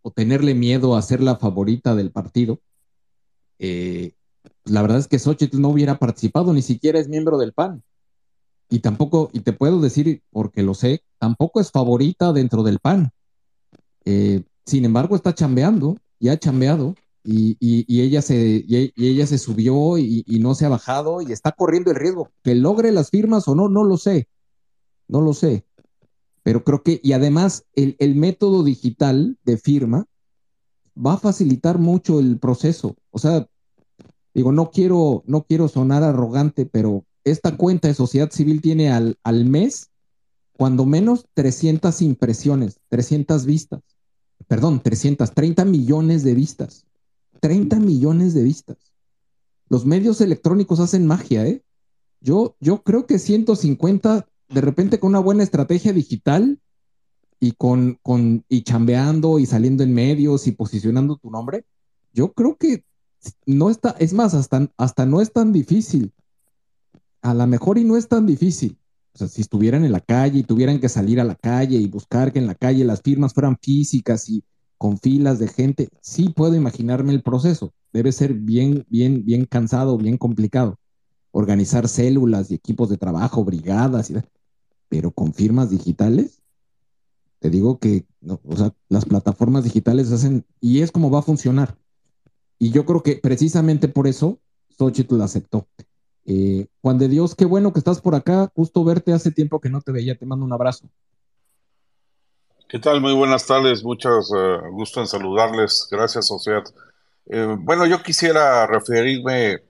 [0.00, 2.60] o tenerle miedo a ser la favorita del partido,
[3.58, 4.14] eh,
[4.64, 7.82] la verdad es que Xochitl no hubiera participado, ni siquiera es miembro del PAN.
[8.70, 13.10] Y tampoco, y te puedo decir, porque lo sé, tampoco es favorita dentro del PAN.
[14.04, 17.56] Eh, sin embargo, está chambeando, y ha chambeado, y,
[18.00, 21.96] ella, se, y, ella se subió y, no se ha bajado y está corriendo el
[21.96, 22.30] riesgo.
[22.42, 24.28] Que logre las firmas o no, no lo sé.
[25.08, 25.66] No lo sé.
[26.42, 30.06] Pero creo que, y además, el, el método digital de firma
[30.94, 32.96] va a facilitar mucho el proceso.
[33.10, 33.46] O sea,
[34.34, 39.18] digo, no quiero, no quiero sonar arrogante, pero esta cuenta de sociedad civil tiene al,
[39.22, 39.90] al mes,
[40.56, 43.80] cuando menos, 300 impresiones, 300 vistas.
[44.46, 46.84] Perdón, 330 millones de vistas.
[47.40, 48.76] 30 millones de vistas.
[49.68, 51.62] Los medios electrónicos hacen magia, ¿eh?
[52.20, 56.58] Yo, yo creo que 150, de repente con una buena estrategia digital
[57.38, 61.64] y con, con, y chambeando y saliendo en medios y posicionando tu nombre,
[62.12, 62.84] yo creo que
[63.46, 66.12] no está, es más, hasta, hasta no es tan difícil.
[67.22, 68.78] A lo mejor y no es tan difícil.
[69.14, 71.86] O sea, si estuvieran en la calle y tuvieran que salir a la calle y
[71.86, 74.42] buscar que en la calle las firmas fueran físicas y
[74.76, 77.72] con filas de gente, sí puedo imaginarme el proceso.
[77.92, 80.78] Debe ser bien, bien, bien cansado, bien complicado.
[81.30, 84.16] Organizar células y equipos de trabajo, brigadas, y,
[84.88, 86.42] pero con firmas digitales,
[87.38, 88.04] te digo que,
[88.88, 91.76] las plataformas digitales hacen, y es como va a funcionar.
[92.64, 94.38] Y yo creo que precisamente por eso
[94.78, 95.68] Xochitl aceptó.
[96.24, 98.50] Eh, Juan de Dios, qué bueno que estás por acá.
[98.56, 100.16] Justo verte hace tiempo que no te veía.
[100.16, 100.88] Te mando un abrazo.
[102.66, 103.02] ¿Qué tal?
[103.02, 103.84] Muy buenas tardes.
[103.84, 105.86] Muchas uh, gusto en saludarles.
[105.90, 106.64] Gracias, Sociedad.
[107.26, 109.60] Eh, bueno, yo quisiera referirme,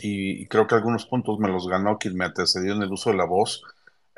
[0.00, 3.16] y, creo que algunos puntos me los ganó quien me antecedió en el uso de
[3.16, 3.62] la voz,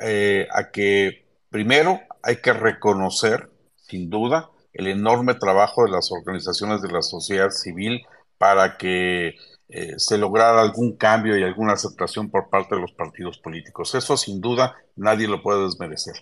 [0.01, 6.82] eh, a que primero hay que reconocer, sin duda, el enorme trabajo de las organizaciones
[6.82, 8.05] de la sociedad civil
[8.39, 9.36] para que
[9.69, 13.94] eh, se lograra algún cambio y alguna aceptación por parte de los partidos políticos.
[13.94, 16.15] Eso sin duda nadie lo puede desmerecer.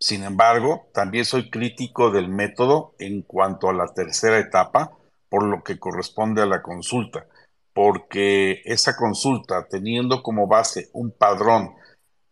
[0.00, 4.92] Sin embargo, también soy crítico del método en cuanto a la tercera etapa,
[5.28, 7.26] por lo que corresponde a la consulta,
[7.72, 11.74] porque esa consulta, teniendo como base un padrón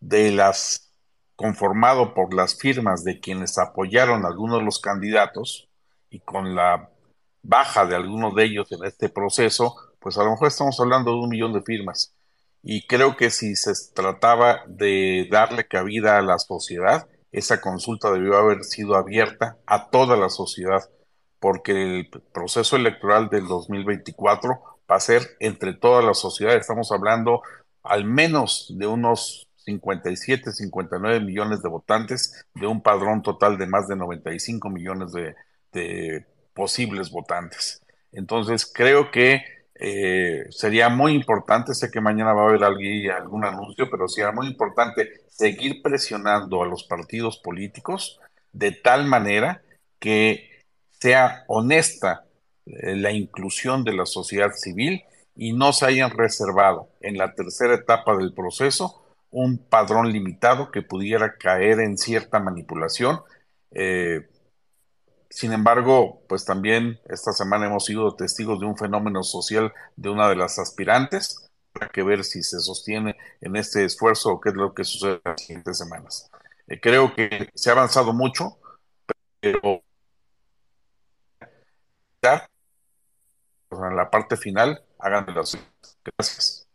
[0.01, 0.93] de las
[1.37, 5.69] conformado por las firmas de quienes apoyaron algunos de los candidatos
[6.09, 6.91] y con la
[7.47, 11.19] baja de algunos de ellos en este proceso, pues a lo mejor estamos hablando de
[11.19, 12.13] un millón de firmas.
[12.63, 18.37] Y creo que si se trataba de darle cabida a la sociedad, esa consulta debió
[18.37, 20.91] haber sido abierta a toda la sociedad,
[21.39, 24.61] porque el proceso electoral del 2024
[24.91, 26.57] va a ser entre toda la sociedad.
[26.57, 27.43] Estamos hablando
[27.85, 33.87] al menos de unos 57, 59 millones de votantes de un padrón total de más
[33.87, 35.35] de 95 millones de,
[35.73, 37.83] de posibles votantes.
[38.11, 39.45] Entonces, creo que
[39.79, 44.33] eh, sería muy importante, sé que mañana va a haber alguien, algún anuncio, pero sería
[44.33, 48.19] muy importante seguir presionando a los partidos políticos
[48.53, 49.63] de tal manera
[49.99, 50.65] que
[50.99, 52.25] sea honesta
[52.65, 55.05] eh, la inclusión de la sociedad civil
[55.37, 60.81] y no se hayan reservado en la tercera etapa del proceso un padrón limitado que
[60.81, 63.21] pudiera caer en cierta manipulación.
[63.71, 64.27] Eh,
[65.37, 70.31] sin embargo, pues también esta semana hemos sido testigos de un fenómeno social de una
[70.31, 71.51] de las aspirantes.
[71.79, 75.17] Hay que ver si se sostiene en este esfuerzo o qué es lo que sucede
[75.17, 76.31] en las siguientes semanas.
[76.69, 78.57] Eh, creo que se ha avanzado mucho,
[79.39, 79.83] pero
[82.23, 85.59] en la parte final hagan las
[86.03, 86.67] gracias.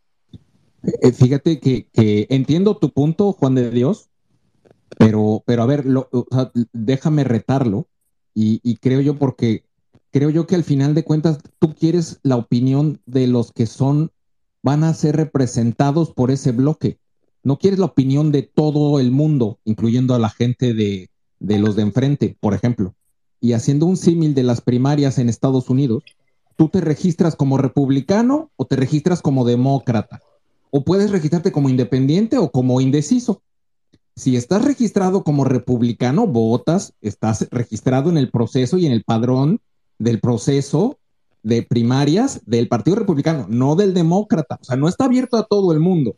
[0.84, 1.88] Eh, fíjate que,
[2.30, 4.08] entiendo tu punto, Juan de Dios,
[4.98, 6.08] pero, pero a ver, lo,
[6.72, 7.88] déjame retarlo
[8.34, 9.64] y, creo yo porque
[10.10, 14.10] creo yo que al final de cuentas tú quieres la opinión de los que son,
[14.62, 16.98] van a ser representados por ese bloque.
[17.42, 21.10] No quieres la opinión de todo el mundo, incluyendo a la gente de,
[21.40, 22.94] de los de enfrente, por ejemplo.
[23.40, 26.04] Y haciendo un símil de las primarias en Estados Unidos,
[26.56, 30.20] tú te registras como republicano o te registras como demócrata.
[30.70, 33.42] O puedes registrarte como independiente o como indeciso.
[34.14, 39.60] Si estás registrado como republicano, votas, estás registrado en el proceso y en el padrón
[39.98, 40.98] del proceso
[41.42, 44.58] de primarias del Partido Republicano, no del demócrata.
[44.60, 46.16] O sea, no está abierto a todo el mundo.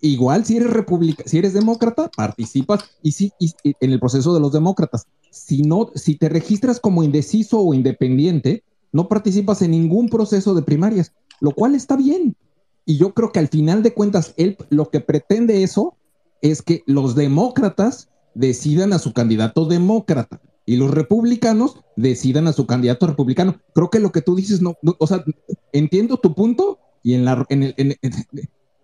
[0.00, 3.32] Igual si eres republicano, si eres demócrata, participas y si
[3.62, 5.06] en el proceso de los demócratas.
[5.30, 10.62] Si no, si te registras como indeciso o independiente, no participas en ningún proceso de
[10.62, 12.36] primarias, lo cual está bien.
[12.84, 15.94] Y yo creo que al final de cuentas, él lo que pretende eso
[16.42, 22.66] es que los demócratas decidan a su candidato demócrata y los republicanos decidan a su
[22.66, 23.60] candidato republicano.
[23.74, 25.24] Creo que lo que tú dices, no, o sea,
[25.72, 27.74] entiendo tu punto y en, la, en, el,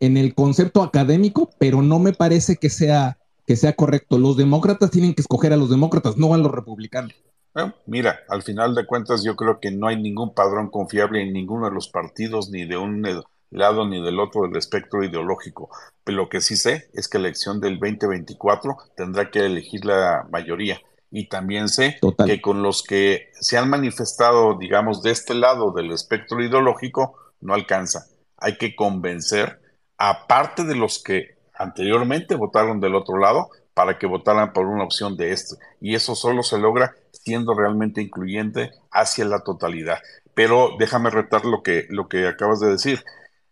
[0.01, 4.19] en, el concepto académico, pero no me parece que sea, que sea correcto.
[4.19, 7.15] Los demócratas tienen que escoger a los demócratas, no a los republicanos.
[7.87, 11.67] mira, al final de cuentas yo creo que no hay ningún padrón confiable en ninguno
[11.67, 13.01] de los partidos ni de un
[13.51, 15.71] lado ni del otro del espectro ideológico.
[16.05, 20.27] Pero lo que sí sé es que la elección del 2024 tendrá que elegir la
[20.31, 20.81] mayoría.
[21.11, 25.91] Y también sé que con los que se han manifestado, digamos, de este lado del
[25.91, 28.07] espectro ideológico, no alcanza.
[28.37, 29.61] Hay que convencer,
[29.97, 35.17] aparte de los que anteriormente votaron del otro lado, para que votaran por una opción
[35.17, 35.55] de este.
[35.81, 39.99] Y eso solo se logra siendo realmente incluyente hacia la totalidad.
[40.35, 43.05] Pero déjame retar lo que, lo que acabas de decir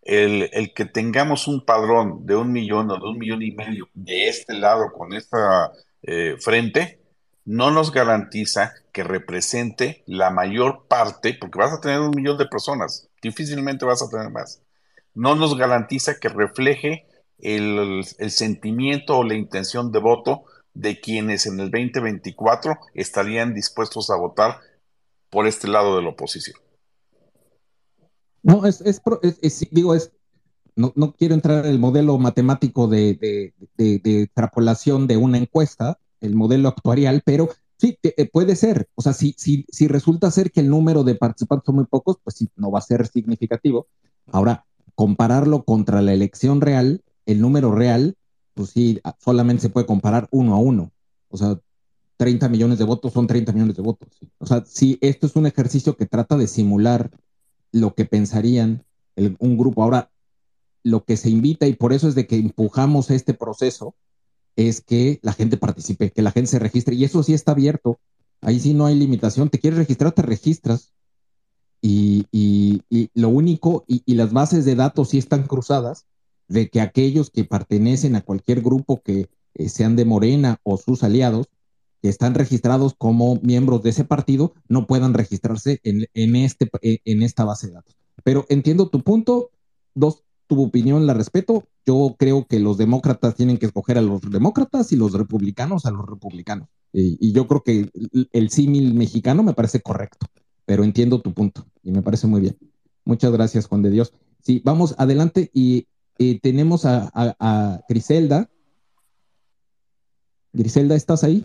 [0.06, 4.28] el, que tengamos un padrón de un millón o de un millón y medio de
[4.28, 5.72] este lado con esta
[6.02, 7.00] eh, frente,
[7.44, 12.46] no nos garantiza que represente la mayor parte, porque vas a tener un millón de
[12.46, 14.62] personas, difícilmente vas a tener más.
[15.14, 17.06] No nos garantiza que refleje
[17.38, 24.10] el, el sentimiento o la intención de voto de quienes en el 2024 estarían dispuestos
[24.10, 24.60] a votar
[25.30, 26.56] por este lado de la oposición.
[28.46, 29.02] No, es, es,
[29.72, 30.12] digo, es,
[30.76, 36.36] no, no, quiero entrar en el modelo matemático de, de, extrapolación de una encuesta, el
[36.36, 38.88] modelo actuarial, pero sí, eh, puede ser.
[38.94, 42.18] O sea, si, si, si resulta ser que el número de participantes son muy pocos,
[42.22, 43.88] pues sí, no va a ser significativo.
[44.30, 44.64] Ahora,
[44.94, 48.16] compararlo contra la elección real, el número real,
[48.54, 50.92] pues sí, solamente se puede comparar uno a uno.
[51.30, 51.58] O sea,
[52.16, 54.08] 30 millones de votos son 30 millones de votos.
[54.38, 57.10] O sea, sí, esto es un ejercicio que trata de simular
[57.72, 58.84] lo que pensarían
[59.38, 59.82] un grupo.
[59.82, 60.10] Ahora,
[60.82, 63.94] lo que se invita, y por eso es de que empujamos este proceso,
[64.56, 67.98] es que la gente participe, que la gente se registre, y eso sí está abierto.
[68.40, 69.50] Ahí sí no hay limitación.
[69.50, 70.92] Te quieres registrar, te registras.
[71.82, 72.26] Y,
[73.14, 76.06] lo único, y, las bases de datos sí están cruzadas,
[76.48, 81.02] de que aquellos que pertenecen a cualquier grupo que eh, sean de Morena o sus
[81.02, 81.48] aliados,
[82.06, 87.00] que están registrados como miembros de ese partido, no puedan registrarse en, en, este, eh,
[87.04, 87.96] en esta base de datos.
[88.22, 89.50] Pero entiendo tu punto,
[89.92, 91.66] dos, tu opinión la respeto.
[91.84, 95.90] Yo creo que los demócratas tienen que escoger a los demócratas y los republicanos a
[95.90, 96.68] los republicanos.
[96.92, 97.90] y yo creo que
[98.32, 100.28] el símil mexicano me parece correcto,
[100.64, 102.56] pero entiendo tu punto y me parece muy bien.
[103.04, 104.12] Muchas gracias, Juan de Dios.
[104.42, 105.88] Sí, vamos adelante y
[106.40, 108.48] tenemos a, a Griselda.
[110.52, 111.44] Griselda, ¿estás ahí?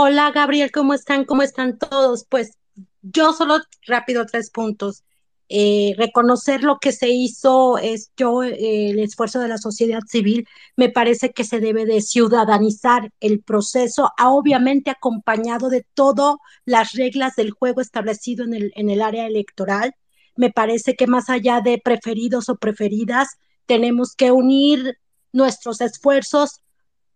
[0.00, 1.24] Hola, Gabriel, ¿cómo están?
[1.24, 2.24] ¿Cómo están todos?
[2.28, 2.52] Pues
[3.02, 5.02] yo solo rápido tres puntos.
[5.48, 10.46] Eh, reconocer lo que se hizo es yo eh, el esfuerzo de la sociedad civil
[10.76, 17.34] me parece que se debe de ciudadanizar el proceso obviamente acompañado de todas las reglas
[17.34, 19.96] del juego establecido en el, en el área electoral
[20.36, 23.30] me parece que más allá de preferidos o preferidas
[23.66, 24.98] tenemos que unir
[25.32, 26.60] nuestros esfuerzos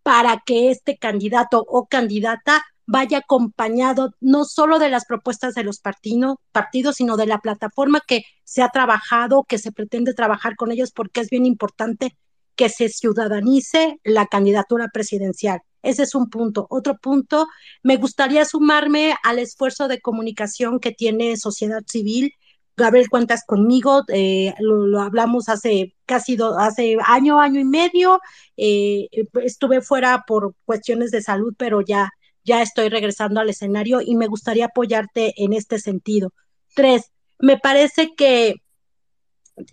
[0.02, 5.80] para que este candidato o candidata vaya acompañado no solo de las propuestas de los
[5.80, 10.92] partidos, sino de la plataforma que se ha trabajado, que se pretende trabajar con ellos,
[10.92, 12.14] porque es bien importante
[12.54, 15.62] que se ciudadanice la candidatura presidencial.
[15.82, 16.66] Ese es un punto.
[16.68, 17.48] Otro punto,
[17.82, 22.34] me gustaría sumarme al esfuerzo de comunicación que tiene sociedad civil.
[22.76, 28.20] Gabriel, cuentas conmigo, eh, lo, hablamos hace casi hace año, año y medio.
[28.58, 29.08] Eh,
[29.42, 32.10] estuve fuera por cuestiones de salud, pero ya
[32.44, 36.32] ya estoy regresando al escenario y me gustaría apoyarte en este sentido.
[36.74, 38.56] Tres, me parece que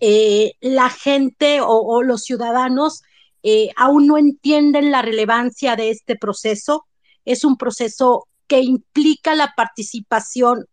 [0.00, 3.02] eh, la gente o, los ciudadanos
[3.42, 6.86] eh, aún no entienden la relevancia de este proceso.
[7.24, 10.66] Es un proceso que implica la participación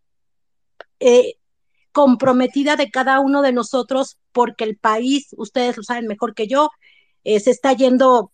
[0.99, 1.35] eh,
[1.91, 6.69] comprometida de cada uno de nosotros porque el país, ustedes lo saben mejor que yo,
[7.23, 8.31] se está yendo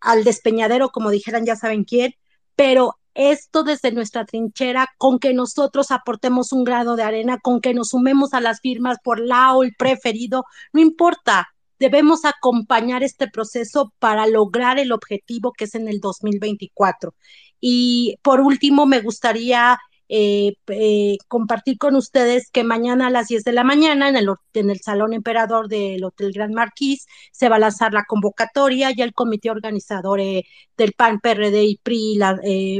[0.00, 2.14] al despeñadero, como dijeran, ya saben quién,
[2.56, 7.74] pero esto desde nuestra trinchera, con que nosotros aportemos un grado de arena, con que
[7.74, 13.28] nos sumemos a las firmas por la o el preferido, no importa, debemos acompañar este
[13.28, 17.14] proceso para lograr el objetivo que es en el 2024.
[17.60, 19.78] Y por último, me gustaría
[20.12, 24.28] eh, eh, compartir con ustedes que mañana a las 10 de la mañana en el,
[24.54, 28.90] en el Salón Emperador del Hotel Gran Marquis se va a lanzar la convocatoria.
[28.90, 30.42] Ya el comité organizador eh,
[30.76, 32.18] del PAN, PRD y PRI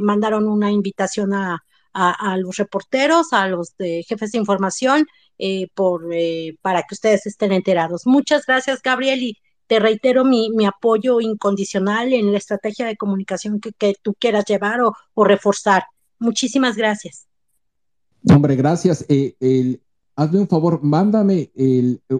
[0.03, 1.63] mandaron una invitación a,
[1.93, 5.07] a, los reporteros, a los de jefes de información,
[5.75, 6.09] por,
[6.63, 8.07] para que ustedes estén enterados.
[8.07, 9.39] Muchas gracias, Gabriel, y
[9.69, 14.45] te reitero mi, mi apoyo incondicional en la estrategia de comunicación que, que tú quieras
[14.47, 15.85] llevar o, o reforzar.
[16.21, 17.27] Muchísimas gracias.
[18.33, 19.05] Hombre, gracias.
[19.09, 19.81] Eh,
[20.15, 21.51] hazme un favor, mándame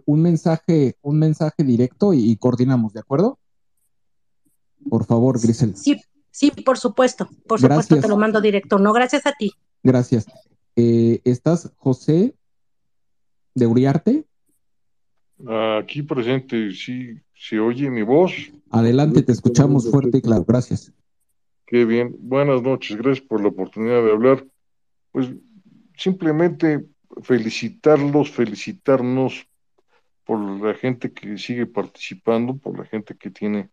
[0.07, 3.39] un mensaje, un mensaje directo y, coordinamos, ¿de acuerdo?
[4.89, 5.77] Por favor, Grisel.
[5.77, 6.01] Sí,
[6.31, 8.79] sí, por supuesto, por supuesto te lo mando directo.
[8.79, 9.53] No, gracias a ti.
[9.83, 10.27] Gracias.
[10.77, 12.35] Eh, ¿Estás José
[13.55, 14.27] de Uriarte?
[15.79, 18.33] Aquí presente, sí, se oye mi voz.
[18.71, 20.93] Adelante, te escuchamos fuerte y claro, gracias.
[21.71, 22.17] Qué bien.
[22.19, 22.97] Buenas noches.
[22.97, 24.45] Gracias por la oportunidad de hablar.
[25.13, 25.33] Pues
[25.97, 26.85] simplemente
[27.23, 29.47] felicitarlos, felicitarnos
[30.25, 33.71] por la gente que sigue participando, por la gente que tiene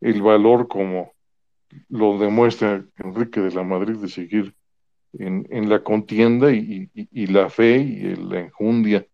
[0.00, 1.12] el valor como
[1.88, 4.56] lo demuestra Enrique de la Madrid de seguir
[5.12, 9.06] en, en la contienda y, la fe y la enjundia.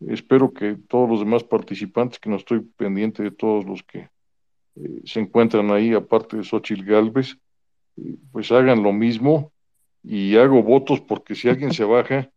[0.00, 4.10] Espero que todos los demás participantes, que no estoy pendiente de todos los que
[4.74, 7.36] eh, se encuentran ahí, aparte de Xochitl Galvez,
[8.30, 9.52] pues hagan lo mismo
[10.02, 12.30] y hago votos porque si alguien se baja,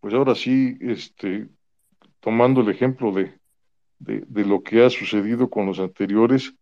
[0.00, 1.48] pues ahora sí, este,
[2.20, 3.38] tomando el ejemplo de,
[3.98, 6.54] de, lo que ha sucedido con los anteriores,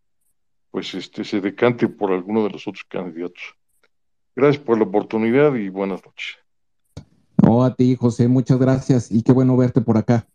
[0.71, 3.55] pues este, se decante por alguno de los otros candidatos.
[4.35, 6.37] Gracias por la oportunidad y buenas noches.
[7.43, 10.27] No, a ti, José, muchas gracias y qué bueno verte por acá.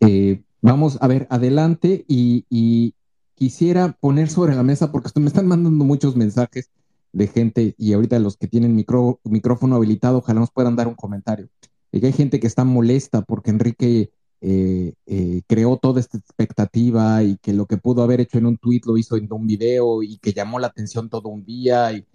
[0.00, 2.94] Eh, vamos a ver, adelante y, y,
[3.34, 6.70] quisiera poner sobre la mesa, porque me están mandando muchos mensajes,
[7.12, 11.48] de gente y ahorita los que tienen micrófono habilitado, ojalá nos puedan dar un comentario.
[11.92, 14.10] Y que hay gente que está molesta porque Enrique
[14.40, 18.58] eh, eh, creó toda esta expectativa y que lo que pudo haber hecho en un
[18.58, 22.06] tweet lo hizo en un video y que llamó la atención todo un día y,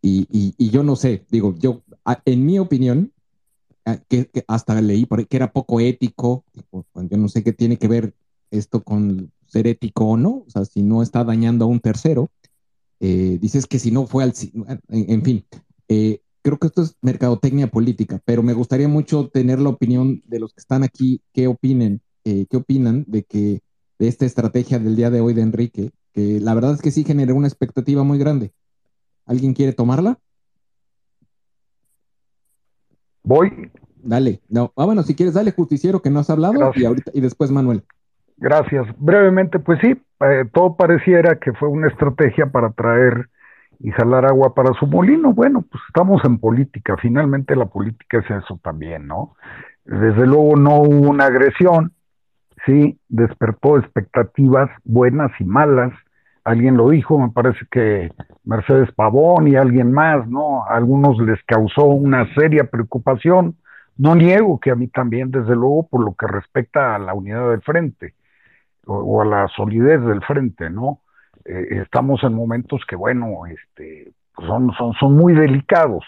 [0.00, 1.82] y, yo no sé, digo, yo,
[2.24, 3.12] en mi opinión,
[4.08, 6.44] que, hasta leí por que era poco ético,
[6.94, 8.14] yo no sé qué tiene que ver
[8.50, 12.30] esto con ser ético o no, o sea, si no está dañando a un tercero,
[13.00, 14.34] eh, dices que si no fue al...
[14.88, 15.44] En, fin,
[15.88, 20.40] eh, creo que esto es mercadotecnia política, pero me gustaría mucho tener la opinión de
[20.40, 23.60] los que están aquí, qué opinen, eh, qué opinan de que
[23.98, 27.04] de esta estrategia del día de hoy de Enrique, que la verdad es que sí
[27.04, 28.52] generó una expectativa muy grande.
[29.26, 30.18] ¿Alguien quiere tomarla?
[33.22, 33.70] Voy.
[34.02, 34.40] Dale.
[34.48, 34.72] No.
[34.76, 37.84] Ah, bueno, si quieres, dale, justiciero, que no has hablado, y ahorita, y después Manuel.
[38.40, 38.86] Gracias.
[38.98, 43.28] Brevemente, pues sí, eh, todo pareciera que fue una estrategia para traer
[43.80, 45.32] y jalar agua para su molino.
[45.32, 49.34] Bueno, pues estamos en política, finalmente la política es eso también, ¿no?
[49.84, 51.92] Desde luego no hubo una agresión,
[52.64, 55.92] sí, despertó expectativas buenas y malas.
[56.44, 58.12] Alguien lo dijo, me parece que
[58.44, 60.64] Mercedes Pavón y alguien más, ¿no?
[60.64, 63.56] A algunos les causó una seria preocupación.
[63.96, 67.50] No niego que a mí también, desde luego, por lo que respecta a la unidad
[67.50, 68.14] del frente
[68.88, 71.00] o, a la solidez del frente, ¿no?
[71.44, 74.12] Eh, estamos en momentos que, bueno, este,
[74.46, 76.04] son, son, son muy delicados,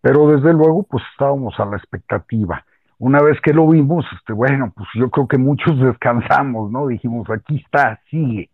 [0.00, 2.64] pero desde luego, pues estábamos a la expectativa.
[2.98, 6.86] Una vez que lo vimos, este, bueno, pues yo creo que muchos descansamos, ¿no?
[6.86, 8.50] Dijimos, aquí está, sigue.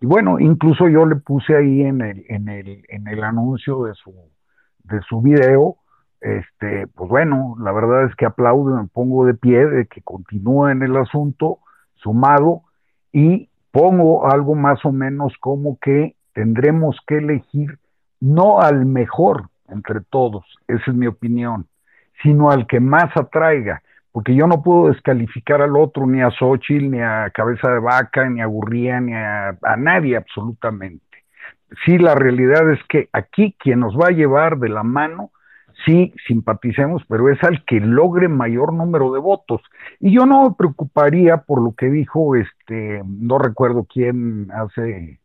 [0.00, 3.94] Y bueno, incluso yo le puse ahí en el, en el, en el anuncio de
[3.94, 4.14] su,
[4.84, 5.76] de su video,
[6.20, 10.68] este, pues bueno, la verdad es que aplaudo, me pongo de pie de que continúe
[10.68, 11.58] en el asunto,
[11.96, 12.62] sumado,
[13.12, 17.78] y pongo algo más o menos como que tendremos que elegir
[18.20, 21.66] no al mejor entre todos, esa es mi opinión,
[22.22, 23.82] sino al que más atraiga,
[24.12, 28.28] porque yo no puedo descalificar al otro, ni a Xochitl, ni a Cabeza de Vaca,
[28.28, 31.04] ni a Gurría, ni a, a nadie absolutamente.
[31.84, 35.30] Sí, la realidad es que aquí quien nos va a llevar de la mano
[35.84, 39.60] sí simpaticemos, pero es al que logre mayor número de votos.
[39.98, 45.20] Y yo no me preocuparía por lo que dijo, este, no recuerdo quién hace,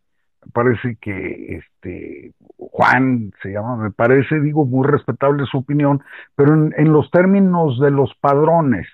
[0.54, 6.02] parece que este Juan se llama, me parece, digo, muy respetable su opinión,
[6.36, 8.88] pero en, en los términos de los padrones,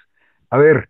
[0.49, 0.89] a ver,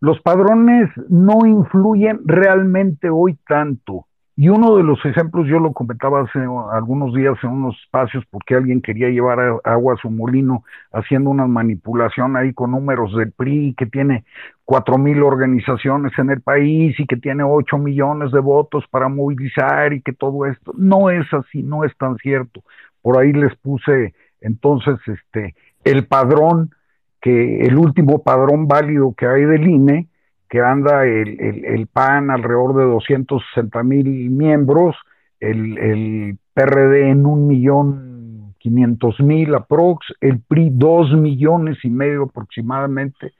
[0.00, 4.06] los padrones no influyen realmente hoy tanto.
[4.38, 6.38] Y uno de los ejemplos, yo lo comentaba hace
[6.70, 11.46] algunos días en unos espacios, porque alguien quería llevar agua a su molino haciendo una
[11.46, 14.26] manipulación ahí con números del PRI, que tiene
[14.66, 19.94] cuatro mil organizaciones en el país y que tiene ocho millones de votos para movilizar
[19.94, 20.72] y que todo esto.
[20.76, 22.62] No es así, no es tan cierto.
[23.00, 26.74] Por ahí les puse entonces este el padrón,
[27.22, 30.08] que el último padrón válido que hay del INE,
[30.48, 34.96] que anda el, el, PAN alrededor de 260 mil miembros,
[35.40, 42.24] el, el, PRD en un millón quinientos mil aprox, el PRI dos millones y medio
[42.24, 43.32] aproximadamente,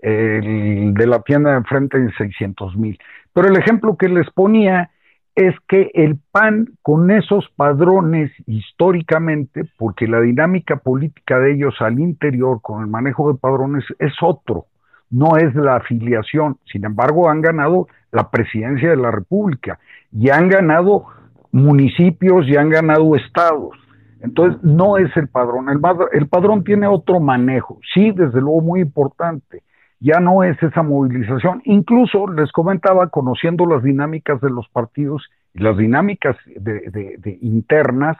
[0.00, 2.98] el de la tienda de enfrente en 600 mil.
[3.34, 4.90] Pero el ejemplo que les ponía
[5.34, 12.00] es que el PAN con esos padrones históricamente, porque la dinámica política de ellos al
[12.00, 14.66] interior con el manejo de padrones es otro
[15.12, 16.56] no es la afiliación.
[16.64, 19.78] Sin embargo, han ganado la presidencia de la República
[20.10, 21.04] y han ganado
[21.52, 23.76] municipios y han ganado estados.
[24.20, 25.68] Entonces, no es el padrón.
[25.68, 25.80] El,
[26.12, 27.78] el padrón tiene otro manejo.
[27.92, 29.62] Sí, desde luego, muy importante.
[30.00, 31.60] Ya no es esa movilización.
[31.64, 38.16] Incluso les comentaba, conociendo las dinámicas de los partidos y las dinámicas de, internas,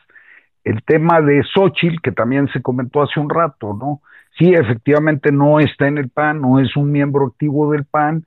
[0.64, 4.00] el tema de Xochitl, que también se comentó hace un rato, ¿no?
[4.38, 8.24] Sí, efectivamente no está en el PAN, no es un miembro activo del PAN.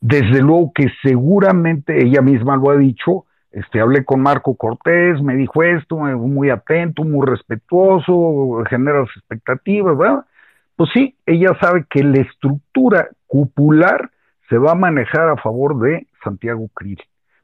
[0.00, 3.24] Desde luego que seguramente ella misma lo ha dicho.
[3.50, 10.26] Este, hablé con Marco Cortés, me dijo esto, muy atento, muy respetuoso, generas expectativas, ¿verdad?
[10.76, 14.10] Pues sí, ella sabe que la estructura cupular
[14.50, 17.00] se va a manejar a favor de Santiago Krill.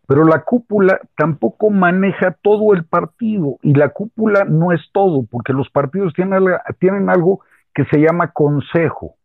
[0.06, 5.54] Pero la cúpula tampoco maneja todo el partido y la cúpula no es todo, porque
[5.54, 6.44] los partidos tienen,
[6.78, 7.40] tienen algo
[7.74, 9.16] que se llama consejo.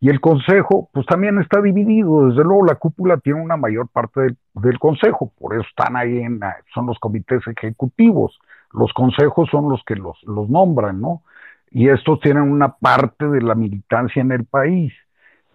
[0.00, 2.28] Y el consejo, pues también está dividido.
[2.28, 6.40] Desde luego, la cúpula tiene una mayor parte del, consejo, por eso están ahí, en,
[6.72, 8.38] son los comités ejecutivos.
[8.72, 11.22] Los consejos son los que los, los nombran, ¿no?
[11.70, 14.92] Y estos tienen una parte de la militancia en el país.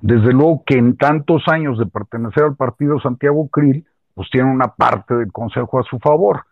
[0.01, 4.67] Desde luego que en tantos años de pertenecer al partido Santiago Krill, pues tiene una
[4.67, 6.43] parte del consejo a su favor.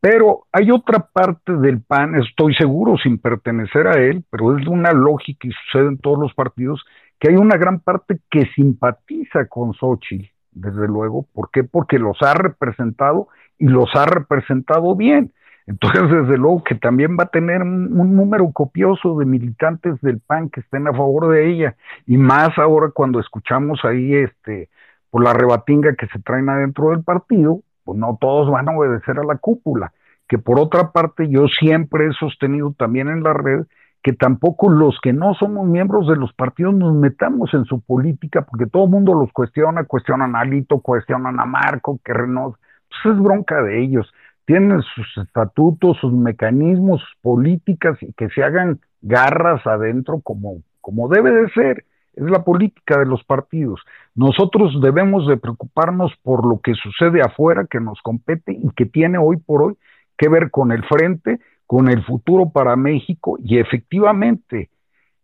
[0.00, 4.70] Pero hay otra parte del PAN, estoy seguro, sin pertenecer a él, pero es de
[4.70, 6.84] una lógica y sucede en todos los partidos,
[7.18, 11.26] que hay una gran parte que simpatiza con Xochitl, desde luego.
[11.32, 11.64] ¿Por qué?
[11.64, 15.32] Porque los ha representado y los ha representado bien.
[15.68, 20.48] Entonces, desde luego que también va a tener un, número copioso de militantes del PAN
[20.48, 21.76] que estén a favor de ella.
[22.06, 24.70] Y más ahora cuando escuchamos ahí este
[25.10, 29.18] por la rebatinga que se traen adentro del partido, pues no todos van a obedecer
[29.18, 29.94] a la cúpula.
[30.28, 33.64] Que por otra parte, yo siempre he sostenido también en la red
[34.02, 38.42] que tampoco los que no somos miembros de los partidos nos metamos en su política,
[38.42, 42.56] porque todo el mundo los cuestiona, cuestionan a Lito, cuestionan a Marco, que Renaud,
[42.90, 44.12] pues es bronca de ellos.
[44.44, 51.08] Tienen sus estatutos, sus mecanismos, sus políticas y que se hagan garras adentro como, como
[51.08, 51.84] debe de ser.
[52.18, 53.80] Es la política de los partidos.
[54.14, 59.18] Nosotros debemos de preocuparnos por lo que sucede afuera, que nos compete y que tiene
[59.18, 59.74] hoy por hoy
[60.16, 64.68] que ver con el frente, con el futuro para México y efectivamente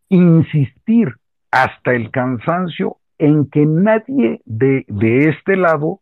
[0.08, 1.14] insistir
[1.50, 6.00] hasta el cansancio en que nadie de, de este lado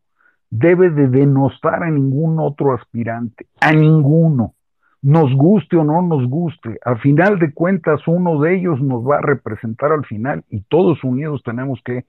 [0.51, 4.55] debe de denostar a ningún otro aspirante, a ninguno,
[5.03, 6.79] nos guste o no nos guste.
[6.85, 11.03] A final de cuentas, uno de ellos nos va a representar al final y todos
[11.03, 12.07] unidos tenemos que,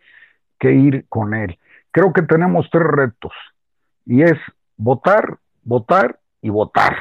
[0.59, 1.57] que ir con él.
[1.91, 3.31] Creo que tenemos tres retos
[4.05, 4.37] y es
[4.77, 6.95] votar, votar y votar.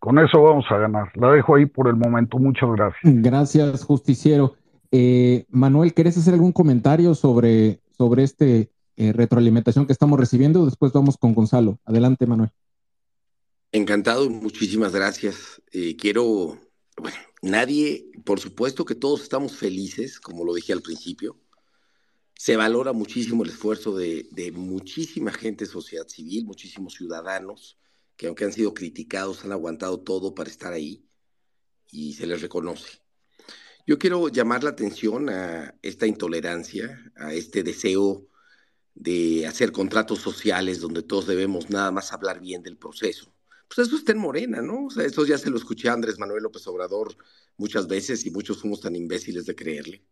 [0.00, 1.10] Con eso vamos a ganar.
[1.14, 2.38] La dejo ahí por el momento.
[2.38, 3.00] Muchas gracias.
[3.04, 4.54] Gracias, justiciero.
[4.90, 10.64] Eh, Manuel, ¿querés hacer algún comentario sobre, sobre este eh, retroalimentación que estamos recibiendo?
[10.64, 11.78] Después vamos con Gonzalo.
[11.84, 12.50] Adelante, Manuel.
[13.72, 15.62] Encantado, muchísimas gracias.
[15.72, 16.60] Eh, quiero,
[16.96, 21.40] bueno, nadie, por supuesto que todos estamos felices, como lo dije al principio.
[22.34, 27.78] Se valora muchísimo el esfuerzo de, de muchísima gente, sociedad civil, muchísimos ciudadanos
[28.20, 31.08] que aunque han sido criticados, han aguantado todo para estar ahí
[31.90, 33.00] y se les reconoce.
[33.86, 38.26] Yo quiero llamar la atención a esta intolerancia, a este deseo
[38.94, 43.32] de hacer contratos sociales donde todos debemos nada más hablar bien del proceso.
[43.74, 44.86] Pues eso está en Morena, ¿no?
[44.86, 47.16] O sea, eso ya se lo escuché a Andrés Manuel López Obrador
[47.56, 50.04] muchas veces y muchos fuimos tan imbéciles de creerle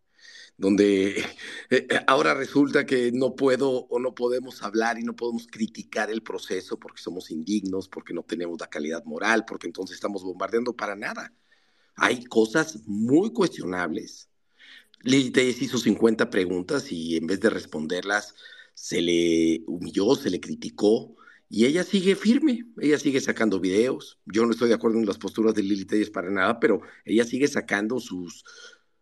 [0.59, 1.23] donde
[1.69, 6.21] eh, ahora resulta que no puedo o no podemos hablar y no podemos criticar el
[6.21, 10.95] proceso porque somos indignos, porque no tenemos la calidad moral, porque entonces estamos bombardeando para
[10.95, 11.33] nada.
[11.95, 14.29] Hay cosas muy cuestionables.
[15.01, 18.35] Lili Telles hizo 50 preguntas y en vez de responderlas
[18.73, 21.15] se le humilló, se le criticó
[21.49, 24.19] y ella sigue firme, ella sigue sacando videos.
[24.25, 27.25] Yo no estoy de acuerdo en las posturas de Lili Telles para nada, pero ella
[27.25, 28.43] sigue sacando sus,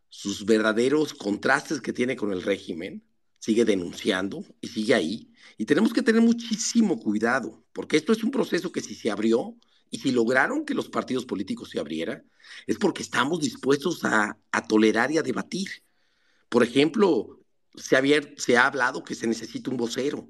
[0.07, 3.03] sus verdaderos contrastes que tiene con el régimen,
[3.39, 5.33] sigue denunciando y sigue ahí.
[5.57, 9.57] Y tenemos que tener muchísimo cuidado, porque esto es un proceso que si se abrió
[9.89, 12.29] y si lograron que los partidos políticos se abrieran,
[12.65, 15.67] es porque estamos dispuestos a, a tolerar y a debatir.
[16.47, 17.41] Por ejemplo,
[17.75, 18.01] se ha,
[18.37, 20.29] se ha hablado que se necesita un vocero.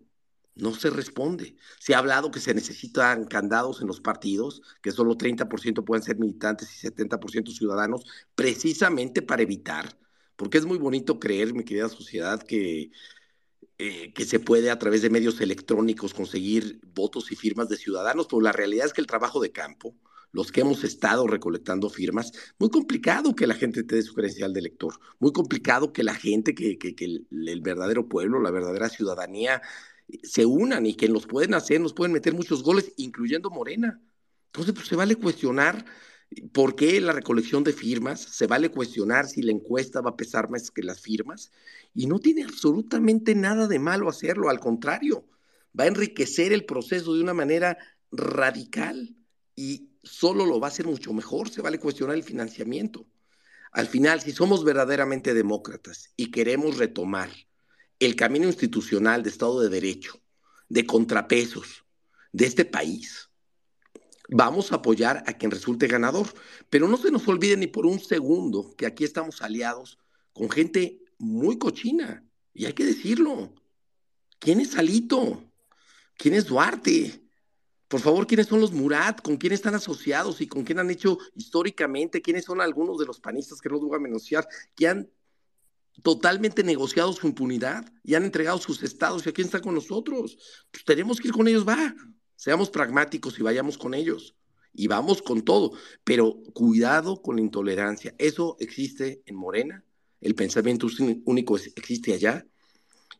[0.57, 1.55] No se responde.
[1.79, 6.17] Se ha hablado que se necesitan candados en los partidos, que solo 30% pueden ser
[6.17, 8.05] militantes y 70% ciudadanos,
[8.35, 9.97] precisamente para evitar,
[10.35, 12.91] porque es muy bonito creer, mi querida sociedad, que,
[13.77, 18.27] eh, que se puede a través de medios electrónicos conseguir votos y firmas de ciudadanos,
[18.27, 19.95] pero la realidad es que el trabajo de campo,
[20.31, 24.53] los que hemos estado recolectando firmas, muy complicado que la gente te dé su credencial
[24.53, 28.89] de elector, muy complicado que la gente, que, que, que el verdadero pueblo, la verdadera
[28.89, 29.61] ciudadanía,
[30.23, 34.01] se unan y que los pueden hacer, nos pueden meter muchos goles, incluyendo Morena.
[34.47, 35.85] Entonces, pues se vale cuestionar
[36.51, 40.49] por qué la recolección de firmas, se vale cuestionar si la encuesta va a pesar
[40.49, 41.51] más que las firmas,
[41.93, 45.27] y no tiene absolutamente nada de malo hacerlo, al contrario,
[45.77, 47.77] va a enriquecer el proceso de una manera
[48.11, 49.15] radical
[49.55, 53.07] y solo lo va a hacer mucho mejor, se vale cuestionar el financiamiento.
[53.71, 57.29] Al final, si somos verdaderamente demócratas y queremos retomar
[57.99, 60.21] el camino institucional de Estado de Derecho,
[60.69, 61.85] de contrapesos
[62.31, 63.29] de este país.
[64.29, 66.27] Vamos a apoyar a quien resulte ganador,
[66.69, 69.97] pero no se nos olvide ni por un segundo que aquí estamos aliados
[70.33, 73.53] con gente muy cochina, y hay que decirlo.
[74.39, 75.43] ¿Quién es Alito?
[76.15, 77.23] ¿Quién es Duarte?
[77.87, 79.21] Por favor, ¿quiénes son los Murat?
[79.21, 82.21] ¿Con quién están asociados y con quién han hecho históricamente?
[82.21, 85.09] ¿Quiénes son algunos de los panistas que no voy a menospreciar que han
[86.01, 90.37] totalmente negociado su impunidad y han entregado sus estados y aquí están con nosotros.
[90.71, 91.95] Pues tenemos que ir con ellos, va.
[92.35, 94.35] Seamos pragmáticos y vayamos con ellos.
[94.73, 95.73] Y vamos con todo.
[96.03, 98.13] Pero cuidado con la intolerancia.
[98.17, 99.83] Eso existe en Morena.
[100.21, 100.87] El pensamiento
[101.25, 102.45] único existe allá.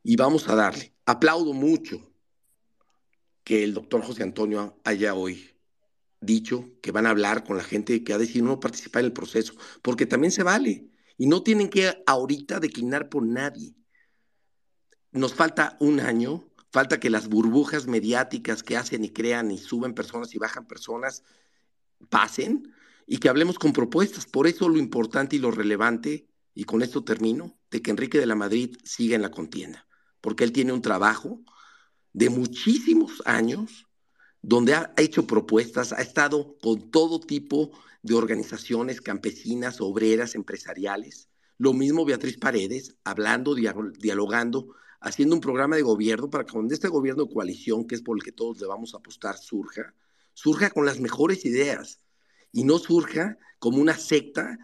[0.04, 0.94] Y vamos a darle.
[1.06, 2.12] Aplaudo mucho
[3.44, 5.58] que el doctor José Antonio haya hoy
[6.20, 9.14] dicho que van a hablar con la gente que ha decidido no participar en el
[9.14, 13.76] proceso, porque también se vale Y no tienen que ahorita declinar por nadie.
[15.12, 19.94] Nos falta un año, falta que las burbujas mediáticas que hacen y crean y suben
[19.94, 21.24] personas y bajan personas
[22.10, 22.74] pasen
[23.06, 24.26] y que hablemos con propuestas.
[24.26, 28.26] Por eso lo importante y lo relevante, y con esto termino, de que Enrique de
[28.26, 29.88] la Madrid siga en la contienda,
[30.22, 31.42] porque él tiene un trabajo
[32.14, 33.88] de muchísimos años
[34.42, 37.72] donde ha hecho propuestas, ha estado con todo tipo
[38.08, 41.28] de organizaciones campesinas, obreras, empresariales.
[41.58, 44.70] Lo mismo Beatriz Paredes, hablando, dialogando,
[45.02, 48.18] haciendo un programa de gobierno para que cuando este gobierno de coalición, que es por
[48.18, 49.94] el que todos le a apostar, surja,
[50.34, 52.00] surja con las mejores ideas
[52.54, 54.58] y no surja como una secta,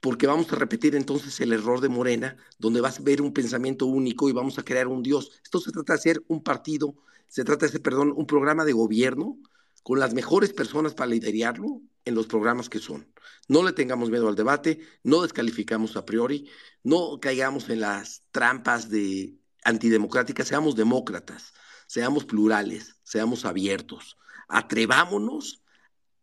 [0.00, 3.86] porque vamos a repetir entonces el error de Morena, donde vas a ver un pensamiento
[3.86, 5.40] único y vamos a crear un Dios.
[5.44, 6.96] Esto se trata de hacer un partido,
[7.28, 9.38] se trata de hacer, perdón, un programa de gobierno
[9.82, 13.06] con las mejores personas para liderarlo en los programas que son.
[13.48, 16.48] No le tengamos miedo al debate, no descalificamos a priori,
[16.82, 19.34] no caigamos en las trampas de
[19.64, 21.52] antidemocráticas, seamos demócratas,
[21.86, 24.16] seamos plurales, seamos abiertos,
[24.48, 25.62] atrevámonos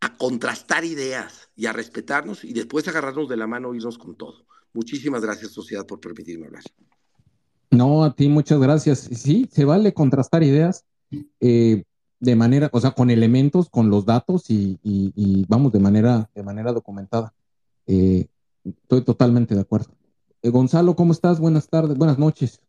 [0.02, 4.16] a contrastar ideas y a respetarnos y después agarrarnos de la mano e irnos con
[4.16, 4.46] todo.
[4.74, 6.64] Muchísimas gracias, sociedad, por permitirme hablar.
[7.72, 9.00] No, a ti muchas gracias.
[9.00, 10.86] Sí, se vale contrastar ideas
[11.40, 11.84] eh,
[12.20, 16.72] de manera, o sea, con elementos, con los datos y, vamos de manera, de manera
[16.72, 17.34] documentada.
[17.88, 18.28] Eh,
[18.64, 19.88] estoy totalmente de acuerdo.
[20.42, 21.40] Eh, Gonzalo, ¿cómo estás?
[21.40, 22.62] Buenas tardes, buenas noches.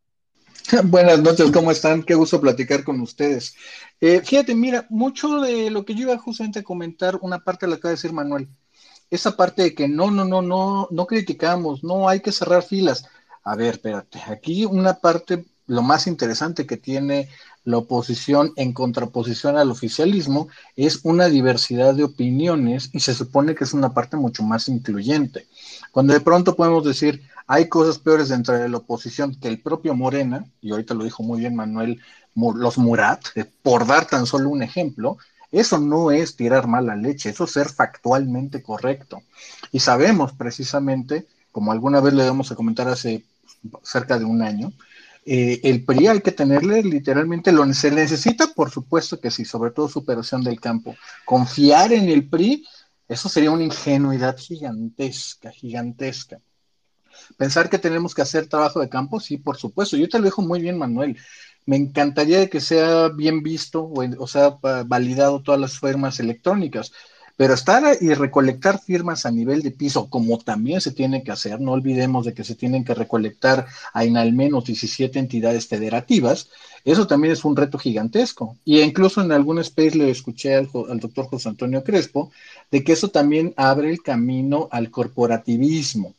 [0.85, 2.03] Buenas noches, ¿cómo están?
[2.03, 3.55] Qué gusto platicar con ustedes.
[4.01, 7.77] Eh, fíjate, mira, mucho de lo que yo iba justamente a comentar, una parte la
[7.77, 8.49] acaba de decir Manuel,
[9.09, 13.05] esa parte de que no, no, no, no, no criticamos, no hay que cerrar filas.
[13.45, 17.29] A ver, espérate, aquí una parte, lo más interesante que tiene
[17.67, 23.65] la oposición en contraposición al oficialismo es una diversidad de opiniones y se supone que
[23.65, 25.47] es una parte mucho más incluyente.
[25.91, 29.95] Cuando de pronto podemos decir, hay cosas peores dentro de la oposición que el propio
[29.95, 32.01] Morena, y ahorita lo dijo muy bien Manuel,
[32.37, 33.25] los Murat,
[33.63, 35.19] por dar tan solo un ejemplo,
[35.51, 39.23] eso no es tirar mala leche, eso es ser factualmente correcto.
[39.73, 43.25] Y sabemos precisamente, como alguna vez le damos a comentar hace
[43.83, 44.73] cerca de un año,
[45.29, 49.73] eh, el PRI hay que tenerle literalmente lo se necesita, por supuesto que sí, sobre
[49.73, 50.95] todo superación del campo.
[51.25, 52.65] Confiar en el PRI,
[53.09, 56.41] eso sería una ingenuidad gigantesca, gigantesca.
[57.37, 59.97] Pensar que tenemos que hacer trabajo de campo, sí, por supuesto.
[59.97, 61.19] Yo te lo dejo muy bien, Manuel.
[61.65, 66.93] Me encantaría que sea bien visto o, sea validado todas las firmas electrónicas.
[67.37, 71.61] Pero estar y recolectar firmas a nivel de piso, como también se tiene que hacer,
[71.61, 76.49] no olvidemos de que se tienen que recolectar en al menos 17 entidades federativas,
[76.85, 78.57] eso también es un reto gigantesco.
[78.65, 82.31] Y incluso en algún space le escuché al, al doctor José Antonio Crespo
[82.71, 86.16] de que eso también abre el camino al corporativismo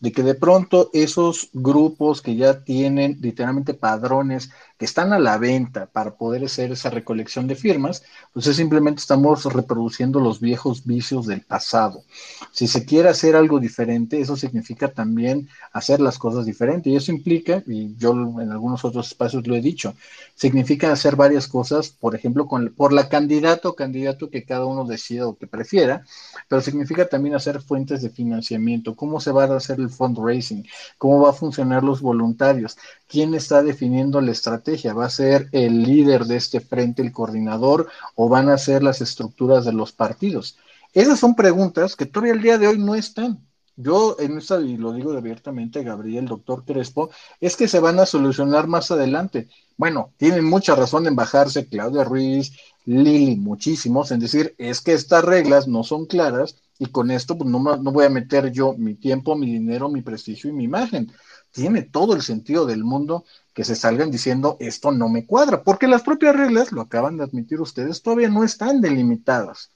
[0.00, 5.36] de que de pronto esos grupos que ya tienen literalmente padrones que están a la
[5.36, 8.02] venta para poder hacer esa recolección de firmas,
[8.32, 12.02] pues simplemente estamos reproduciendo los viejos vicios del pasado.
[12.50, 16.90] Si se quiere hacer algo diferente, eso significa también hacer las cosas diferentes.
[16.90, 19.94] Y eso implica, y yo en algunos otros espacios lo he dicho,
[20.34, 24.86] significa hacer varias cosas, por ejemplo, con, por la candidato o candidato que cada uno
[24.86, 26.06] decida o que prefiera,
[26.48, 30.66] pero significa también hacer fuentes de financiamiento, cómo se va a hacer el fundraising,
[30.98, 32.76] cómo va a funcionar los voluntarios,
[33.08, 37.88] quién está definiendo la estrategia, va a ser el líder de este frente, el coordinador,
[38.14, 40.56] o van a ser las estructuras de los partidos.
[40.92, 43.46] Esas son preguntas que todavía el día de hoy no están.
[43.76, 47.10] Yo en esta, y lo digo abiertamente, Gabriel, doctor Crespo,
[47.40, 49.48] es que se van a solucionar más adelante.
[49.76, 52.52] Bueno, tienen mucha razón en bajarse Claudia Ruiz,
[52.84, 57.48] Lili, muchísimos, en decir, es que estas reglas no son claras y con esto pues,
[57.48, 61.12] no, no voy a meter yo mi tiempo, mi dinero, mi prestigio y mi imagen
[61.52, 65.86] tiene todo el sentido del mundo que se salgan diciendo esto no me cuadra, porque
[65.86, 69.70] las propias reglas, lo acaban de admitir ustedes, todavía no están delimitadas.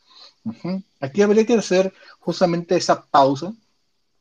[0.98, 3.52] Aquí habría que hacer justamente esa pausa,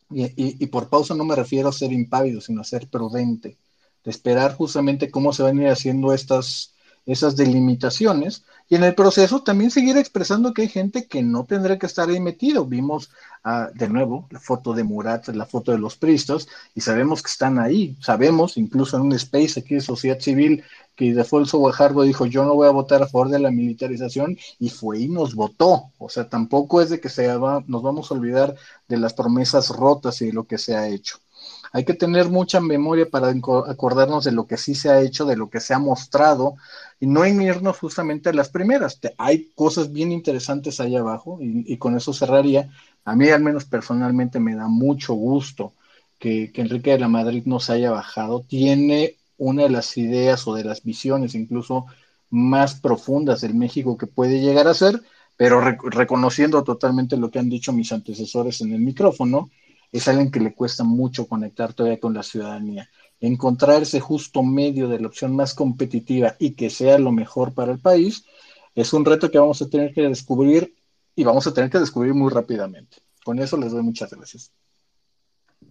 [0.09, 3.57] y, por pausa no me refiero a ser impávido, sino a ser prudente,
[4.03, 6.73] de esperar justamente cómo se van a ir haciendo estas,
[7.05, 11.77] esas delimitaciones y en el proceso también seguir expresando que hay gente que no tendrá
[11.77, 12.65] que estar ahí metido.
[12.65, 13.11] Vimos
[13.43, 17.29] ah, de nuevo la foto de Murat, la foto de los pristos y sabemos que
[17.29, 17.95] están ahí.
[17.99, 20.63] Sabemos, incluso en un space aquí de sociedad civil,
[20.95, 24.69] que Defolso Guajardo dijo yo no voy a votar a favor de la militarización y
[24.69, 25.91] fue y nos votó.
[25.97, 28.55] O sea, tampoco es de que se nos vamos a olvidar
[28.87, 31.22] de las promesas rotas y de lo que se ha hecho.
[31.71, 33.33] Hay que tener mucha memoria para
[33.67, 36.55] acordarnos de lo que sí se ha hecho, de lo que se ha mostrado
[36.99, 38.99] y no irnos justamente a las primeras.
[39.17, 42.69] Hay cosas bien interesantes ahí abajo y, con eso cerraría.
[43.05, 45.73] A mí al menos personalmente me da mucho gusto
[46.19, 48.41] que, que Enrique de la Madrid no se haya bajado.
[48.41, 51.87] Tiene una de las ideas o de las visiones incluso
[52.29, 55.01] más profundas del México que puede llegar a ser,
[55.37, 59.49] pero reconociendo totalmente lo que han dicho mis antecesores en el micrófono,
[59.93, 62.89] es alguien que le cuesta mucho conectar todavía con la ciudadanía.
[63.19, 67.71] Encontrar ese justo medio de la opción más competitiva y que sea lo mejor para
[67.71, 68.25] el país
[68.73, 70.75] es un reto que vamos a tener que descubrir
[71.15, 72.97] y vamos a tener que descubrir muy rápidamente.
[73.23, 74.51] Con eso les doy muchas gracias.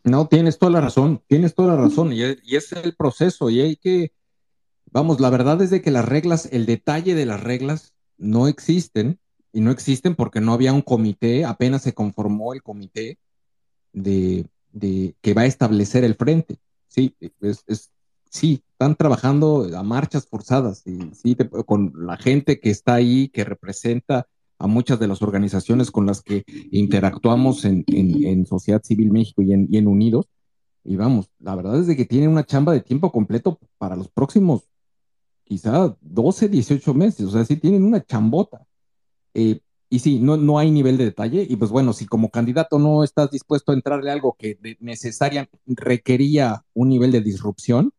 [0.05, 3.77] No, tienes toda la razón, tienes toda la razón, y, es el proceso, y hay
[3.77, 4.12] que,
[4.90, 9.20] vamos, la verdad es de que las reglas, el detalle de las reglas no existen,
[9.53, 13.19] y no existen porque no había un comité, apenas se conformó el comité
[13.93, 16.59] de, de que va a establecer el frente.
[16.89, 17.90] Sí, es, es,
[18.31, 21.36] sí, están trabajando a marchas forzadas, y sí,
[21.66, 24.27] con la gente que está ahí, que representa
[24.59, 29.52] a muchas de las organizaciones con las que interactuamos en, en, Sociedad Civil México y
[29.52, 30.27] en, y en, Unidos.
[30.85, 34.09] Y vamos, la verdad es de que tienen una chamba de tiempo completo para los
[34.09, 34.62] próximos
[35.44, 37.27] quizá 12, 18 meses.
[37.27, 38.64] O sea, sí tienen una chambota.
[39.35, 39.60] Eh,
[39.93, 41.47] y sí, no, no hay nivel de detalle.
[41.47, 45.59] Y pues bueno, si como candidato no estás dispuesto a entrarle a algo que necesariamente
[45.66, 47.93] requería un nivel de disrupción,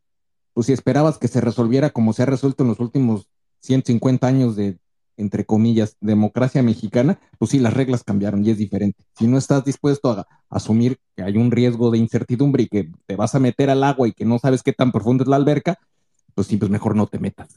[0.53, 3.29] pues si esperabas que se resolviera como se ha resuelto en los últimos
[3.59, 4.79] 150 años de
[5.17, 9.05] entre comillas, democracia mexicana, pues sí, las reglas cambiaron y es diferente.
[9.15, 13.15] Si no estás dispuesto a, asumir que hay un riesgo de incertidumbre y que te
[13.15, 15.77] vas a meter al agua y que no sabes qué tan profunda es la alberca,
[16.33, 17.55] pues sí, pues mejor no te metas.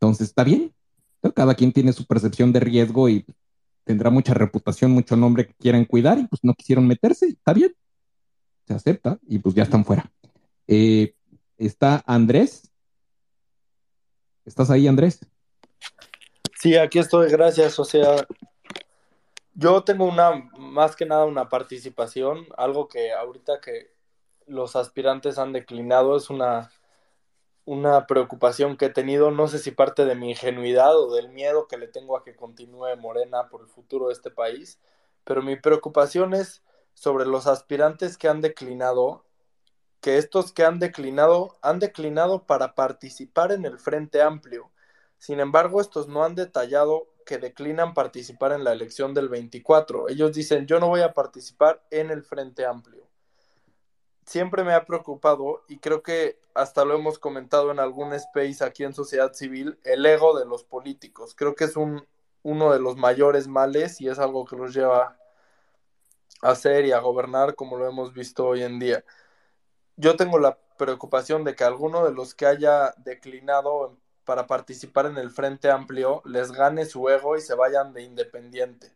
[0.00, 0.72] Entonces, está bien.
[1.36, 3.24] Cada quien tiene su percepción de riesgo y
[3.84, 7.74] tendrá mucha reputación, mucho nombre que quieran cuidar y pues no quisieron meterse, está bien.
[8.66, 10.10] Se acepta y pues ya están fuera.
[10.66, 11.14] Eh,
[11.58, 12.70] está Andrés.
[14.44, 15.20] ¿Estás ahí, Andrés?
[16.58, 17.78] Sí, aquí estoy, gracias.
[17.78, 18.26] O sea,
[19.54, 23.92] yo tengo una, más que nada una participación, algo que ahorita que
[24.46, 26.70] los aspirantes han declinado es una,
[27.64, 31.66] una preocupación que he tenido, no sé si parte de mi ingenuidad o del miedo
[31.66, 34.78] que le tengo a que continúe Morena por el futuro de este país,
[35.24, 36.62] pero mi preocupación es
[36.94, 39.24] sobre los aspirantes que han declinado,
[40.00, 44.70] que estos que han declinado han declinado para participar en el Frente Amplio
[45.24, 50.10] sin embargo, estos no han detallado que declinan participar en la elección del 24.
[50.10, 53.03] Ellos dicen, yo no voy a participar en el Frente Amplio.
[54.26, 58.84] Siempre me ha preocupado, y creo que hasta lo hemos comentado en algún space aquí
[58.84, 61.34] en Sociedad Civil, el ego de los políticos.
[61.34, 62.06] Creo que es un,
[62.42, 65.16] uno de los mayores males y es algo que los lleva
[66.42, 69.04] a hacer y a gobernar como lo hemos visto hoy en día.
[69.96, 75.18] Yo tengo la preocupación de que alguno de los que haya declinado para participar en
[75.18, 78.92] el Frente Amplio les gane su ego y se vayan de independiente.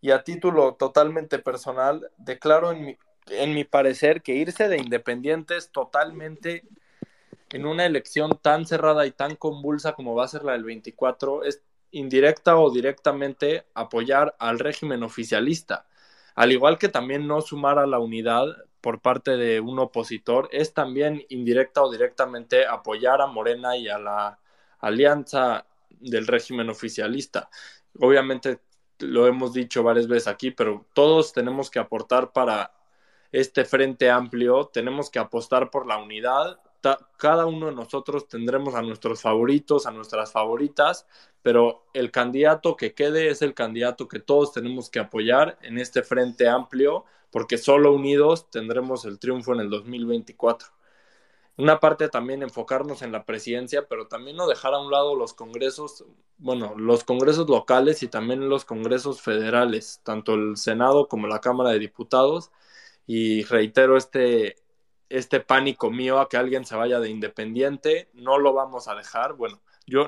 [0.00, 5.70] Y a título totalmente personal, declaro en mi, en mi parecer que irse de independientes
[5.70, 6.64] totalmente
[7.50, 11.44] en una elección tan cerrada y tan convulsa como va a ser la del 24
[11.44, 15.86] es indirecta o directamente apoyar al régimen oficialista.
[16.34, 18.46] Al igual que también no sumar a la unidad
[18.80, 23.98] por parte de un opositor, es también indirecta o directamente apoyar a Morena y a
[23.98, 24.40] la
[24.80, 27.48] alianza del régimen oficialista.
[28.00, 28.60] Obviamente
[28.98, 32.73] lo hemos dicho varias veces aquí, pero todos tenemos que aportar para
[33.40, 36.60] este frente amplio, tenemos que apostar por la unidad.
[37.16, 41.06] cada uno de nosotros tendremos a nuestros favoritos, a nuestras favoritas,
[41.42, 46.02] pero el candidato que quede es el candidato que todos tenemos que apoyar en este
[46.02, 50.68] frente amplio, porque solo unidos tendremos el triunfo en el 2024
[51.56, 55.34] una parte también enfocarnos en la presidencia, pero también no dejar a un lado los
[55.34, 56.04] congresos,
[56.38, 61.70] bueno, los congresos locales y también los congresos federales, tanto el Senado como la Cámara
[61.70, 62.50] de Diputados.
[63.06, 64.56] Y reitero este,
[65.08, 69.34] este pánico mío a que alguien se vaya de independiente, no lo vamos a dejar.
[69.34, 70.06] Bueno, yo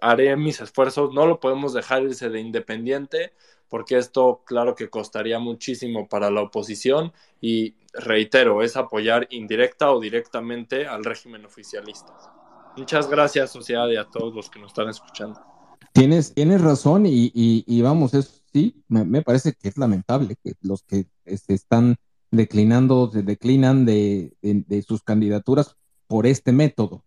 [0.00, 3.32] haré mis esfuerzos, no lo podemos dejar irse de independiente,
[3.68, 10.00] porque esto claro que costaría muchísimo para la oposición y reitero, es apoyar indirecta o
[10.00, 12.14] directamente al régimen oficialista.
[12.76, 15.40] Muchas gracias, sociedad, y a todos los que nos están escuchando.
[15.92, 21.06] Tienes, tienes razón y, vamos, es, sí, me, parece que es lamentable que los que
[21.24, 21.96] este, están
[22.30, 24.34] declinando, se declinan de,
[24.86, 25.76] sus candidaturas
[26.06, 27.04] por este método.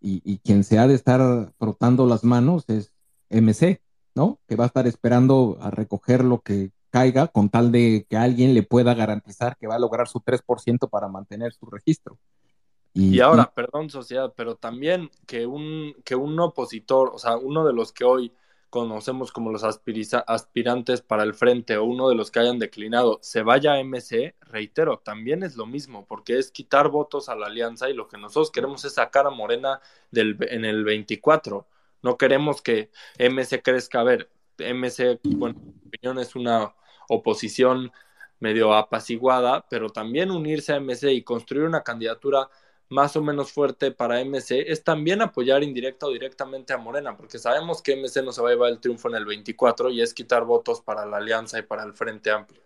[0.00, 2.92] Y, y, quien se ha de estar frotando las manos es
[3.30, 3.80] MC,
[4.14, 4.38] ¿no?
[4.46, 8.54] Que va a estar esperando a recoger lo que caiga con tal de que alguien
[8.54, 12.18] le pueda garantizar que va a lograr su 3% para mantener su registro.
[12.92, 17.72] Y, ahora, perdón, sociedad, pero también que un, que un opositor, o sea, uno de
[17.72, 18.32] los que hoy
[18.74, 23.42] conocemos como los aspirantes para el frente o uno de los que hayan declinado se
[23.42, 27.88] vaya a MC, reitero, también es lo mismo, porque es quitar votos a la alianza
[27.88, 29.80] y lo que nosotros queremos es sacar a Morena
[30.10, 31.68] del, en el 24.
[32.02, 34.00] No queremos que MC crezca.
[34.00, 34.28] A ver,
[34.58, 36.74] MC, bueno, en mi opinión es una
[37.08, 37.92] oposición
[38.40, 42.48] medio apaciguada, pero también unirse a MC y construir una candidatura
[42.94, 47.40] más o menos fuerte para MC es también apoyar indirecta o directamente a Morena, porque
[47.40, 50.14] sabemos que MC no se va a llevar el triunfo en el 24 y es
[50.14, 52.62] quitar votos para la alianza y para el Frente Amplio.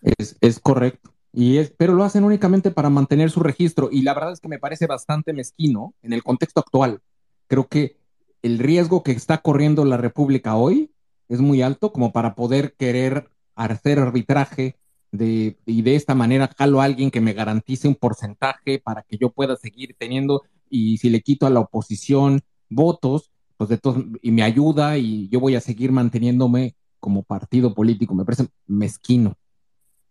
[0.00, 1.12] Es, correcto.
[1.32, 4.48] Y es, pero lo hacen únicamente para mantener su registro y la verdad es que
[4.48, 7.00] me parece bastante mezquino en el contexto actual.
[7.46, 7.98] Creo que
[8.40, 10.90] el riesgo que está corriendo la República hoy
[11.28, 14.76] es muy alto como para poder querer hacer arbitraje
[15.10, 19.16] de, y de esta manera jalo a alguien que me garantice un porcentaje para que
[19.16, 24.04] yo pueda seguir teniendo y si le quito a la oposición votos, pues de todos,
[24.22, 29.36] y me ayuda y yo voy a seguir manteniéndome como partido político, me parece mezquino.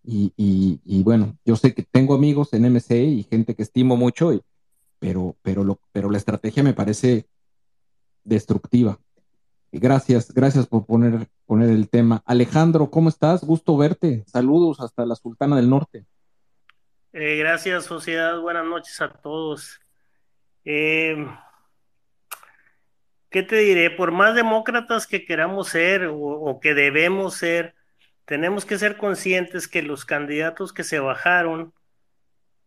[0.10, 4.41] Y, y, bueno, yo sé que tengo amigos en MC y gente que estimo mucho,
[4.99, 7.28] pero, pero, pero la estrategia me parece
[8.24, 9.02] destructiva.
[9.72, 12.23] Gracias, gracias por poner, poner el tema.
[12.26, 13.44] Alejandro, ¿cómo estás?
[13.44, 14.23] Gusto verte.
[14.27, 16.06] Saludos hasta la Sultana del Norte.
[17.14, 18.39] Eh, gracias, sociedad.
[18.39, 19.80] Buenas noches a todos.
[20.64, 21.27] Eh,
[23.30, 23.89] ¿Qué te diré?
[23.89, 27.76] Por más demócratas que queramos ser o, o que debemos ser,
[28.26, 31.73] tenemos que ser conscientes que los candidatos que se bajaron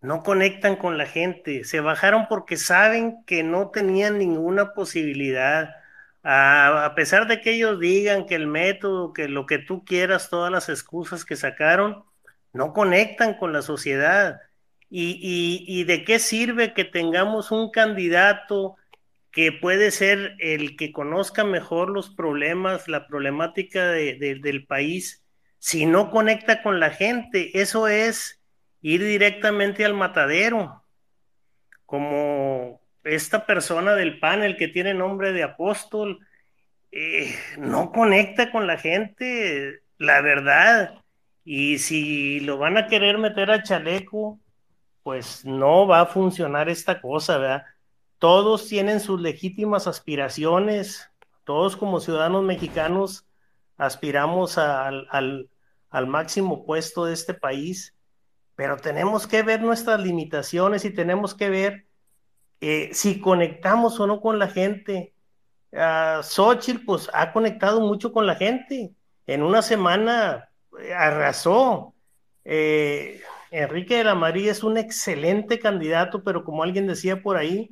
[0.02, 1.64] no conectan con la gente.
[1.64, 5.79] Se bajaron porque saben que no tenían ninguna posibilidad
[6.22, 10.52] a, pesar de que ellos digan que el método, que lo que tú quieras, todas
[10.52, 12.04] las excusas que sacaron,
[12.52, 14.40] no conectan con la sociedad.
[14.90, 18.76] Y, y, de qué sirve que tengamos un candidato
[19.30, 25.24] que puede ser el que conozca mejor los problemas, la problemática del país,
[25.58, 27.60] si no conecta con la gente?
[27.60, 28.40] Eso es
[28.82, 30.82] ir directamente al matadero,
[31.86, 36.18] como esta persona del panel que tiene nombre de apóstol
[36.92, 40.94] eh, no conecta con la gente, la verdad.
[41.44, 44.40] Y si lo van a querer meter a chaleco,
[45.02, 47.64] pues no va a funcionar esta cosa, ¿verdad?
[48.18, 51.10] Todos tienen sus legítimas aspiraciones,
[51.44, 53.26] todos como ciudadanos mexicanos
[53.78, 55.08] aspiramos al,
[55.88, 57.96] al máximo puesto de este país,
[58.54, 61.86] pero tenemos que ver nuestras limitaciones y tenemos que ver
[62.60, 65.14] eh, si conectamos o no con la gente.
[65.72, 68.92] Uh, Xochitl, pues ha conectado mucho con la gente.
[69.26, 70.50] En una semana
[70.80, 71.94] eh, arrasó.
[72.44, 73.20] Eh,
[73.50, 77.70] Enrique de la María es un excelente candidato, pero como alguien decía por ahí,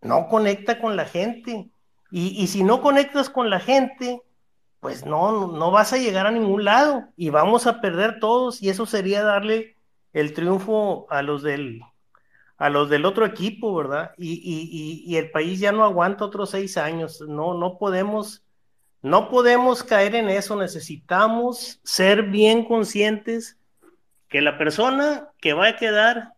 [0.00, 1.70] no conecta con la gente.
[2.10, 4.22] Y, y si no conectas con la gente,
[4.80, 8.68] pues no, no vas a llegar a ningún lado y vamos a perder todos y
[8.68, 9.76] eso sería darle
[10.12, 11.82] el triunfo a los del
[12.58, 14.12] a los del otro equipo, ¿verdad?
[14.18, 17.20] Y, y, y, el país ya no aguanta otros seis años.
[17.20, 18.42] No, no podemos,
[19.00, 20.56] no podemos caer en eso.
[20.56, 23.56] Necesitamos ser bien conscientes
[24.28, 26.34] que la persona que va a quedar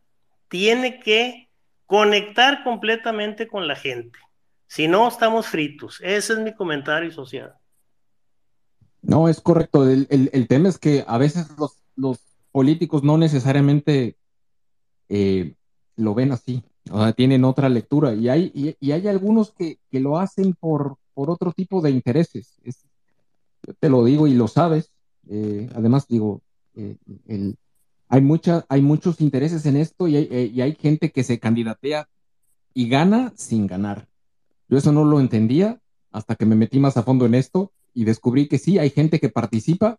[0.49, 1.49] tiene que
[1.87, 4.19] conectar completamente con la gente.
[4.67, 6.01] Si no, estamos fritos.
[6.03, 7.55] Ese es mi comentario social.
[9.01, 9.89] No, es correcto.
[9.89, 12.19] El, el, tema es que a veces los, los
[12.53, 14.17] políticos no necesariamente
[15.09, 15.55] eh,
[15.97, 20.19] lo ven así, o sea, tienen otra lectura y hay, y, hay algunos que, lo
[20.19, 22.57] hacen por, por otro tipo de intereses.
[22.65, 24.93] yo te lo digo y lo sabes.
[25.29, 26.43] Eh, además, digo,
[26.75, 26.97] eh,
[28.09, 31.39] hay, mucha, hay muchos intereses en esto y hay, eh, y hay gente que se
[31.39, 32.09] candidatea
[32.75, 34.09] y gana sin ganar.
[34.69, 35.81] Yo eso no lo entendía
[36.11, 39.21] hasta que me metí más a fondo en esto y descubrí que sí, hay gente
[39.21, 39.99] que participa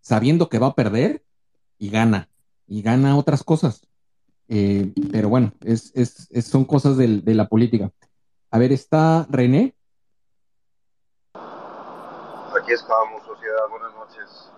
[0.00, 1.24] sabiendo que va a perder
[1.78, 2.28] y gana,
[2.66, 3.82] y gana otras cosas.
[4.54, 7.90] Eh, pero bueno, es, es, son cosas de la política.
[8.50, 9.74] A ver, está René.
[11.32, 13.66] Aquí estamos, sociedad.
[13.70, 14.52] Buenas noches.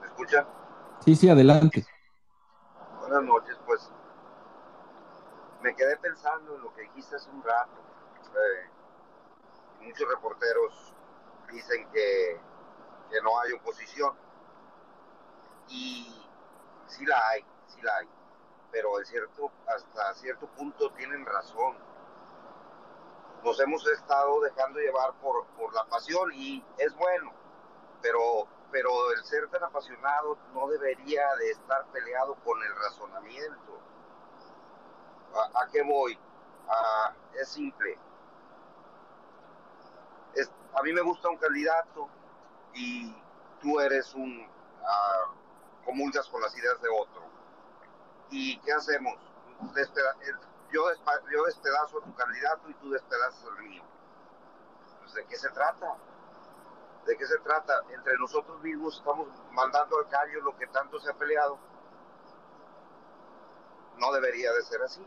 [0.00, 0.46] ¿Me escucha?
[1.04, 1.84] Sí, sí, adelante.
[3.00, 3.90] Buenas noches, pues
[5.62, 7.74] me quedé pensando en lo que dijiste hace un rato.
[8.22, 10.94] Eh, muchos reporteros
[11.50, 12.40] dicen que,
[13.10, 14.14] que no hay oposición.
[15.68, 16.14] Y
[16.86, 18.08] sí la hay sí la hay,
[18.70, 21.76] pero cierto, hasta cierto punto tienen razón.
[23.42, 27.32] Nos hemos estado dejando llevar por, por la pasión y es bueno,
[28.02, 33.80] pero, pero el ser tan apasionado no debería de estar peleado con el razonamiento.
[35.54, 36.18] ¿A, qué voy?
[37.34, 37.98] es simple.
[40.74, 42.08] a mí me gusta un candidato
[42.74, 43.14] y
[43.60, 47.35] tú eres un, uh, comulgas con las ideas de otro.
[48.30, 49.14] ¿Y qué hacemos?
[50.72, 50.82] yo,
[51.30, 53.82] yo despedazo a tu candidato y tú despedazas al mío.
[55.00, 55.96] Pues, ¿De qué se trata?
[57.06, 57.84] ¿De qué se trata?
[57.90, 61.58] Entre nosotros mismos estamos mandando al callo lo que tanto se ha peleado.
[63.98, 65.06] No debería de ser así.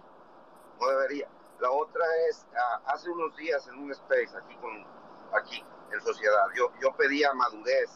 [0.80, 1.28] No debería.
[1.60, 4.88] La otra es, ah, hace unos días en un space aquí con
[5.34, 7.90] aquí en sociedad, yo, yo pedía madurez,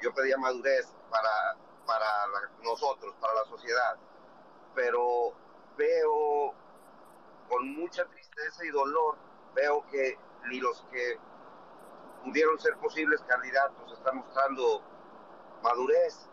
[0.00, 1.56] yo pedía madurez para,
[1.86, 2.06] para
[2.62, 3.96] nosotros, para la sociedad,
[4.78, 5.32] pero
[5.76, 6.54] veo
[7.48, 9.16] con mucha tristeza y dolor,
[9.52, 10.16] veo que
[10.48, 11.18] ni los que
[12.22, 14.80] pudieron ser posibles candidatos están mostrando
[15.64, 16.28] madurez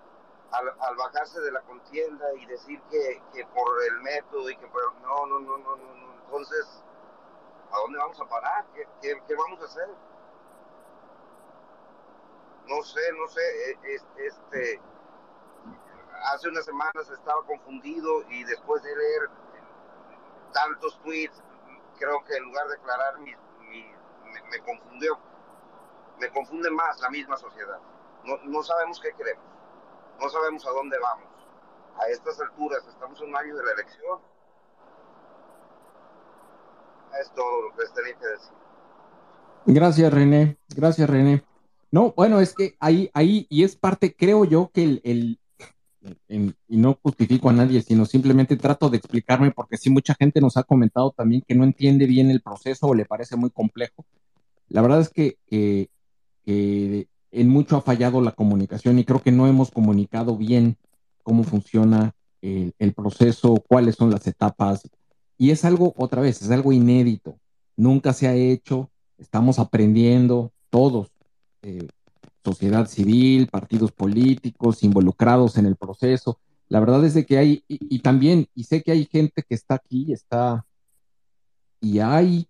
[0.52, 4.94] al, bajarse de la contienda y decir que, que, por el método y que por...
[5.02, 6.84] No, no, no, no, no, Entonces,
[7.72, 8.64] ¿a dónde vamos a parar?
[8.76, 9.90] ¿Qué, qué, qué vamos a hacer?
[12.68, 14.82] No sé, no sé, e, este,
[16.34, 19.30] hace unas semanas estaba confundido y después de leer
[20.54, 21.42] tantos tweets,
[21.98, 23.36] creo que en lugar de aclarar, me,
[24.50, 25.18] me, confundió.
[26.20, 27.80] Me confunde más la misma sociedad.
[28.24, 29.44] No, no sabemos qué queremos.
[30.20, 31.28] No sabemos a dónde vamos.
[31.98, 34.20] A estas alturas, estamos en un año de la elección.
[37.20, 38.54] Es todo lo que les tenía que decir.
[39.66, 40.58] Gracias, René.
[40.70, 41.44] Gracias, René.
[41.92, 45.40] No, bueno, es que ahí, ahí, y es parte, creo yo, que el
[46.28, 50.58] y no justifico a nadie, sino simplemente trato de explicarme, porque sí, mucha gente nos
[50.58, 54.06] ha comentado también que no entiende bien el proceso o le parece muy complejo.
[54.70, 55.90] La verdad es que, que
[57.32, 60.78] en mucho ha fallado la comunicación y creo que no hemos comunicado bien
[61.24, 64.90] cómo funciona el, proceso, cuáles son las etapas.
[65.38, 67.40] Y es algo, otra vez, es algo inédito.
[67.76, 71.12] Nunca se ha hecho, estamos aprendiendo todos,
[71.62, 71.88] eh,
[72.46, 76.40] sociedad civil, partidos políticos involucrados en el proceso.
[76.70, 79.76] La verdad es de que hay, y, también, y sé que hay gente que está
[79.76, 80.66] aquí, está,
[81.82, 82.48] y hay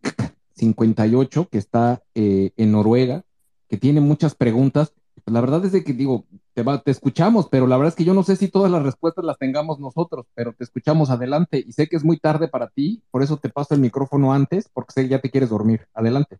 [0.55, 3.23] 58 que está eh, en Noruega,
[3.67, 4.93] que tiene muchas preguntas.
[5.25, 8.13] La verdad es de que digo, te, te escuchamos, pero la verdad es que yo
[8.13, 11.87] no sé si todas las respuestas las tengamos nosotros, pero te escuchamos adelante y sé
[11.87, 15.03] que es muy tarde para ti, por eso te paso el micrófono antes, porque sé
[15.03, 15.87] que ya te quieres dormir.
[15.93, 16.37] Adelante.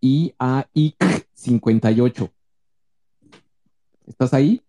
[0.00, 2.32] IAIC 58.
[4.06, 4.62] ¿Estás ahí?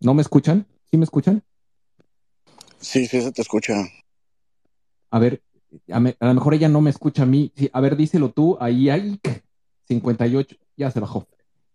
[0.00, 0.66] ¿No me escuchan?
[0.90, 1.42] ¿Sí me escuchan?
[2.78, 3.74] Sí, sí, se te escucha.
[5.10, 5.42] A ver,
[5.90, 7.52] a, lo mejor ella no me escucha a mí.
[7.72, 9.20] a ver, díselo tú, ahí hay
[9.88, 11.28] 58, ya se bajó.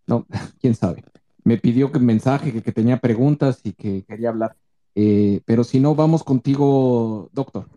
[0.07, 0.25] No,
[0.61, 1.03] quién sabe.
[1.43, 4.55] Me pidió que mensaje, que, tenía preguntas y que quería hablar.
[4.95, 7.67] Eh, pero si no, vamos contigo, doctor.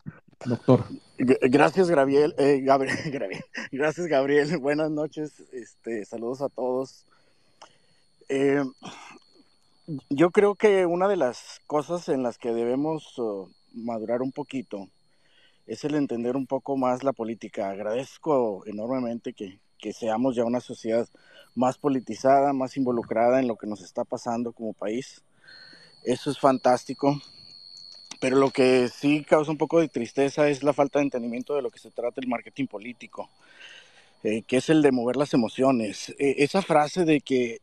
[0.45, 0.85] Doctor.
[1.19, 2.35] Gracias, Gabriel.
[2.39, 2.97] Eh, Gabriel,
[3.73, 4.59] Gracias, Gabriel.
[4.59, 5.43] Buenas noches.
[5.53, 7.05] Este, saludos a todos.
[8.29, 8.63] Eh,
[10.11, 14.89] yo creo que una de las cosas en las que debemos uh, madurar un poquito
[15.67, 17.71] es el entender un poco más la política.
[17.71, 21.09] Agradezco enormemente que seamos ya una sociedad
[21.55, 25.23] más politizada, más involucrada en lo que nos está pasando como país.
[26.05, 27.21] Eso es fantástico.
[28.21, 31.63] Pero lo que sí causa un poco de tristeza es la falta de entendimiento de
[31.63, 33.31] lo que se trata el marketing político,
[34.25, 36.15] eh, que es el de mover las emociones.
[36.19, 37.61] E, esa frase de que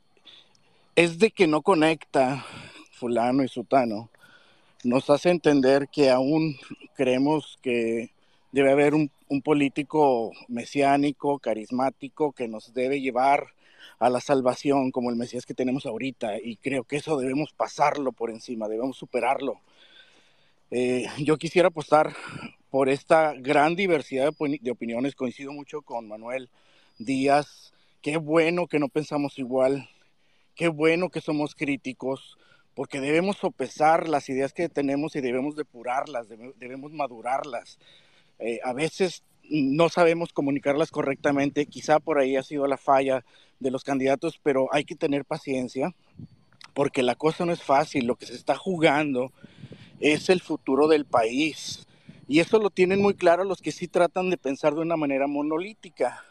[0.95, 2.45] es de que no conecta
[2.93, 4.09] fulano y sutano,
[4.85, 6.57] nos hace entender que aún
[6.95, 8.11] creemos que
[8.51, 9.11] debe haber un,
[9.43, 13.47] político mesiánico, carismático, que nos debe llevar
[13.99, 16.37] a la salvación como el Mesías que tenemos ahorita.
[16.41, 19.59] Y creo que eso debemos pasarlo por encima, debemos superarlo.
[20.71, 22.15] Eh, yo quisiera apostar
[22.69, 25.15] por esta gran diversidad de, opiniones.
[25.15, 26.49] Coincido mucho con Manuel
[26.97, 27.73] Díaz.
[28.01, 29.89] Qué bueno que no pensamos igual.
[30.55, 32.37] Qué bueno que somos críticos
[32.73, 36.27] porque debemos sopesar las ideas que tenemos y debemos depurarlas,
[36.57, 37.79] debemos madurarlas.
[38.39, 43.23] Eh, a veces no sabemos comunicarlas correctamente, quizá por ahí ha sido la falla
[43.59, 45.95] de los candidatos, pero hay que tener paciencia
[46.73, 49.31] porque la cosa no es fácil, lo que se está jugando
[49.99, 51.87] es el futuro del país.
[52.27, 55.27] Y eso lo tienen muy claro los que sí tratan de pensar de una manera
[55.27, 56.23] monolítica.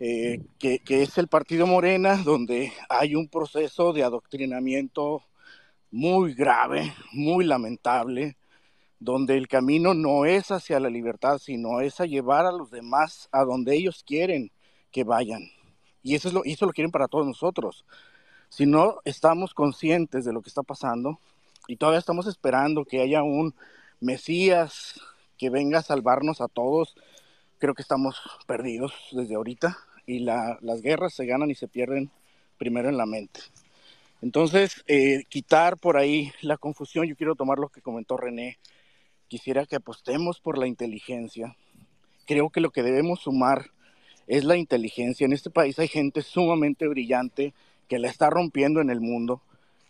[0.00, 5.22] Eh, que, que, es el partido Morena, donde hay un proceso de adoctrinamiento
[5.90, 8.36] muy grave, muy lamentable,
[8.98, 13.28] donde el camino no es hacia la libertad, sino es a llevar a los demás
[13.30, 14.50] a donde ellos quieren
[14.90, 15.42] que vayan.
[16.02, 17.84] Y eso, es lo, eso lo quieren para todos nosotros.
[18.48, 21.18] Si no estamos conscientes de lo que está pasando
[21.68, 23.54] y todavía estamos esperando que haya un
[24.00, 25.00] Mesías
[25.38, 26.94] que venga a salvarnos a todos,
[27.58, 32.10] creo que estamos perdidos desde ahorita y la, las guerras se ganan y se pierden
[32.58, 33.40] primero en la mente.
[34.20, 38.58] Entonces, eh, quitar por ahí la confusión, yo quiero tomar lo que comentó René,
[39.28, 41.56] quisiera que apostemos por la inteligencia.
[42.26, 43.70] Creo que lo que debemos sumar
[44.26, 45.24] es la inteligencia.
[45.26, 47.52] En este país hay gente sumamente brillante
[47.88, 49.42] que la está rompiendo en el mundo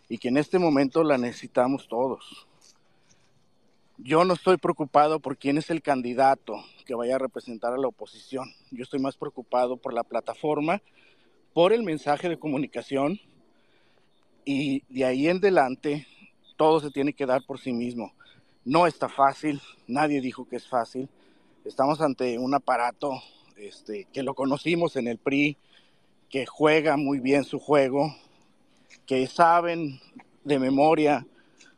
[0.09, 2.47] y que en este momento la necesitamos todos.
[3.97, 7.87] Yo no estoy preocupado por quién es el candidato que vaya a representar a la
[7.87, 8.53] oposición.
[8.71, 10.81] Yo estoy más preocupado por la plataforma,
[11.53, 13.19] por el mensaje de comunicación
[14.43, 16.05] y de ahí en adelante
[16.57, 18.13] todo se tiene que dar por sí mismo.
[18.63, 21.09] No está fácil, nadie dijo que es fácil.
[21.63, 23.21] Estamos ante un aparato
[23.55, 25.57] este, que lo conocimos en el PRI,
[26.29, 28.13] que juega muy bien su juego,
[29.05, 29.99] que saben
[30.43, 31.25] de memoria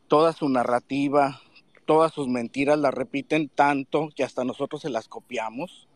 [0.07, 1.41] toda su narrativa,
[1.85, 5.87] todas sus mentiras, las repiten tanto que hasta nosotros se las copiamos.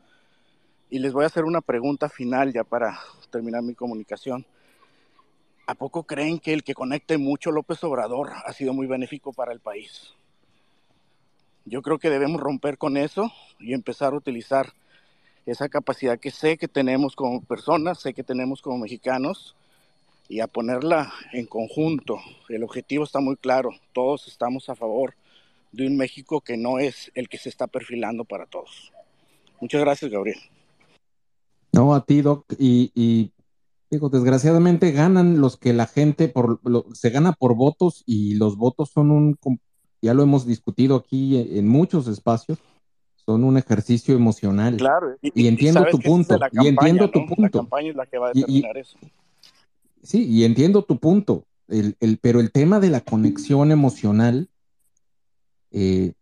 [0.90, 3.00] Y les voy a hacer una pregunta final ya para
[3.30, 4.46] terminar mi comunicación.
[5.68, 9.54] ¿A poco creen que el que conecte mucho López Obrador ha sido muy benéfico para
[9.54, 10.14] el país?
[11.64, 14.74] Yo creo que debemos romper con eso y empezar a utilizar
[15.46, 19.56] esa capacidad que sé que tenemos como personas, sé que tenemos como mexicanos
[20.32, 22.18] y a ponerla en conjunto.
[22.48, 25.14] El objetivo está muy claro, todos estamos a favor
[25.74, 28.94] de un México que no es el que se está perfilando para todos.
[29.60, 30.40] Muchas gracias, Gabriel.
[31.74, 33.34] No, a ti, Doc, y,
[33.90, 36.62] digo, desgraciadamente ganan los que la gente por,
[36.94, 39.38] se gana por votos y los votos son un
[40.02, 42.58] ya lo hemos discutido aquí en muchos espacios,
[43.18, 44.78] son un ejercicio emocional.
[44.78, 47.42] Claro, y, entiendo tu punto, y entiendo tu punto.
[47.42, 48.98] La campaña es la que va a determinar eso.
[50.04, 54.50] Sí, y entiendo tu punto, el, el, pero el tema de la conexión emocional
[55.72, 56.14] eh,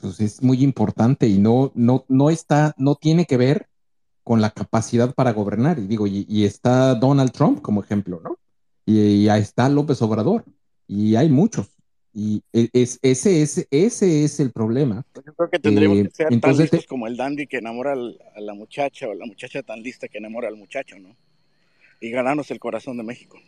[0.00, 3.68] pues es muy importante y no, no, no está, no tiene que ver
[4.22, 5.78] con la capacidad para gobernar.
[5.78, 8.38] Y digo, y, está Donald Trump como ejemplo, ¿no?
[8.86, 10.44] Y, y ahí está López Obrador,
[10.86, 11.68] y hay muchos.
[12.14, 15.04] Y e, es, ese, es, ese es el problema.
[15.12, 17.92] Pues yo creo que tendríamos eh, que ser tan listos como el dandy que enamora
[17.92, 21.16] a la muchacha o la muchacha tan lista que enamora al muchacho, ¿no?
[22.00, 23.38] Y ganarnos el corazón de México.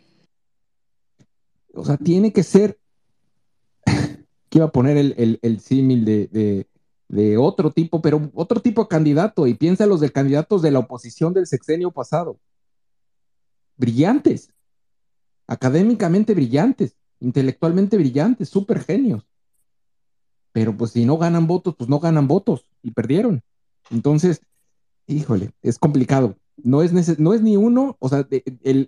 [1.73, 2.79] O sea, tiene que ser,
[3.85, 6.67] que iba a poner el, el, símil de,
[7.07, 10.79] de, otro tipo, pero otro tipo de candidato, y piensa los de candidatos de la
[10.79, 12.39] oposición del sexenio pasado.
[13.77, 14.51] Brillantes,
[15.47, 19.25] académicamente brillantes intelectualmente brillantes, súper genios.
[20.51, 23.41] Pero pues si no ganan votos, pues no ganan votos y perdieron.
[23.89, 24.41] Entonces,
[25.07, 26.35] híjole, es complicado.
[26.63, 28.27] No es, no es ni uno, o sea,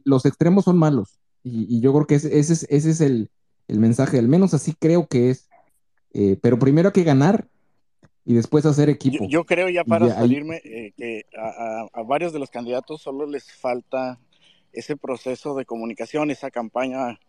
[0.03, 1.19] los extremos son malos.
[1.43, 3.29] Y, yo creo que ese, es, ese es el,
[3.67, 5.49] mensaje, al menos así creo que es.
[6.13, 7.47] Eh, pero primero hay que ganar
[8.23, 9.25] y después hacer equipo.
[9.27, 13.51] Yo, creo ya para salirme eh, que a, a, varios de los candidatos solo les
[13.51, 14.19] falta
[14.71, 17.19] ese proceso de comunicación, esa campaña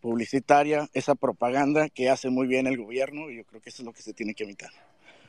[0.00, 3.86] publicitaria, esa propaganda que hace muy bien el gobierno y yo creo que eso es
[3.86, 4.70] lo que se tiene que evitar.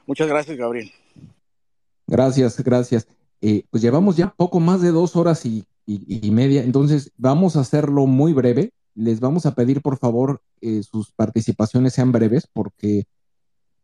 [0.06, 0.92] Muchas gracias, Gabriel.
[2.08, 3.08] Gracias, gracias.
[3.42, 5.66] Eh, pues llevamos ya poco más de dos horas y,
[6.32, 8.72] media, entonces vamos a hacerlo muy breve.
[8.94, 13.06] Les vamos a pedir, por favor, que sus participaciones sean breves porque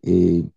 [0.04, 0.50] eh,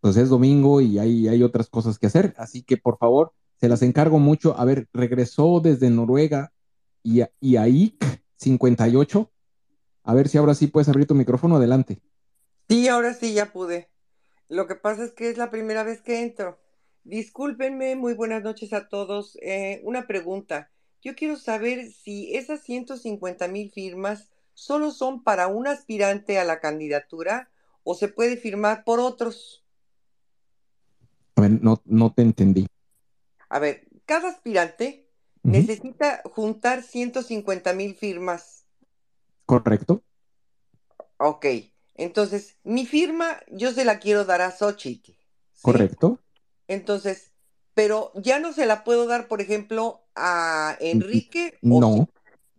[0.00, 2.34] pues es domingo y hay, otras cosas que hacer.
[2.36, 4.58] Así que, por favor, se las encargo mucho.
[4.58, 6.52] A ver, regresó desde Noruega
[7.02, 7.98] y, y ahí
[8.36, 9.30] 58
[10.04, 12.00] a ver si ahora sí puedes abrir tu micrófono adelante.
[12.68, 13.90] Sí, ahora sí ya pude.
[14.48, 16.58] Lo que pasa es que es la primera vez que entro.
[17.04, 19.38] Discúlpenme, muy buenas noches a todos.
[19.42, 20.70] Eh, una pregunta.
[21.02, 26.60] Yo quiero saber si esas 150 mil firmas solo son para un aspirante a la
[26.60, 27.50] candidatura
[27.82, 29.64] o se puede firmar por otros.
[31.36, 32.66] A ver, no, no te entendí.
[33.48, 35.06] A ver, cada aspirante
[35.42, 38.64] necesita juntar 150 mil firmas
[39.46, 40.02] ¿Correcto?
[41.18, 41.46] Ok,
[41.94, 45.12] entonces mi firma yo se la quiero dar a Xochitl.
[45.62, 46.18] Correcto.
[46.68, 47.32] Entonces,
[47.74, 51.58] pero ya no se la puedo dar, por ejemplo, a Enrique.
[51.62, 52.08] No,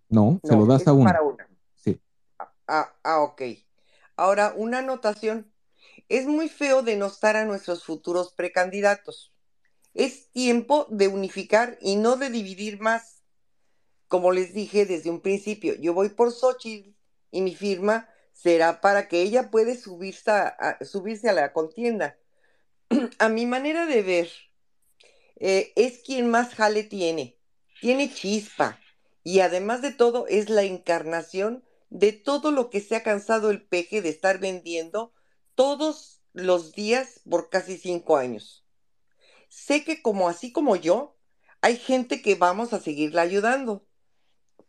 [0.09, 1.37] no, se lo das a uno.
[1.75, 1.99] Sí.
[2.67, 3.41] Ah, ah, ok.
[4.15, 5.51] Ahora, una anotación.
[6.09, 9.33] Es muy feo denostar a nuestros futuros precandidatos.
[9.93, 13.15] Es tiempo de unificar y no de dividir más
[14.07, 16.95] como les dije desde un principio, yo voy por Xochitl
[17.31, 22.17] y mi firma será para que ella pueda subirse a, subirse a la contienda.
[23.19, 24.29] a mi manera de ver,
[25.37, 27.37] eh, es quien más jale tiene,
[27.81, 28.79] tiene chispa
[29.23, 33.61] y además de todo es la encarnación de todo lo que se ha cansado el
[33.61, 35.13] peje de estar vendiendo
[35.55, 38.65] todos los días por casi cinco años.
[39.49, 41.17] Sé que como así como yo,
[41.61, 43.87] hay gente que vamos a seguirla ayudando,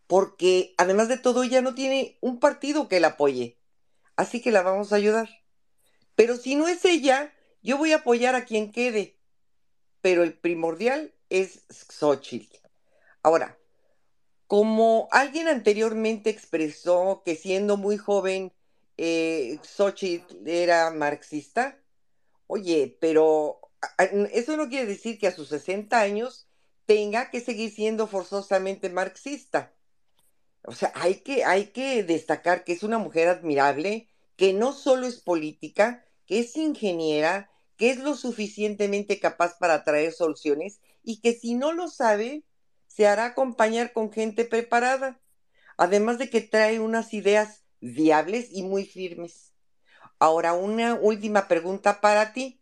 [0.07, 3.59] porque además de todo ella no tiene un partido que la apoye,
[4.15, 5.29] así que la vamos a ayudar.
[6.15, 7.35] Pero si no es ella,
[7.67, 9.17] yo voy a apoyar a quien quede,
[10.01, 12.57] pero el primordial es Xochitl.
[13.25, 13.59] Ahora,
[14.47, 18.53] como alguien anteriormente expresó que siendo muy joven
[18.97, 21.77] eh, Xochitl era marxista,
[22.47, 23.59] oye, pero
[24.33, 26.47] eso no quiere decir que a sus 60 años
[26.87, 29.75] tenga que seguir siendo forzosamente marxista.
[30.63, 35.09] O sea, hay que, hay que destacar que es una mujer admirable, que no solo
[35.09, 41.35] es política, que es ingeniera, que es lo suficientemente capaz para traer soluciones y que
[41.35, 42.45] si no lo sabe,
[42.87, 45.21] se hará acompañar con gente preparada,
[45.77, 49.53] además de que trae unas ideas viables y muy firmes.
[50.19, 52.61] Ahora, una última pregunta para ti.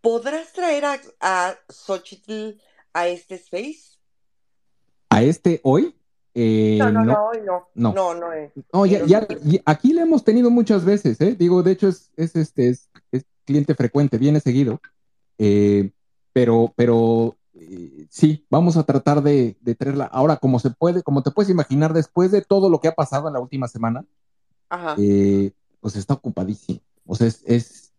[0.00, 2.60] ¿Podrás traer a, a Xochitl
[2.92, 3.98] a este space?
[5.10, 5.96] ¿A este hoy?
[6.34, 7.68] Eh, no, no, no, hoy no.
[7.74, 8.52] No, no, no es.
[8.72, 9.26] No, ya, ya,
[9.64, 11.34] aquí le hemos tenido muchas veces, ¿eh?
[11.34, 14.80] Digo, de hecho es, es este, es, es cliente frecuente, viene seguido.
[15.38, 15.90] Eh,
[16.34, 20.04] pero, pero eh, sí, vamos a tratar de, de, traerla.
[20.04, 23.28] Ahora, como se puede, como te puedes imaginar, después de todo lo que ha pasado
[23.28, 24.04] en la última semana,
[24.98, 26.80] eh, pues está ocupadísimo.
[27.06, 27.92] O sea, es, es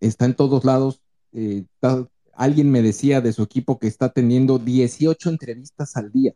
[0.00, 1.00] está en todos lados.
[2.32, 6.34] alguien me decía de su equipo que está teniendo 18 entrevistas al día.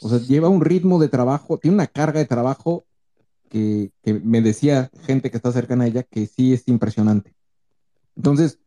[0.00, 2.84] O sea, lleva un ritmo de trabajo, tiene una carga de trabajo
[3.52, 7.34] que, que, me decía gente que está cercana a ella que sí es impresionante.
[8.16, 8.58] Entonces,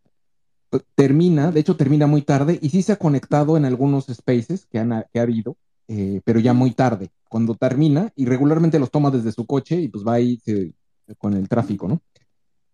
[0.94, 4.78] termina, de hecho termina muy tarde y sí se ha conectado en algunos spaces que,
[4.78, 5.58] han, que ha habido,
[5.88, 9.88] eh, pero ya muy tarde, cuando termina y regularmente los toma desde su coche y
[9.88, 10.40] pues va ahí
[11.18, 12.02] con el tráfico, ¿no?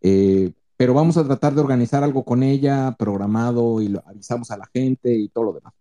[0.01, 4.57] Eh, pero vamos a tratar de organizar algo con ella, programado y lo avisamos a
[4.57, 5.73] la gente y todo lo demás.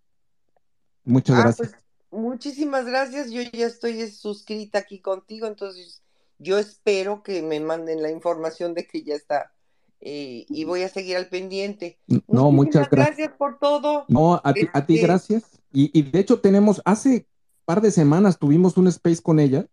[1.05, 1.71] Muchas ah, gracias.
[1.71, 6.03] Pues, muchísimas gracias, yo ya estoy suscrita aquí contigo, entonces
[6.41, 9.53] yo espero que me manden la información de que ya está
[10.01, 11.99] eh, y voy a seguir al pendiente.
[12.27, 13.17] No, muchas gracias.
[13.19, 14.07] Gracias por todo.
[14.09, 15.45] No, a ti, a ti Este, gracias.
[15.73, 17.27] Y, y de hecho tenemos, hace
[17.67, 19.67] par de semanas tuvimos un space con ella,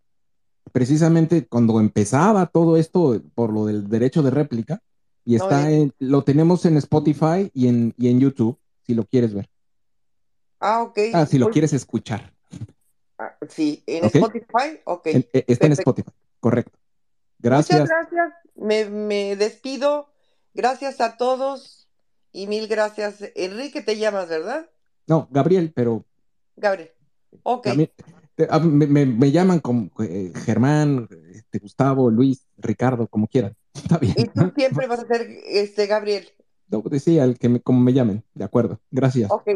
[0.70, 4.82] precisamente cuando empezaba todo esto por lo del derecho de réplica,
[5.24, 5.80] y No, está eh.
[5.80, 9.48] en, lo tenemos en Spotify y en, y en YouTube, si lo quieres ver.
[10.60, 10.98] Ah, ok.
[11.14, 12.34] Ah, si lo Pues, quieres escuchar.
[13.18, 14.04] ah, sí, en.
[14.04, 15.06] Spotify, ok.
[15.06, 15.72] En- eh, está en.
[15.72, 16.10] Spotify,
[16.40, 16.78] correcto.
[17.38, 17.80] Gracias.
[17.80, 18.32] Muchas gracias.
[18.56, 20.08] Me, me despido.
[20.54, 21.88] Gracias a todos
[22.32, 23.22] y mil gracias.
[23.36, 24.68] Enrique, te llamas, ¿verdad?
[25.06, 26.04] No, Gabriel, pero
[26.56, 26.90] Gabriel.
[27.44, 27.66] Ok.
[27.76, 33.56] me, me- me llaman como eh, Germán, este, Gustavo, Luis, Ricardo, como quieran.
[33.74, 34.14] Está bien.
[34.16, 36.28] Y tú siempre vas a ser este Gabriel.
[36.68, 38.80] No, decía el que me, como me llamen, de acuerdo.
[38.90, 39.30] Gracias.
[39.30, 39.48] Ok.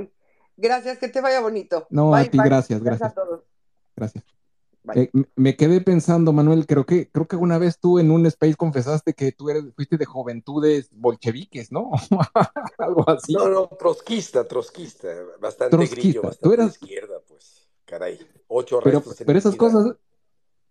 [0.57, 1.87] Gracias, que te vaya bonito.
[1.91, 2.47] No, a ti, bye.
[2.49, 3.11] gracias, Gracias gracias.
[3.11, 3.45] a todos.
[3.97, 4.25] Gracias.
[4.95, 8.57] Eh, me quedé pensando, Manuel, creo que, creo que una vez tú en un space
[8.57, 11.91] confesaste que tú eres, fuiste de juventudes bolcheviques, ¿no?
[12.79, 13.33] Algo así.
[13.33, 15.09] No, no, trotskista, trotskista,
[15.41, 16.21] bastante grillo, Trotskista.
[16.21, 19.97] Tú bastante de eras, izquierda, pues, caray, ocho pero, restos en pero esas cosas,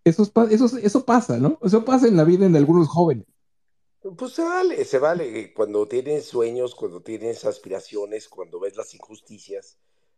[0.03, 1.57] esos, esos, eso pasa, ¿no?
[1.61, 3.25] Eso pasa en la vida de algunos jóvenes.
[4.17, 9.77] Pues se vale, se vale, cuando tienes sueños, cuando tienes aspiraciones, cuando ves las injusticias,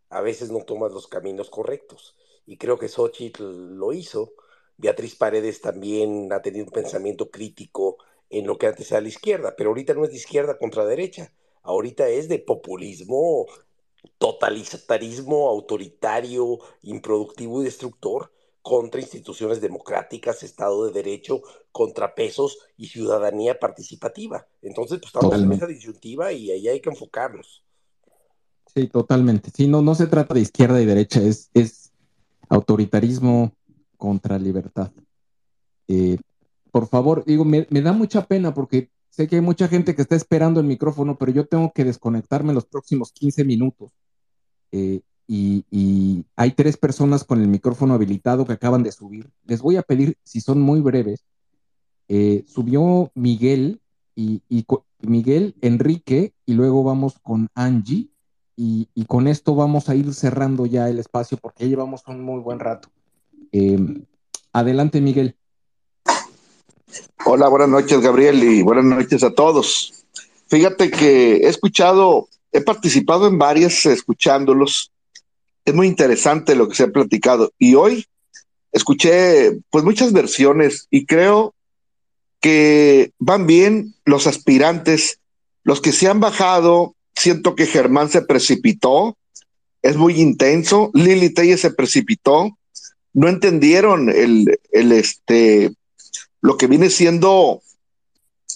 [0.09, 2.15] a veces no tomas los caminos correctos.
[2.45, 4.33] Y creo que Xochitl lo hizo.
[4.77, 7.97] Beatriz Paredes también ha tenido un pensamiento crítico
[8.29, 11.31] en lo que antes era la izquierda, pero ahorita no es de izquierda contra derecha,
[11.61, 13.45] ahorita es de populismo,
[14.17, 18.31] totalitarismo autoritario, improductivo y destructor
[18.63, 21.41] contra instituciones democráticas, Estado de Derecho,
[21.71, 24.47] contrapesos y ciudadanía participativa.
[24.61, 25.65] Entonces, pues estamos en Totalmente.
[25.65, 27.63] esa disyuntiva y ahí hay que enfocarnos.
[28.73, 29.51] Sí, totalmente.
[29.53, 31.82] Sí, no, no se trata de izquierda y derecha, es, es
[32.49, 33.53] autoritarismo
[33.97, 34.91] contra libertad.
[35.87, 36.17] Eh,
[36.71, 40.15] por favor, digo, me, da mucha pena porque sé que hay mucha gente que está
[40.15, 43.91] esperando el micrófono, pero yo tengo que desconectarme en los próximos 15 minutos.
[44.71, 49.29] Eh, y, hay tres personas con el micrófono habilitado que acaban de subir.
[49.45, 51.23] Les voy a pedir, si son muy breves,
[52.07, 53.81] eh, subió Miguel
[54.15, 54.41] y,
[54.99, 58.09] Miguel, Enrique, y luego vamos con Angie.
[58.55, 62.39] Y, con esto vamos a ir cerrando ya el espacio porque ya llevamos un muy
[62.39, 62.89] buen rato.
[63.51, 63.77] Eh,
[64.51, 65.35] adelante, Miguel.
[67.25, 70.05] Hola, buenas noches, Gabriel, y buenas noches a todos.
[70.47, 74.91] Fíjate que he escuchado, he participado en varias escuchándolos.
[75.65, 77.51] Es muy interesante lo que se ha platicado.
[77.57, 78.05] Y hoy
[78.71, 81.55] escuché pues muchas versiones y creo
[82.39, 85.19] que van bien los aspirantes,
[85.63, 89.17] los que se han bajado, siento que Germán se precipitó,
[89.81, 92.57] es muy intenso, Lili Telle se precipitó,
[93.13, 95.71] no entendieron el, el este,
[96.41, 97.61] lo que viene siendo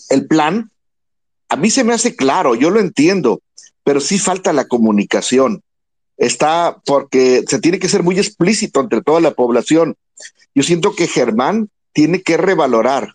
[0.09, 0.71] el plan.
[1.49, 3.41] A mí se me hace claro, yo lo entiendo,
[3.83, 5.61] pero sí falta la comunicación.
[6.17, 9.95] Está porque se tiene que ser muy explícito entre toda la población.
[10.55, 13.13] Yo siento que Germán tiene que revalorar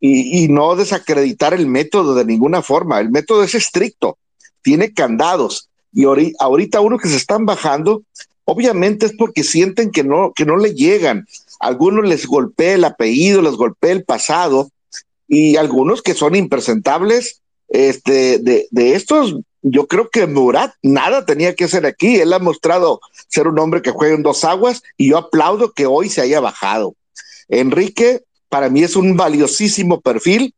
[0.00, 3.00] y, y no desacreditar el método de ninguna forma.
[3.00, 4.18] El método es estricto,
[4.68, 8.02] tiene candados y ahorita uno que se están bajando,
[8.44, 11.26] obviamente es porque sienten que no, que no le llegan.
[11.58, 14.68] Algunos les golpea el apellido, les golpea el pasado,
[15.26, 21.54] y algunos que son impresentables, este, de, de estos, yo creo que Murat nada tenía
[21.54, 22.16] que hacer aquí.
[22.16, 25.86] Él ha mostrado ser un hombre que juega en dos aguas y yo aplaudo que
[25.86, 26.94] hoy se haya bajado.
[27.48, 30.52] Enrique, para mí es un valiosísimo perfil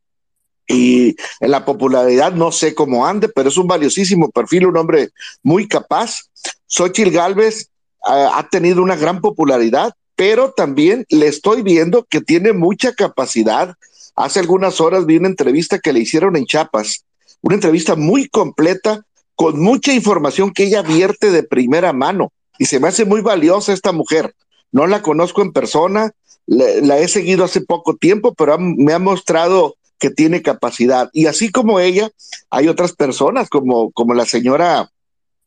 [0.71, 5.09] y en la popularidad no sé cómo ande, pero es un valiosísimo perfil, un hombre
[5.43, 6.29] muy capaz.
[6.67, 7.69] Xochitl Galvez
[8.07, 13.75] uh, ha tenido una gran popularidad, pero también le estoy viendo que tiene mucha capacidad.
[14.15, 17.05] Hace algunas horas vi una entrevista que le hicieron en Chiapas,
[17.41, 22.31] una entrevista muy completa, con mucha información que ella vierte de primera mano.
[22.59, 24.35] Y se me hace muy valiosa esta mujer.
[24.71, 26.11] No la conozco en persona,
[26.45, 31.11] la, he seguido hace poco tiempo, pero ha, me ha mostrado que tiene capacidad.
[31.13, 32.09] Y así como ella,
[32.49, 34.89] hay otras personas como, como la señora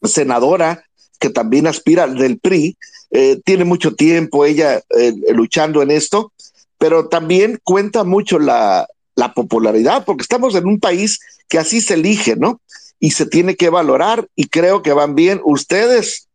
[0.05, 0.85] senadora
[1.19, 2.77] que también aspira del PRI,
[3.11, 6.33] eh, tiene mucho tiempo ella eh, luchando en esto,
[6.79, 11.19] pero también cuenta mucho la, la popularidad, porque estamos en un país
[11.49, 12.61] que así se elige, ¿no?
[13.01, 15.41] Y se tiene que valorar y creo que van bien.
[15.45, 16.29] Ustedes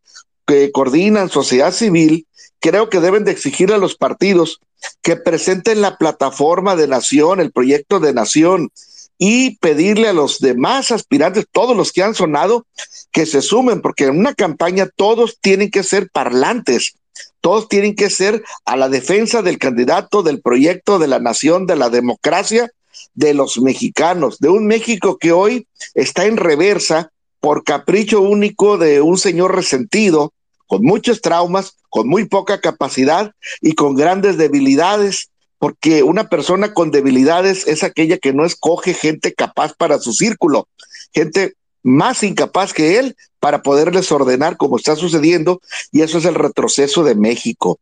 [0.46, 2.28] que coordinan sociedad civil,
[2.60, 4.60] creo que deben de exigir a los partidos
[5.02, 8.72] que presenten la plataforma de nación, el proyecto de nación
[9.18, 12.66] y pedirle a los demás aspirantes, todos los que han sonado,
[13.12, 16.96] que se sumen, porque en una campaña todos tienen que ser parlantes,
[17.42, 21.76] todos tienen que ser a la defensa del candidato, del proyecto de la nación, de
[21.76, 22.72] la democracia,
[23.14, 29.02] de los mexicanos, de un México que hoy está en reversa por capricho único de
[29.02, 30.34] un señor resentido,
[30.68, 36.92] con muchos traumas, con muy poca capacidad y con grandes debilidades, porque una persona con
[36.92, 40.68] debilidades es aquella que no escoge gente capaz para su círculo,
[41.14, 41.54] gente
[41.84, 45.62] más incapaz que él para poderles ordenar como está sucediendo,
[45.92, 47.80] y eso es el retroceso de México.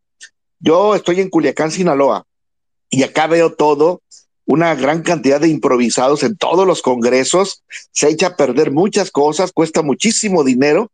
[0.60, 2.24] Yo estoy en Culiacán, Sinaloa,
[2.90, 4.02] y acá veo todo,
[4.44, 7.62] una gran cantidad de improvisados en todos los congresos,
[7.92, 10.90] se echa a perder muchas cosas, cuesta muchísimo dinero,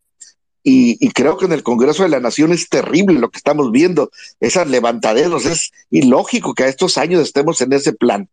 [0.66, 4.10] y, creo que en el Congreso de la Nación es terrible lo que estamos viendo,
[4.40, 8.30] esas levantaderos, es ilógico que a estos años estemos en ese plan.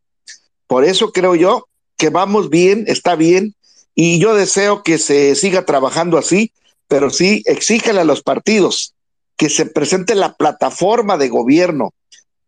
[0.66, 3.54] Por eso creo yo que vamos bien, está bien,
[3.96, 6.54] y yo deseo que se siga trabajando así,
[6.88, 8.96] pero sí exíjale a los partidos
[9.36, 11.94] que se presente la plataforma de gobierno,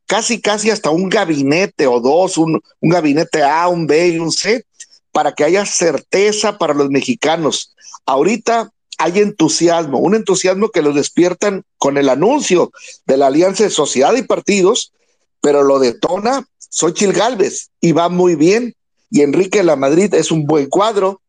[0.05, 4.31] casi, casi hasta un gabinete o dos, un, un gabinete A, un B y un
[4.31, 4.65] C,
[5.11, 7.75] para que haya certeza para los mexicanos.
[8.05, 12.71] Ahorita hay entusiasmo, un entusiasmo que lo despiertan con el anuncio
[13.05, 14.93] de la Alianza de Sociedad y Partidos,
[15.41, 18.75] pero lo detona Xochitl Galvez y va muy bien.
[19.09, 21.21] Y Enrique de la Madrid es un buen cuadro.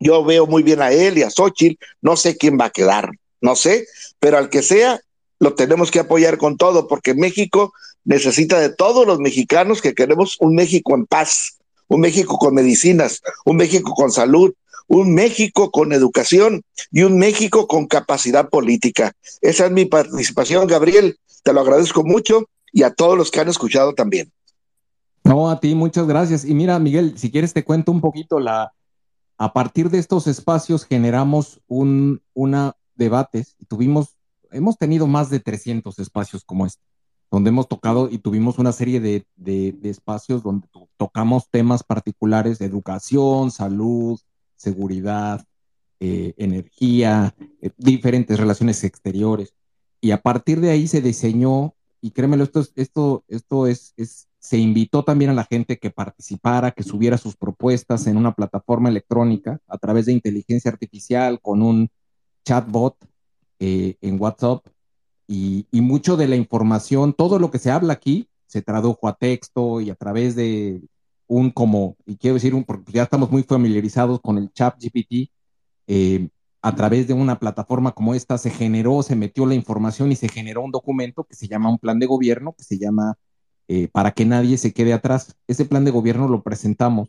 [0.00, 1.76] Yo veo muy bien a él y a Xochitl.
[2.00, 3.86] No sé quién va a quedar, no sé,
[4.18, 5.00] pero al que sea,
[5.38, 7.72] lo tenemos que apoyar con todo, porque México
[8.04, 13.20] necesita de todos los mexicanos que queremos un México en paz, un México con medicinas,
[13.44, 14.54] un México con salud,
[14.88, 19.12] un México con educación y un México con capacidad política.
[19.40, 21.18] Esa es mi participación, Gabriel.
[21.42, 24.32] Te lo agradezco mucho y a todos los que han escuchado también.
[25.24, 26.44] No, a ti, muchas gracias.
[26.44, 28.72] Y mira, Miguel, si quieres te cuento un poquito la,
[29.38, 34.16] a partir de estos espacios generamos un una debates y tuvimos,
[34.50, 36.82] hemos tenido más de 300 espacios como este,
[37.30, 42.58] donde hemos tocado y tuvimos una serie de, de, de espacios donde tocamos temas particulares
[42.58, 44.18] de educación, salud,
[44.56, 45.44] seguridad,
[46.00, 49.54] eh, energía, eh, diferentes relaciones exteriores.
[50.00, 54.58] Y a partir de ahí se diseñó, y créemelo, esto, esto, esto es, es, se
[54.58, 59.58] invitó también a la gente que participara, que subiera sus propuestas en una plataforma electrónica
[59.66, 61.88] a través de inteligencia artificial con un
[62.44, 62.96] chatbot
[63.58, 64.66] eh, en WhatsApp.
[65.26, 69.16] Y, y mucho de la información, todo lo que se habla aquí, se tradujo a
[69.16, 70.82] texto y a través de
[71.26, 75.30] un como, y quiero decir, un, porque ya estamos muy familiarizados con el chat GPT,
[75.88, 76.28] eh,
[76.62, 80.28] a través de una plataforma como esta se generó, se metió la información y se
[80.28, 83.16] generó un documento que se llama un plan de gobierno, que se llama
[83.68, 85.36] eh, para que nadie se quede atrás.
[85.46, 87.08] Ese plan de gobierno lo presentamos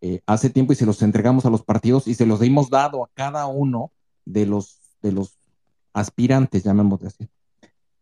[0.00, 3.04] eh, hace tiempo y se los entregamos a los partidos y se los hemos dado
[3.04, 3.90] a cada uno
[4.24, 5.38] de los, de los
[5.92, 7.28] aspirantes, llamémosle así,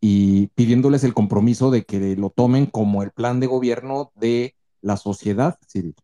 [0.01, 4.97] y pidiéndoles el compromiso de que lo tomen como el plan de gobierno de la
[4.97, 5.95] sociedad civil.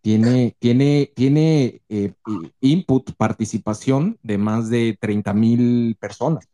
[0.00, 2.12] Tiene, tiene, tiene eh,
[2.60, 6.46] input, participación de más de 30 mil personas.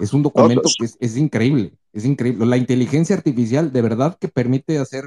[0.00, 2.46] Es un documento que es, es increíble, es increíble.
[2.46, 5.04] La inteligencia artificial de verdad que permite hacer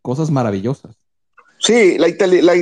[0.00, 0.96] cosas maravillosas.
[1.58, 2.08] Sí, la,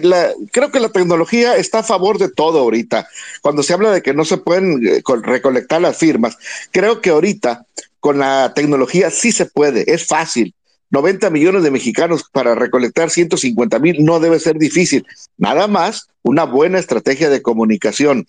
[0.03, 3.07] la, creo que la tecnología está a favor de todo ahorita.
[3.43, 6.39] Cuando se habla de que no se pueden eh, recolectar las firmas,
[6.71, 7.67] creo que ahorita
[8.01, 10.55] con la tecnología sí se puede, es fácil.
[10.91, 15.07] 90 millones de mexicanos para recolectar 150 mil no debe ser difícil.
[15.37, 18.27] Nada más una buena estrategia de comunicación.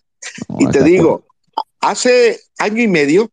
[0.57, 1.25] y te digo,
[1.79, 3.31] hace año y medio,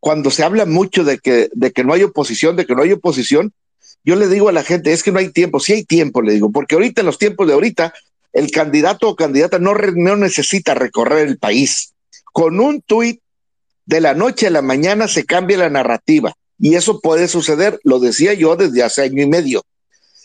[0.00, 2.92] cuando se habla mucho de que, de que no hay oposición, de que no hay
[2.92, 3.52] oposición,
[4.04, 6.32] yo le digo a la gente, es que no hay tiempo, sí hay tiempo, le
[6.32, 7.94] digo, porque ahorita en los tiempos de ahorita,
[8.32, 11.92] el candidato o candidata no, no necesita recorrer el país.
[12.32, 13.20] Con un tuit
[13.84, 17.98] de la noche a la mañana se cambia la narrativa y eso puede suceder, lo
[17.98, 19.64] decía yo desde hace año y medio.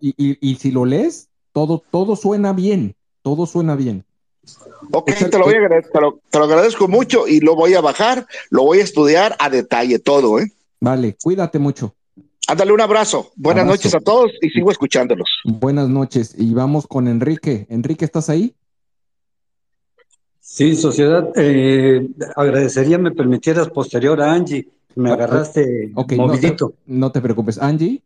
[0.00, 4.04] y, y si lo lees, todo, todo suena bien, todo suena bien.
[4.92, 6.00] Ok, te, lo voy a agradecer, te,
[6.38, 10.38] lo, agradezco mucho y lo voy a bajar, lo voy a estudiar a detalle todo,
[10.38, 10.52] ¿eh?
[10.80, 11.94] Vale, cuídate mucho.
[12.48, 13.32] Ándale un abrazo.
[13.34, 15.28] Buenas noches a todos y sigo escuchándolos.
[15.44, 16.34] Buenas noches.
[16.38, 17.66] Y vamos con Enrique.
[17.70, 18.54] Enrique, ¿estás ahí?
[20.38, 21.32] Sí, sociedad.
[21.34, 24.68] Eh, agradecería me permitieras posterior a Angie.
[24.94, 26.74] Me agarraste okay, movidito.
[26.86, 27.58] No no te preocupes.
[27.58, 28.00] Angie.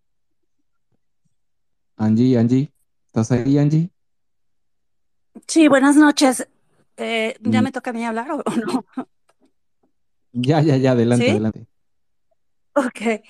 [1.99, 2.73] Angie, Angie.
[3.09, 3.91] ¿Estás ahí, Angie?
[5.47, 6.47] Sí, buenas noches.
[6.97, 7.65] Eh, ¿Ya mm.
[7.65, 8.85] me toca a mí hablar o, no?
[10.33, 11.67] Ya, ya, ya, adelante, adelante.
[12.75, 13.23] Ok.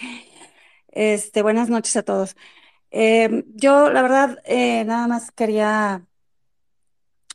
[0.89, 2.37] Este, buenas noches a todos.
[2.91, 6.05] Eh, yo, la verdad, eh, nada más quería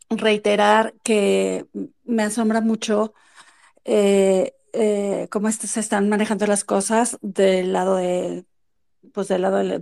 [0.10, 1.66] reiterar que
[2.04, 3.14] me asombra mucho
[5.32, 8.46] cómo se están manejando las cosas del lado de
[9.14, 9.78] pues del lado del,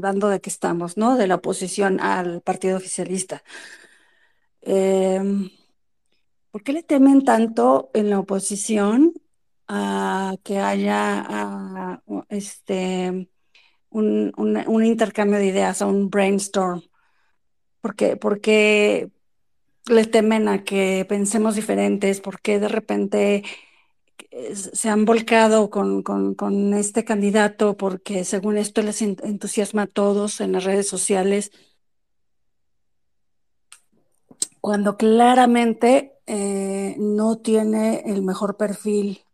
[0.00, 1.16] bando de que estamos, ¿no?
[1.16, 3.42] De la oposición al partido oficialista.
[4.62, 5.50] Em,
[6.50, 9.14] ¿por qué le temen tanto en la oposición
[9.68, 13.28] a que haya este,
[13.90, 16.82] un, intercambio de ideas, un brainstorm?
[17.80, 18.16] ¿Por qué?
[18.16, 19.10] Porque
[19.86, 23.44] le temen a que pensemos diferentes, porque de repente
[24.30, 30.64] se han volcado con, este candidato porque según esto les entusiasma a todos en las
[30.64, 31.50] redes sociales,
[34.60, 39.24] cuando claramente eh, no tiene el mejor perfil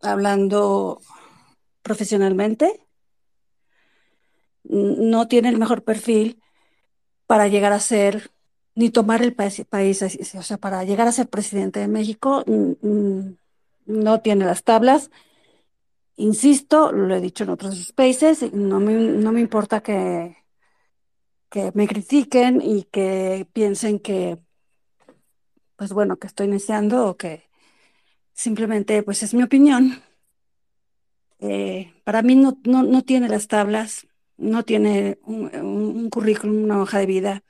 [0.00, 1.00] hablando
[1.82, 2.86] profesionalmente,
[4.64, 6.40] no tiene el mejor perfil
[7.26, 8.30] para llegar a ser,
[8.74, 10.02] ni tomar el país, país
[10.34, 12.44] o sea, para llegar a ser presidente de México,
[13.90, 15.10] no tiene las tablas.
[16.16, 20.36] Insisto, lo he dicho en otros spaces, no me, no me importa que,
[21.50, 24.38] que me critiquen y que piensen que,
[25.76, 27.50] pues bueno, que estoy iniciando o que
[28.32, 30.02] simplemente, pues es mi opinión.
[31.40, 37.06] Eh, para mí no, no, tiene las tablas, no tiene un, currículum, una hoja de
[37.06, 37.42] vida.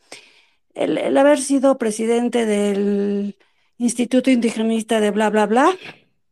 [0.74, 3.36] El, haber sido presidente del
[3.78, 5.76] Instituto Indigenista de bla, bla, bla,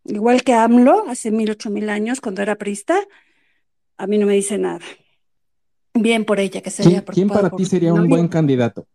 [0.08, 2.98] igual que AMLO hace mil, ocho mil años cuando era prista,
[3.96, 4.80] a mí no me dice nada.
[5.94, 8.86] Bien por ella, que sería ¿Quién, para ti sería un buen candidato?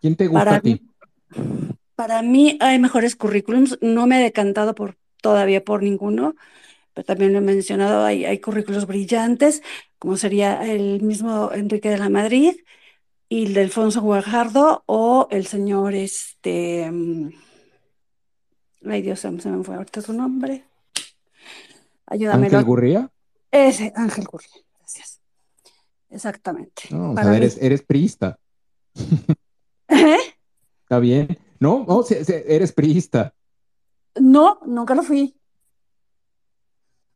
[0.00, 0.82] ¿Quién te gusta a ti?
[1.94, 6.34] Para mí hay mejores currículums, no me he decantado por, todavía por ninguno,
[6.92, 9.62] pero también lo he mencionado, hay, hay currículos brillantes,
[9.98, 12.54] como sería el mismo Enrique de la Madrid
[13.28, 16.90] y el de Alfonso Guajardo o el señor, este,
[18.88, 20.64] ay Dios, se me fue ahorita su nombre.
[22.06, 22.46] Ayúdame.
[22.46, 23.10] ¿Ángel Gurría?
[23.50, 25.20] Ese, Ángel Gurría, gracias.
[26.10, 26.82] Exactamente.
[26.90, 28.38] No, o sea, eres, eres priista.
[29.88, 30.18] ¿Eh?
[30.82, 31.38] Está bien.
[31.60, 33.34] No, no, eres priista.
[34.20, 35.34] No, nunca lo fui.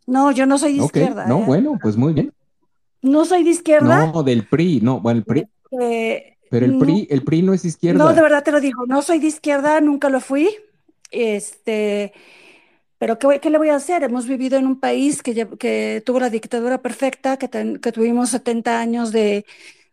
[0.07, 1.27] No, yo no soy de izquierda.
[1.27, 1.47] No, ¿eh?
[1.47, 2.33] bueno, pues muy bien.
[3.03, 4.07] No soy de izquierda.
[4.07, 5.47] No, del PRI, no, bueno, el PRI.
[5.81, 7.99] Eh, pero el PRI, el PRI no es izquierda.
[7.99, 10.49] No, de verdad te lo digo, no soy de izquierda, nunca lo fui.
[11.11, 12.12] Este,
[12.99, 14.03] pero ¿qué, le voy a hacer?
[14.03, 18.81] Hemos vivido en un país que, que tuvo la dictadura perfecta, que, que tuvimos 70
[18.81, 19.47] años de,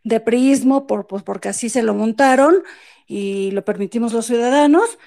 [0.04, 2.64] de priismo, por, pues porque así se lo montaron
[3.08, 4.98] y lo permitimos los ciudadanos.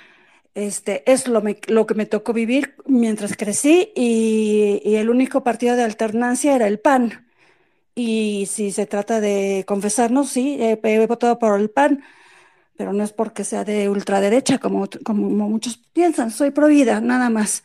[0.55, 5.85] Este, es lo, lo que me tocó vivir mientras crecí y, el único partido de
[5.85, 7.28] alternancia era el PAN.
[7.95, 12.03] Y si se trata de confesarnos, sí, he, votado por el PAN,
[12.78, 16.31] pero no es porque sea de ultraderecha, como, como muchos piensan.
[16.31, 17.65] Soy provida, nada más.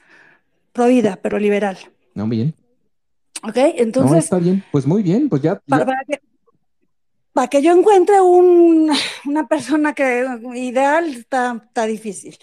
[0.72, 1.77] Provida, pero liberal.
[2.16, 2.56] No, bien.
[3.43, 4.11] Ok, entonces.
[4.11, 4.64] No, está bien.
[4.72, 5.61] Pues muy bien, pues ya.
[5.67, 8.92] Para, que, yo encuentre un,
[9.25, 10.25] una persona que
[10.56, 12.35] ideal está, está difícil.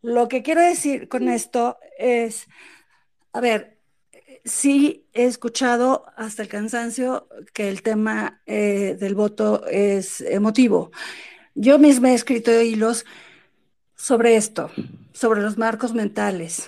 [0.00, 2.46] Lo que quiero decir con esto es,
[3.34, 3.76] a ver,
[4.42, 10.92] sí he escuchado hasta el cansancio que el tema eh, del voto es emotivo.
[11.54, 13.04] Yo misma he escrito hilos
[13.96, 14.70] sobre esto,
[15.12, 16.66] sobre los marcos mentales,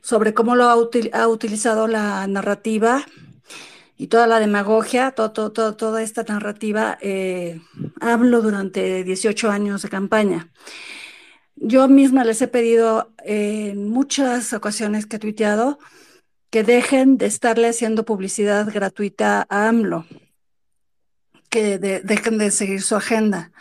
[0.00, 0.76] sobre cómo lo ha,
[1.28, 3.04] utilizado la narrativa
[3.96, 7.60] y toda la demagogia, toda esta narrativa, eh,
[8.00, 10.50] hablo durante 18 años de campaña.
[11.56, 15.78] Yo misma les he pedido en muchas ocasiones que he tuiteado
[16.50, 20.04] que dejen de estarle haciendo publicidad gratuita a AMLO,
[21.54, 23.52] que dejen de seguir su agenda,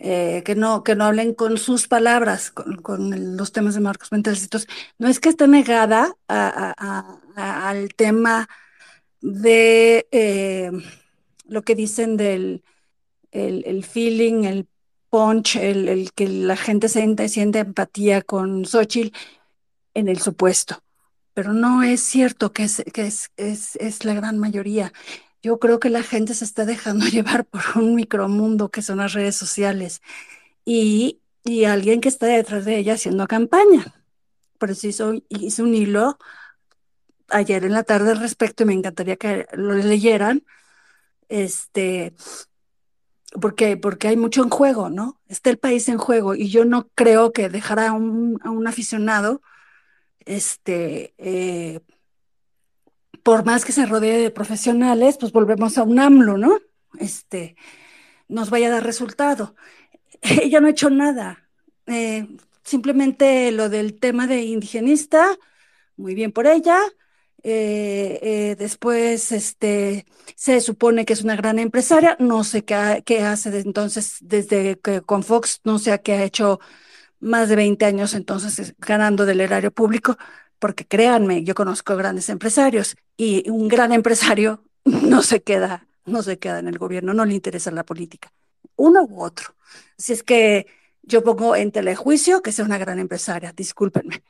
[0.00, 4.48] eh, que, no, que no hablen con sus palabras, con, los temas de marcos mentales.
[4.98, 8.48] no es que esté negada al tema
[9.20, 10.72] de eh,
[11.46, 12.64] lo que dicen del
[13.30, 14.66] el feeling, el
[15.08, 19.16] punch, el, que la gente siente, siente empatía con Xochitl
[19.94, 20.82] en el supuesto.
[21.34, 24.92] Pero no es cierto que, es, que es, es, la gran mayoría.
[25.42, 29.12] Yo creo que la gente se está dejando llevar por un micromundo que son las
[29.12, 30.02] redes sociales
[30.64, 33.94] y, y alguien que está detrás de ella haciendo campaña.
[34.58, 36.18] Por eso hice un hilo
[37.28, 40.44] ayer en la tarde al respecto y me encantaría que lo leyeran.
[41.28, 42.14] Este,
[43.40, 45.20] porque, porque hay mucho en juego, ¿no?
[45.28, 48.66] Está el país en juego y yo no creo que dejar a un, a un
[48.66, 49.42] aficionado,
[50.26, 51.80] este, eh,
[53.22, 56.58] por más que se rodee de profesionales, pues volvemos a un AMLO, ¿no?
[56.98, 57.56] Este,
[58.28, 59.54] nos vaya a dar resultado.
[60.22, 61.48] Ella no ha hecho nada.
[61.86, 62.26] Eh,
[62.62, 65.36] simplemente lo del tema de indigenista,
[65.96, 66.78] muy bien por ella,
[67.42, 73.22] eh, eh, después este, se supone que es una gran empresaria, no sé qué, qué
[73.22, 76.60] hace de entonces, desde que con Fox, no sé qué ha hecho
[77.20, 80.16] más de 20 años entonces ganando del erario público,
[80.62, 86.38] porque créanme, yo conozco grandes empresarios y un gran empresario no se queda, no se
[86.38, 88.32] queda en el gobierno, no le interesa la política,
[88.76, 89.56] uno u otro.
[89.98, 90.68] Así es que
[91.02, 94.22] yo pongo en telejuicio que sea una gran empresaria, discúlpenme.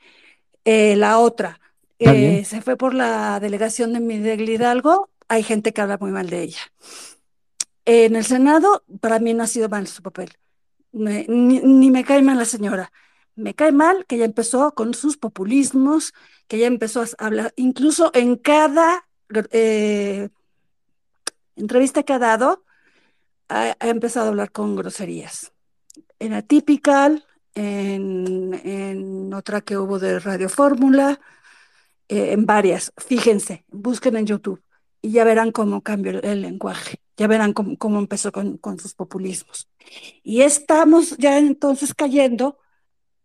[0.65, 1.61] Eh, la otra,
[1.99, 6.31] eh, se fue por la delegación de Miguel Hidalgo, hay gente que habla muy mal
[6.31, 6.63] de ella.
[7.85, 10.31] En el Senado, para mí no ha sido mal su papel.
[10.93, 12.91] ni, me cae mal la señora,
[13.35, 16.13] Me cae mal que ya empezó con sus populismos,
[16.49, 19.07] que ya empezó a hablar, incluso en cada
[19.51, 20.29] eh,
[21.57, 22.65] entrevista que ha dado,
[23.49, 25.53] ha, empezado a hablar con groserías.
[26.19, 31.21] En Atypical, en, en otra que hubo de Radio Fórmula,
[32.09, 32.93] eh, en varias.
[32.99, 34.63] Fíjense, busquen en YouTube
[35.01, 39.69] y ya verán cómo cambió el, lenguaje, ya verán cómo, empezó con, con, sus populismos.
[40.23, 42.59] Y estamos ya entonces cayendo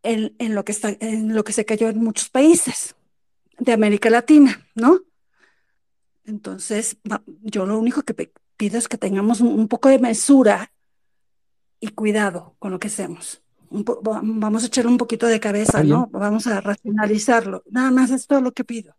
[0.04, 2.96] en, en, lo que está, en lo que se cayó en muchos países
[3.60, 5.02] de América Latina, ¿no?
[6.26, 6.98] Entonces,
[7.42, 10.72] yo lo único que pido es que tengamos un, poco de mesura
[11.80, 13.42] y cuidado con lo que hacemos.
[13.70, 16.10] vamos a echarle un poquito de cabeza, ¿no?
[16.12, 17.64] Vamos a racionalizarlo.
[17.70, 18.94] Nada más es todo lo que pido.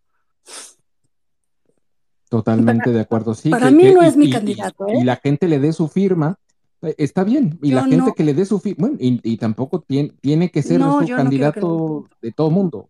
[2.30, 3.50] Totalmente de acuerdo, sí.
[3.50, 4.86] Para mí no es mi candidato.
[4.88, 4.98] ¿eh?
[5.00, 6.47] Y la gente le dé su firma, eh,
[6.82, 7.58] está bien.
[7.62, 10.80] Y la gente que le dé su firma, bueno, y, tampoco tiene, tiene que ser
[10.80, 12.88] su candidato de todo mundo.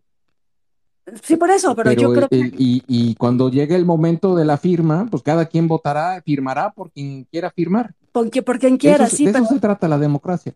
[1.23, 2.36] Sí, por eso, pero, yo creo que...
[2.36, 6.91] y, y, cuando llegue el momento de la firma, pues cada quien votará, firmará por
[6.91, 7.94] quien quiera firmar.
[8.12, 9.25] Por, por quien quiera, sí.
[9.25, 10.55] De eso se trata la democracia.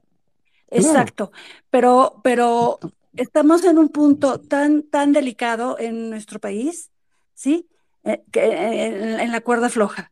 [0.68, 1.32] Exacto,
[1.70, 2.78] pero, pero
[3.14, 6.90] estamos en un punto tan, tan delicado en nuestro país,
[7.34, 7.68] ¿sí?
[8.04, 10.10] Eh, que, eh, en, la cuerda floja,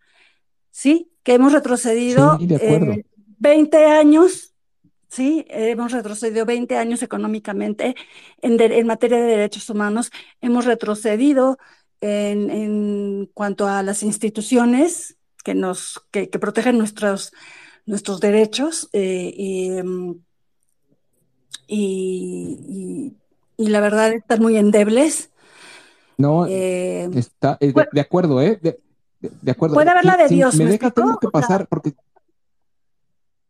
[0.70, 1.10] ¿sí?
[1.22, 3.04] Que hemos retrocedido 20 eh,
[3.88, 4.50] años
[5.10, 5.44] ¿sí?
[5.48, 7.94] Hemos retrocedido 20 años económicamente
[8.40, 10.10] en, materia de derechos humanos,
[10.40, 11.58] hemos retrocedido
[12.00, 17.32] en, cuanto a las instituciones que, nos, que, protegen nuestros,
[17.84, 20.12] nuestros derechos eh, mm,
[21.66, 23.16] y,
[23.58, 25.30] la verdad están muy endebles.
[26.16, 28.58] No, eh, está eh, de, acuerdo, ¿eh?
[28.62, 29.74] De, acuerdo.
[29.74, 30.54] Puede haber la de Dios.
[30.56, 31.92] me, deja, tengo que pasar, porque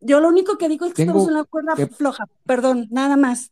[0.01, 3.51] yo lo único que digo es que estamos en una cuerda floja, perdón, nada más.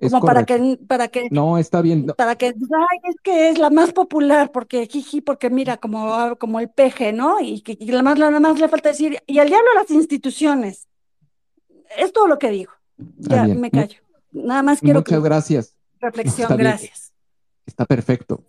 [0.00, 1.28] Como para que, para que.
[1.30, 2.06] No, está bien.
[2.16, 6.58] Para que, ay, es que es la más popular, porque jiji, porque mira, como, como
[6.58, 7.38] el peje, ¿no?
[7.40, 10.86] Y que y más, nada más le falta decir, y al diablo las instituciones.
[11.98, 12.72] Es todo lo que digo.
[13.18, 13.98] Ya me callo.
[14.32, 15.76] Nada más quiero Muchas gracias.
[16.00, 17.12] Reflexión, gracias.
[17.66, 18.42] Está perfecto.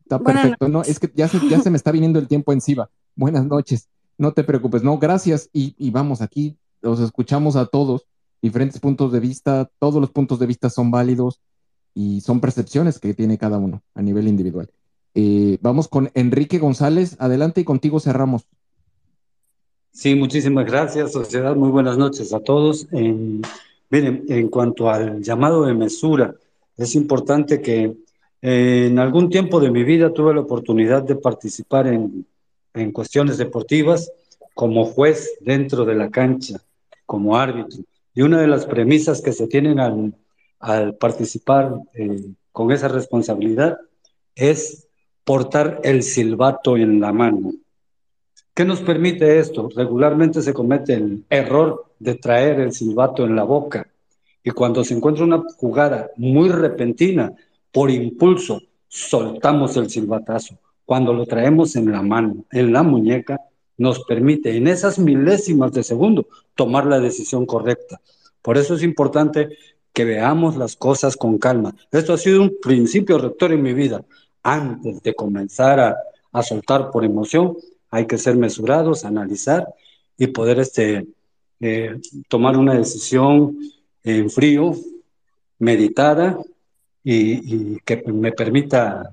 [0.00, 0.68] Está perfecto.
[0.68, 2.88] No, es que ya se, ya se me está viniendo el tiempo encima.
[3.14, 3.88] Buenas noches.
[4.18, 5.48] No te preocupes, no, gracias.
[5.52, 8.06] Y, vamos, aquí los escuchamos a todos,
[8.42, 11.40] diferentes puntos de vista, todos los puntos de vista son válidos
[11.94, 14.68] y son percepciones que tiene cada uno a nivel individual.
[15.14, 18.48] Eh, vamos con Enrique González, adelante y contigo cerramos.
[19.92, 21.56] Sí, muchísimas gracias, sociedad.
[21.56, 22.88] Muy buenas noches a todos.
[22.92, 26.34] miren, en cuanto al llamado de mesura,
[26.76, 27.96] es importante que
[28.40, 32.26] en algún tiempo de mi vida tuve la oportunidad de participar en
[32.80, 34.10] en cuestiones deportivas
[34.54, 36.60] como juez dentro de la cancha,
[37.06, 37.84] como árbitro.
[38.14, 43.78] Y una de las premisas que se tienen al, participar eh, con esa responsabilidad
[44.34, 44.88] es
[45.22, 47.52] portar el silbato en la mano.
[48.54, 49.68] ¿Qué nos permite esto?
[49.74, 53.86] Regularmente se comete el error de traer el silbato en la boca
[54.42, 57.32] y cuando se encuentra una jugada muy repentina,
[57.70, 60.58] por impulso, soltamos el silbatazo
[60.88, 63.42] cuando lo traemos en la mano, en la muñeca,
[63.76, 68.00] nos permite en esas milésimas de segundo tomar la decisión correcta.
[68.40, 69.50] Por eso es importante
[69.92, 71.74] que veamos las cosas con calma.
[71.92, 74.02] Esto ha sido un principio rector en mi vida.
[74.42, 77.58] Antes de comenzar a, soltar por emoción,
[77.90, 79.68] hay que ser mesurados, analizar
[80.16, 81.06] y poder este,
[81.60, 83.58] eh, tomar una decisión
[84.04, 84.74] en frío,
[85.58, 86.38] meditada
[87.04, 89.12] y que me permita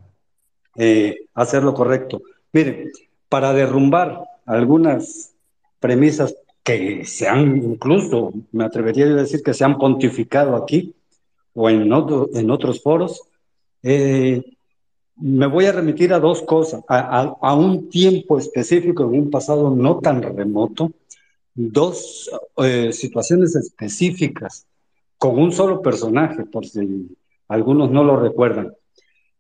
[0.76, 2.22] eh, hacer lo correcto.
[2.54, 2.92] Miren,
[3.30, 5.34] para derrumbar algunas
[5.80, 10.96] premisas que se han incluso, me atrevería a decir que se han pontificado aquí
[11.54, 13.22] o en, en otros foros,
[13.84, 14.42] eh,
[15.18, 20.00] me voy a remitir a dos cosas, a, un tiempo específico, en un pasado no
[20.00, 20.92] tan remoto,
[21.54, 24.66] dos eh, situaciones específicas
[25.18, 27.08] con un solo personaje, por si
[27.48, 28.74] algunos no lo recuerdan.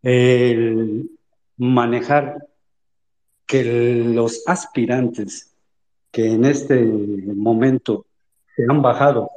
[0.01, 1.09] El,
[1.57, 2.37] manejar
[3.45, 3.63] que
[4.13, 5.53] los aspirantes
[6.11, 8.05] que en este momento
[8.55, 9.29] se han bajado,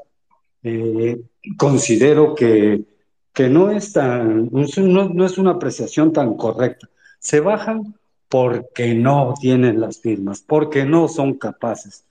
[0.62, 1.20] eh,
[1.56, 2.84] considero que,
[3.32, 6.88] que no, es tan, no, no es una apreciación tan correcta.
[7.18, 7.94] Se bajan
[8.28, 12.04] porque no tienen las firmas, porque no son capaces.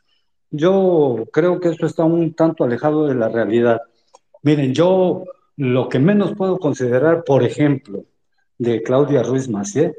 [0.49, 3.81] Yo creo que esto está un tanto alejado de la realidad.
[4.43, 5.23] Miren, yo
[5.57, 8.05] lo que menos puedo considerar, por ejemplo,
[8.57, 9.93] de Claudia Ruiz Macié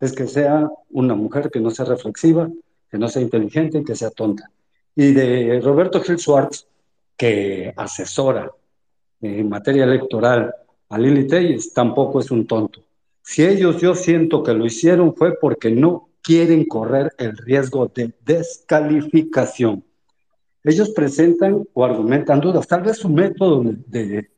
[0.00, 2.50] es que sea una mujer que no sea reflexiva,
[2.90, 4.50] que no sea inteligente, que sea tonta.
[4.94, 6.66] Y de Roberto Gil Schwartz,
[7.16, 8.50] que asesora
[9.20, 10.52] en materia electoral
[10.88, 12.82] a Lili Telles, tampoco es un tonto.
[13.22, 18.12] Si ellos yo siento que lo hicieron fue porque no quieren correr el riesgo de
[18.24, 19.84] descalificación.
[20.64, 22.66] Ellos presentan o argumentan dudas.
[22.66, 24.30] Tal vez su método de,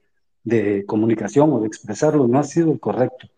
[0.42, 3.28] de comunicación o de expresarlo no ha sido correcto,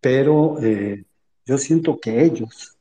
[0.00, 1.04] pero eh,
[1.44, 2.76] yo siento que ellos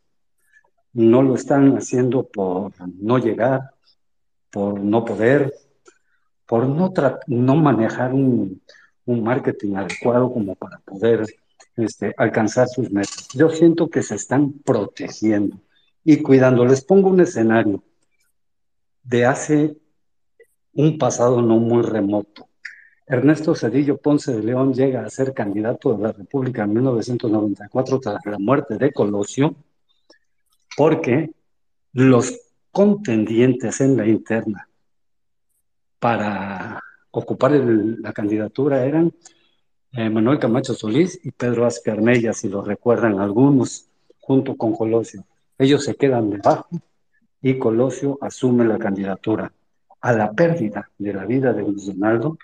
[0.93, 3.71] no lo están haciendo por no llegar,
[4.51, 5.53] por no poder,
[6.45, 6.93] por no,
[7.27, 8.61] no manejar un,
[9.05, 11.25] un marketing adecuado como para poder
[11.75, 13.29] este, alcanzar sus metas.
[13.33, 15.57] Yo siento que se están protegiendo
[16.03, 16.65] y cuidando.
[16.65, 17.83] Les pongo un escenario
[19.03, 19.77] de hace
[20.73, 22.46] un pasado no muy remoto.
[23.09, 28.25] Ernesto Cedillo Ponce de León llega a ser candidato de la República en 1994 tras
[28.25, 29.55] la muerte de Colosio,
[30.75, 31.31] porque
[31.93, 32.37] los
[32.69, 34.67] contendientes en la interna
[35.99, 39.13] para ocupar la candidatura eran
[39.93, 43.87] eh, Manuel Camacho Solís y Pedro Ascarnella, si lo recuerdan algunos,
[44.19, 45.23] junto con Colosio.
[45.57, 46.67] Ellos se quedan debajo
[47.41, 49.53] y Colosio asume la candidatura.
[50.01, 52.37] A la pérdida de la vida de Luis Donaldo,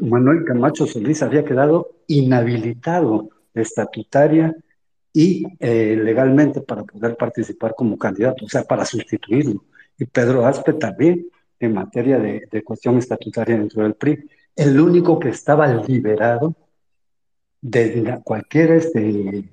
[0.00, 4.54] Manuel Camacho Solís había quedado inhabilitado estatutaria
[5.12, 9.64] y eh, legalmente para poder participar como candidato, o sea, para sustituirlo.
[9.98, 11.26] Y Pedro Aspe también
[11.58, 14.28] en materia de, cuestión estatutaria dentro del PRI.
[14.56, 16.54] El único que estaba liberado
[17.60, 19.44] de cualquier, este,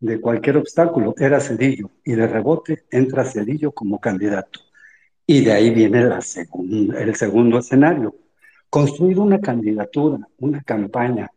[0.00, 4.60] de cualquier obstáculo era Cedillo y de rebote entra Cedillo como candidato.
[5.26, 8.14] Y de ahí viene el segundo escenario.
[8.74, 11.30] Construir una candidatura, una campaña,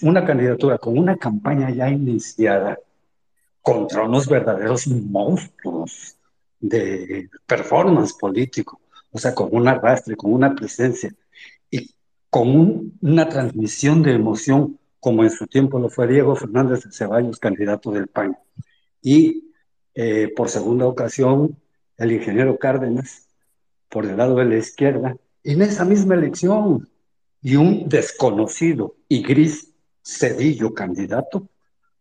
[0.00, 2.76] una candidatura con una campaña ya iniciada
[3.60, 6.16] contra unos verdaderos monstruos
[6.58, 8.80] de performance político,
[9.12, 11.14] o sea, con un arrastre, con una presencia
[11.70, 11.94] y
[12.28, 17.38] con una transmisión de emoción, como en su tiempo lo fue Diego Fernández de Ceballos,
[17.38, 18.36] candidato del PAN.
[19.00, 19.52] Y
[19.94, 21.56] eh, por segunda ocasión,
[21.98, 23.28] el ingeniero Cárdenas,
[23.88, 26.88] por el lado de la izquierda, en esa misma elección,
[27.42, 29.68] y un desconocido y gris
[30.04, 31.48] Cedillo candidato,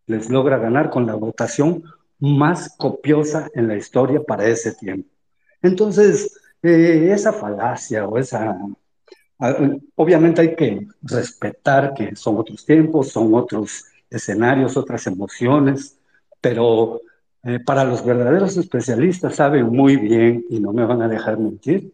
[0.05, 1.83] les logra ganar con la votación
[2.19, 5.09] más copiosa en la historia para ese tiempo.
[5.61, 8.57] Entonces, eh, esa falacia o esa...
[9.95, 15.97] Obviamente hay que respetar que son otros tiempos, son otros escenarios, otras emociones,
[16.39, 17.01] pero
[17.43, 21.91] eh, para los verdaderos especialistas saben muy bien, y no me van a dejar mentir,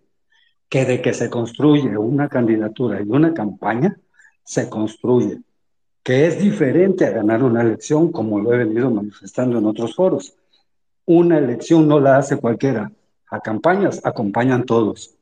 [0.69, 3.97] que de que se construye una candidatura y una campaña,
[4.43, 5.41] se construye,
[6.03, 10.35] que es diferente a ganar una elección, como lo he venido manifestando en otros foros.
[11.05, 12.91] Una elección no la hace cualquiera,
[13.29, 15.15] a campañas acompañan todos.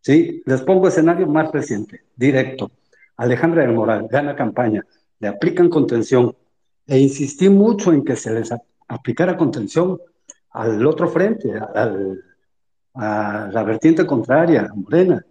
[0.00, 0.42] ¿Sí?
[0.44, 2.70] Les pongo escenario más reciente, directo.
[3.16, 4.84] Alejandra del Moral gana campaña,
[5.20, 6.36] le aplican contención
[6.86, 8.50] e insistí mucho en que se les
[8.88, 9.98] aplicara contención
[10.50, 12.22] al otro frente, al,
[12.94, 15.24] a la vertiente contraria, Morena.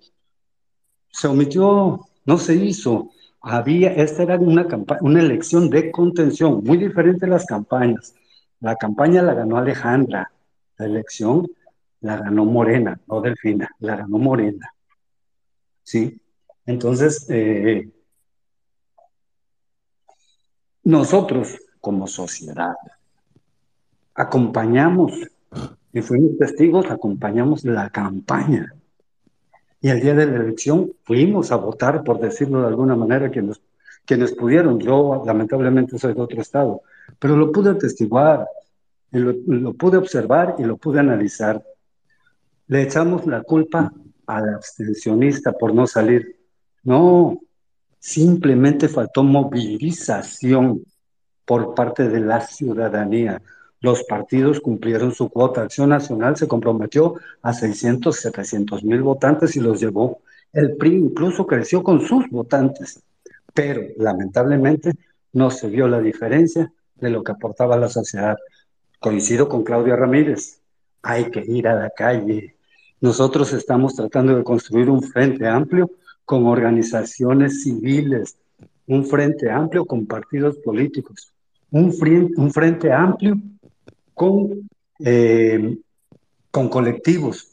[1.10, 3.12] Se omitió, no se hizo.
[3.42, 4.68] Había, esta era una,
[5.02, 8.14] una elección de contención, muy diferente a las campañas.
[8.60, 10.32] La campaña la ganó Alejandra,
[10.78, 11.48] la elección
[12.04, 14.74] la ganó Morena, no Delfina, la ganó Morena.
[15.84, 16.22] ¿Sí?
[16.66, 17.90] Entonces, eh,
[20.84, 22.76] nosotros como sociedad
[24.14, 25.14] acompañamos
[25.94, 28.74] y fuimos testigos, acompañamos la campaña.
[29.80, 33.62] Y el día de la elección fuimos a votar, por decirlo de alguna manera, quienes,
[34.06, 34.80] quienes pudieron.
[34.80, 36.82] Yo lamentablemente soy de otro estado,
[37.20, 38.48] pero lo pude atestiguar,
[39.12, 41.64] lo pude observar y lo pude analizar.
[42.68, 43.94] Le echamos la culpa
[44.26, 46.40] al abstencionista por no salir.
[46.84, 47.38] No,
[48.00, 50.84] simplemente faltó movilización
[51.46, 53.42] por parte de la ciudadanía.
[53.84, 55.62] Los partidos cumplieron su cuota.
[55.62, 60.22] Acción Nacional se comprometió a 600, 700 mil votantes y los llevó.
[60.54, 63.04] El PRI incluso creció con sus votantes,
[63.54, 64.94] pero lamentablemente
[65.34, 68.38] no se vio la diferencia de lo que aportaba la sociedad.
[69.00, 70.62] Coincido con Claudia Ramírez
[71.02, 72.56] hay que ir a la calle.
[73.02, 75.92] Nosotros estamos tratando de construir un frente amplio
[76.24, 78.38] con organizaciones civiles,
[78.88, 81.34] un frente amplio con partidos políticos,
[81.70, 83.36] un frente, un frente amplio
[84.14, 84.70] con,
[85.00, 85.78] eh,
[86.52, 87.50] con colectivos,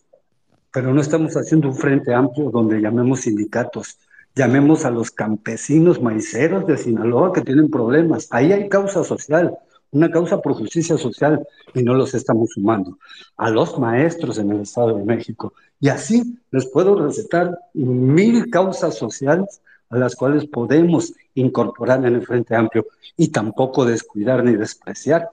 [0.73, 3.99] pero no estamos haciendo un frente amplio donde llamemos sindicatos,
[4.35, 8.29] llamemos a los campesinos maiceros de Sinaloa que tienen problemas.
[8.31, 9.57] Ahí hay causa social,
[9.91, 12.99] una causa por justicia social y no los estamos sumando.
[13.37, 15.53] A los maestros en el Estado de México.
[15.81, 22.25] Y así les puedo recetar mil causas sociales a las cuales podemos incorporar en el
[22.25, 25.29] Frente Amplio y tampoco descuidar ni despreciar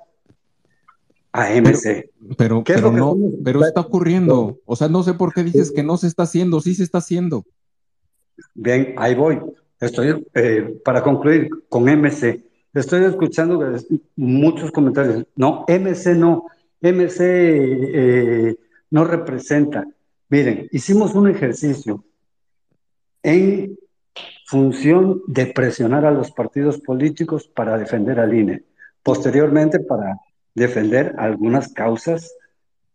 [1.31, 2.09] a MC.
[2.37, 4.59] Pero, pero, no, pero está ocurriendo.
[4.65, 6.99] O sea, no sé por qué dices que no se está haciendo, sí se está
[6.99, 7.45] haciendo.
[8.53, 9.39] Bien, ahí voy.
[9.79, 13.59] Estoy, eh, para concluir con MC, estoy escuchando
[14.15, 15.25] muchos comentarios.
[15.35, 16.45] No, MC no,
[16.81, 18.55] MC eh,
[18.89, 19.85] no representa.
[20.29, 22.03] Miren, hicimos un ejercicio
[23.21, 23.77] en
[24.45, 28.63] función de presionar a los partidos políticos para defender al INE,
[29.03, 30.17] posteriormente para
[30.57, 32.35] defender algunas causas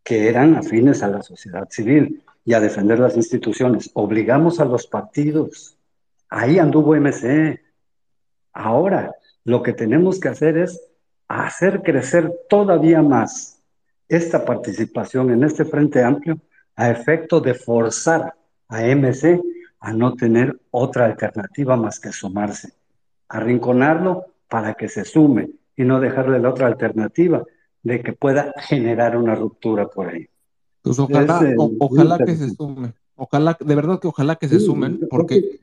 [0.03, 3.89] que eran afines a la sociedad civil y a defender las instituciones.
[3.93, 5.77] Obligamos a los partidos.
[6.29, 7.61] Ahí anduvo MC.
[8.51, 10.77] Ahora, lo que tenemos que hacer es
[11.29, 13.61] hacer crecer todavía más
[14.09, 16.39] esta participación en este Frente Amplio
[16.75, 18.35] a efecto de forzar
[18.67, 19.41] a MC
[19.79, 22.73] a no tener otra alternativa más que sumarse,
[23.29, 27.43] arrinconarlo para que se sume y no dejarle la otra alternativa
[27.83, 30.27] de que pueda generar una ruptura por ahí.
[30.81, 31.41] Pues ojalá,
[31.79, 35.61] ojalá que se sumen, ojalá, de verdad que ojalá que se sumen, porque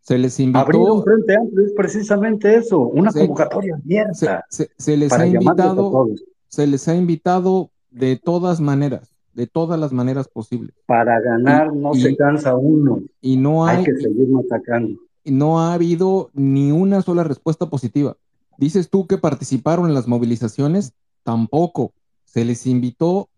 [0.00, 0.60] se les invitó.
[0.60, 4.44] Abrir un frente amplio es precisamente eso, una convocatoria abierta.
[4.48, 6.06] Se, les ha invitado,
[6.48, 10.74] se les ha invitado de todas maneras, de todas las maneras posibles.
[10.86, 13.02] Para ganar no se cansa uno.
[13.20, 15.00] Y no hay, hay que seguir atacando.
[15.24, 18.16] Y no ha habido ni una sola respuesta positiva.
[18.58, 20.92] Dices tú que participaron en las movilizaciones,
[21.24, 21.92] tampoco.
[22.24, 23.28] Se les invitó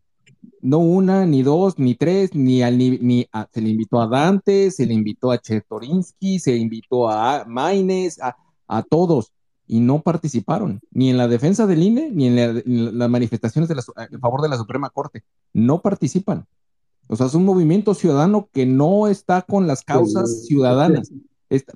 [0.61, 4.87] no una, ni dos, ni tres, ni al ni, se le invitó a Dante, se
[4.87, 9.33] le invitó a Chetorinsky, se invitó a Maines, a, a todos
[9.67, 13.83] y no participaron, ni en la defensa del INE, ni en, las manifestaciones de la,
[14.11, 15.25] en favor de la Suprema Corte.
[15.53, 16.47] No participan.
[17.09, 21.13] O sea, es un movimiento ciudadano que no está con las causas ciudadanas.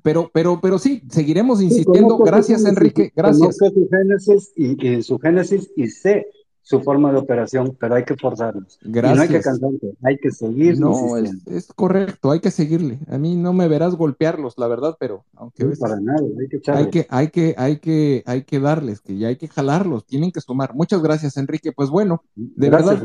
[0.03, 2.19] Pero, pero, pero sí, seguiremos insistiendo.
[2.19, 3.13] gracias, Enrique.
[3.15, 3.57] Gracias.
[3.57, 6.27] su génesis y, su génesis y sé
[6.63, 8.79] su forma de operación, pero hay que forzarlos.
[8.83, 9.17] Gracias.
[9.17, 10.79] no hay que cansarse, hay que seguir.
[10.79, 13.01] No, es, correcto, hay que seguirle.
[13.09, 16.91] A mí no me verás golpearlos, la verdad, pero aunque para nada, hay que hay
[16.91, 20.41] que, hay que, hay que, hay que darles, que ya hay que jalarlos, tienen que
[20.41, 20.75] sumar.
[20.75, 21.73] Muchas gracias, Enrique.
[21.73, 23.05] Pues bueno, de verdad,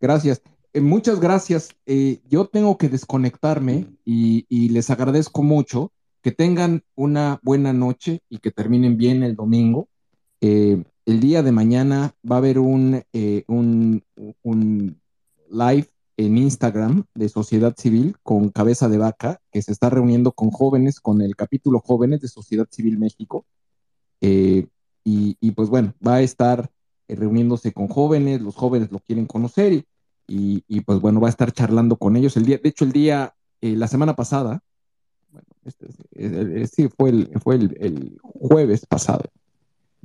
[0.00, 0.40] gracias.
[0.74, 1.70] Eh, muchas gracias.
[1.86, 5.90] Eh, yo tengo que desconectarme y, y les agradezco mucho.
[6.20, 9.88] Que tengan una buena noche y que terminen bien el domingo.
[10.46, 14.02] Eh, el día de mañana va a haber un, eh, un,
[15.50, 15.88] live
[16.18, 21.00] en Instagram de Sociedad Civil con Cabeza de Vaca, que se está reuniendo con jóvenes,
[21.00, 23.46] con el capítulo Jóvenes de Sociedad Civil México.
[24.20, 24.68] Eh,
[25.02, 26.70] y, pues bueno, va a estar
[27.08, 29.86] reuniéndose con jóvenes, los jóvenes lo quieren conocer y,
[30.26, 32.36] pues bueno, va a estar charlando con ellos.
[32.36, 34.62] El día, de hecho, el día, la semana pasada,
[35.30, 39.24] bueno, este, sí, fue, el, fue el, el jueves pasado,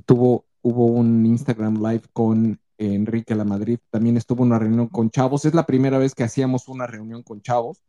[0.06, 5.44] tuvo hubo un Instagram Live con Enrique La Madrid, también estuvo una reunión con chavos,
[5.44, 7.82] es la primera vez que hacíamos una reunión con chavos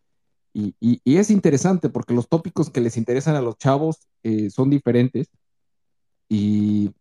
[0.54, 5.30] y, es interesante porque los tópicos que les interesan a los chavos eh, son diferentes
[6.28, 6.92] y,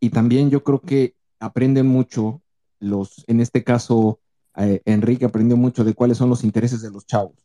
[0.00, 2.42] y, también yo creo que aprenden mucho
[2.78, 4.20] los, en este caso,
[4.56, 7.36] eh, Enrique aprendió mucho de cuáles son los intereses de los chavos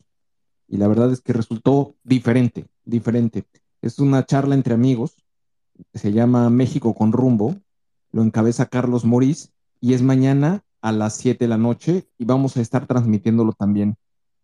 [0.68, 3.44] y la verdad es que resultó diferente, diferente.
[3.80, 5.16] Es una charla entre amigos
[5.94, 7.56] se llama México con rumbo,
[8.12, 12.56] lo encabeza Carlos Morís y es mañana a las 7 de la noche y vamos
[12.56, 13.96] a estar transmitiéndolo también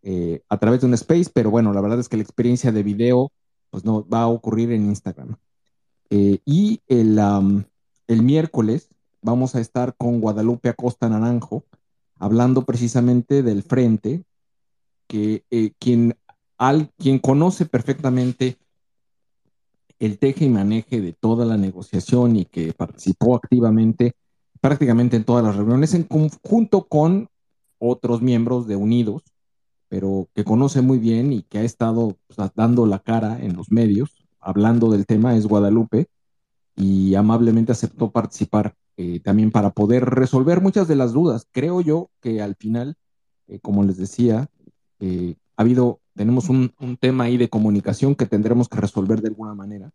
[0.03, 2.83] eh, a través de un space, pero bueno, la verdad es que la experiencia de
[2.83, 3.31] video
[3.69, 5.35] pues no va a ocurrir en Instagram.
[6.09, 7.19] Eh, y el,
[8.07, 8.89] el miércoles
[9.21, 11.65] vamos a estar con Guadalupe Acosta Naranjo
[12.19, 14.23] hablando precisamente del frente,
[15.07, 16.17] que eh, quien,
[16.57, 18.57] al, quien conoce perfectamente
[19.99, 24.15] el teje y maneje de toda la negociación y que participó activamente
[24.61, 27.29] prácticamente en todas las reuniones en conjunto con
[27.77, 29.23] otros miembros de Unidos,
[29.89, 33.71] pero que conoce muy bien y que ha estado pues, dando la cara en los
[33.71, 36.07] medios, hablando del tema, es Guadalupe,
[36.75, 41.47] y amablemente aceptó participar eh, también para poder resolver muchas de las dudas.
[41.51, 42.95] Creo yo que al final,
[43.47, 44.49] eh, como les decía,
[44.99, 49.53] eh, ha habido tenemos un, tema ahí de comunicación que tendremos que resolver de alguna
[49.53, 49.91] manera,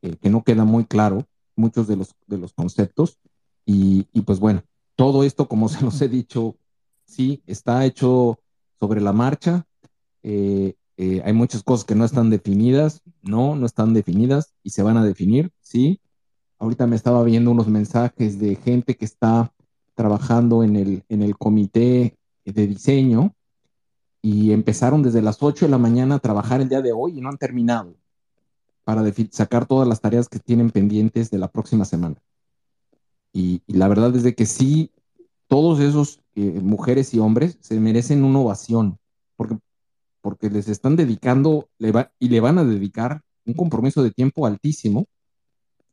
[0.00, 3.20] que no queda muy claro muchos de los, de los conceptos.
[3.64, 4.64] Y, pues bueno,
[4.96, 6.56] todo esto, como se los he dicho,
[7.04, 8.40] sí, está hecho
[8.80, 9.64] sobre la marcha.
[10.24, 15.04] Hay muchas cosas que no están definidas, no, no están definidas y se van a
[15.04, 16.00] definir, sí.
[16.58, 19.52] Ahorita me estaba viendo unos mensajes de gente que está
[19.94, 23.34] trabajando en el, en el comité de diseño
[24.22, 27.20] y empezaron desde las 8 de la mañana a trabajar el día de hoy y
[27.20, 27.94] no han terminado
[28.84, 32.16] para sacar todas las tareas que tienen pendientes de la próxima semana.
[33.32, 34.90] Y, la verdad es que sí,
[35.46, 38.98] todos esos eh, mujeres y hombres se merecen una ovación,
[39.36, 39.58] porque,
[40.22, 41.68] porque les están dedicando
[42.18, 45.06] y le van a dedicar un compromiso de tiempo altísimo.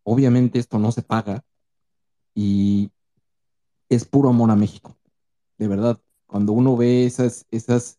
[0.05, 1.43] Obviamente esto no se paga
[2.35, 2.91] y
[3.89, 4.95] es puro amor a México.
[5.57, 7.97] De verdad, cuando uno ve esas, esas,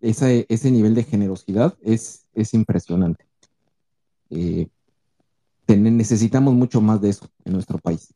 [0.00, 3.26] ese nivel de generosidad, es, es impresionante.
[4.28, 4.68] Eh,
[5.66, 8.12] necesitamos mucho más de eso en nuestro país.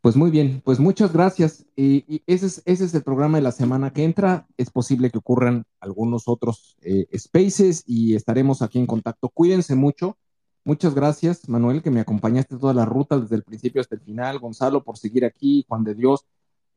[0.00, 1.64] Pues muy bien, pues muchas gracias.
[1.76, 4.46] Y, ese, es, ese, es, el programa de la semana que entra.
[4.58, 9.28] Es posible que ocurran algunos otros eh, spaces y estaremos aquí en contacto.
[9.30, 10.18] Cuídense mucho.
[10.66, 14.38] Muchas gracias, Manuel, que me acompañaste toda la ruta desde el principio hasta el final.
[14.38, 15.64] Gonzalo, por seguir aquí.
[15.68, 16.24] Juan de Dios.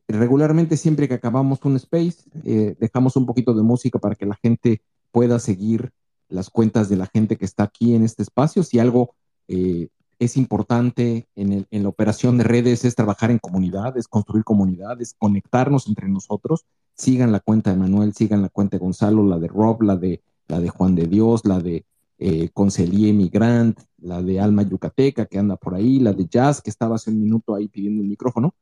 [0.10, 4.36] Regularmente, siempre que acabamos un space, eh, dejamos un poquito de música para que la
[4.36, 5.92] gente pueda seguir
[6.28, 8.64] las cuentas de la gente que está aquí en este espacio.
[8.64, 9.16] Si algo
[9.48, 9.88] eh,
[10.20, 16.10] es importante en, la operación de redes es trabajar en comunidades, construir comunidades, conectarnos entre
[16.10, 16.66] nosotros.
[16.96, 20.22] Sigan la cuenta de Manuel, sigan la cuenta de Gonzalo, la de Rob, la de,
[20.48, 21.86] la de Juan de Dios, la de
[22.20, 26.70] eh, Concelier Migrant, la de Alma Yucateca que anda por ahí, la de Jazz que
[26.70, 28.54] estaba hace un minuto ahí pidiendo el micrófono.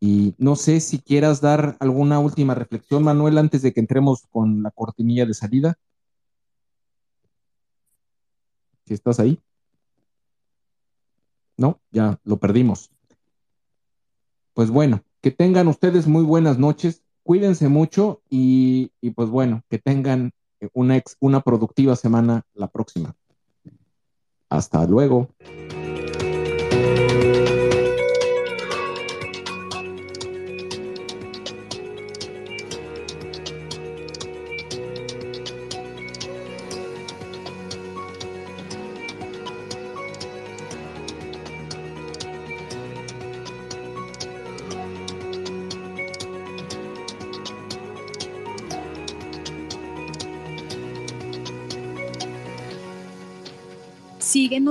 [0.00, 4.62] Y no sé si quieras dar alguna última reflexión, Manuel, antes de que entremos con
[4.62, 5.78] la cortinilla de salida.
[8.84, 9.40] Si estás ahí.
[11.56, 11.80] ¿no?
[11.90, 12.90] Ya lo perdimos.
[14.54, 20.32] Pues bueno, que tengan ustedes muy buenas noches, cuídense mucho y pues bueno, que tengan
[20.72, 23.14] una, una productiva semana la próxima.
[24.48, 25.28] Hasta luego.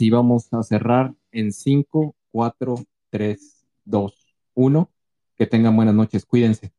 [0.00, 2.76] Ahora sí, vamos a cerrar en 5, 4,
[3.10, 4.14] 3, 2,
[4.54, 4.90] 1.
[5.36, 6.72] Que tengan buenas noches, cuídense.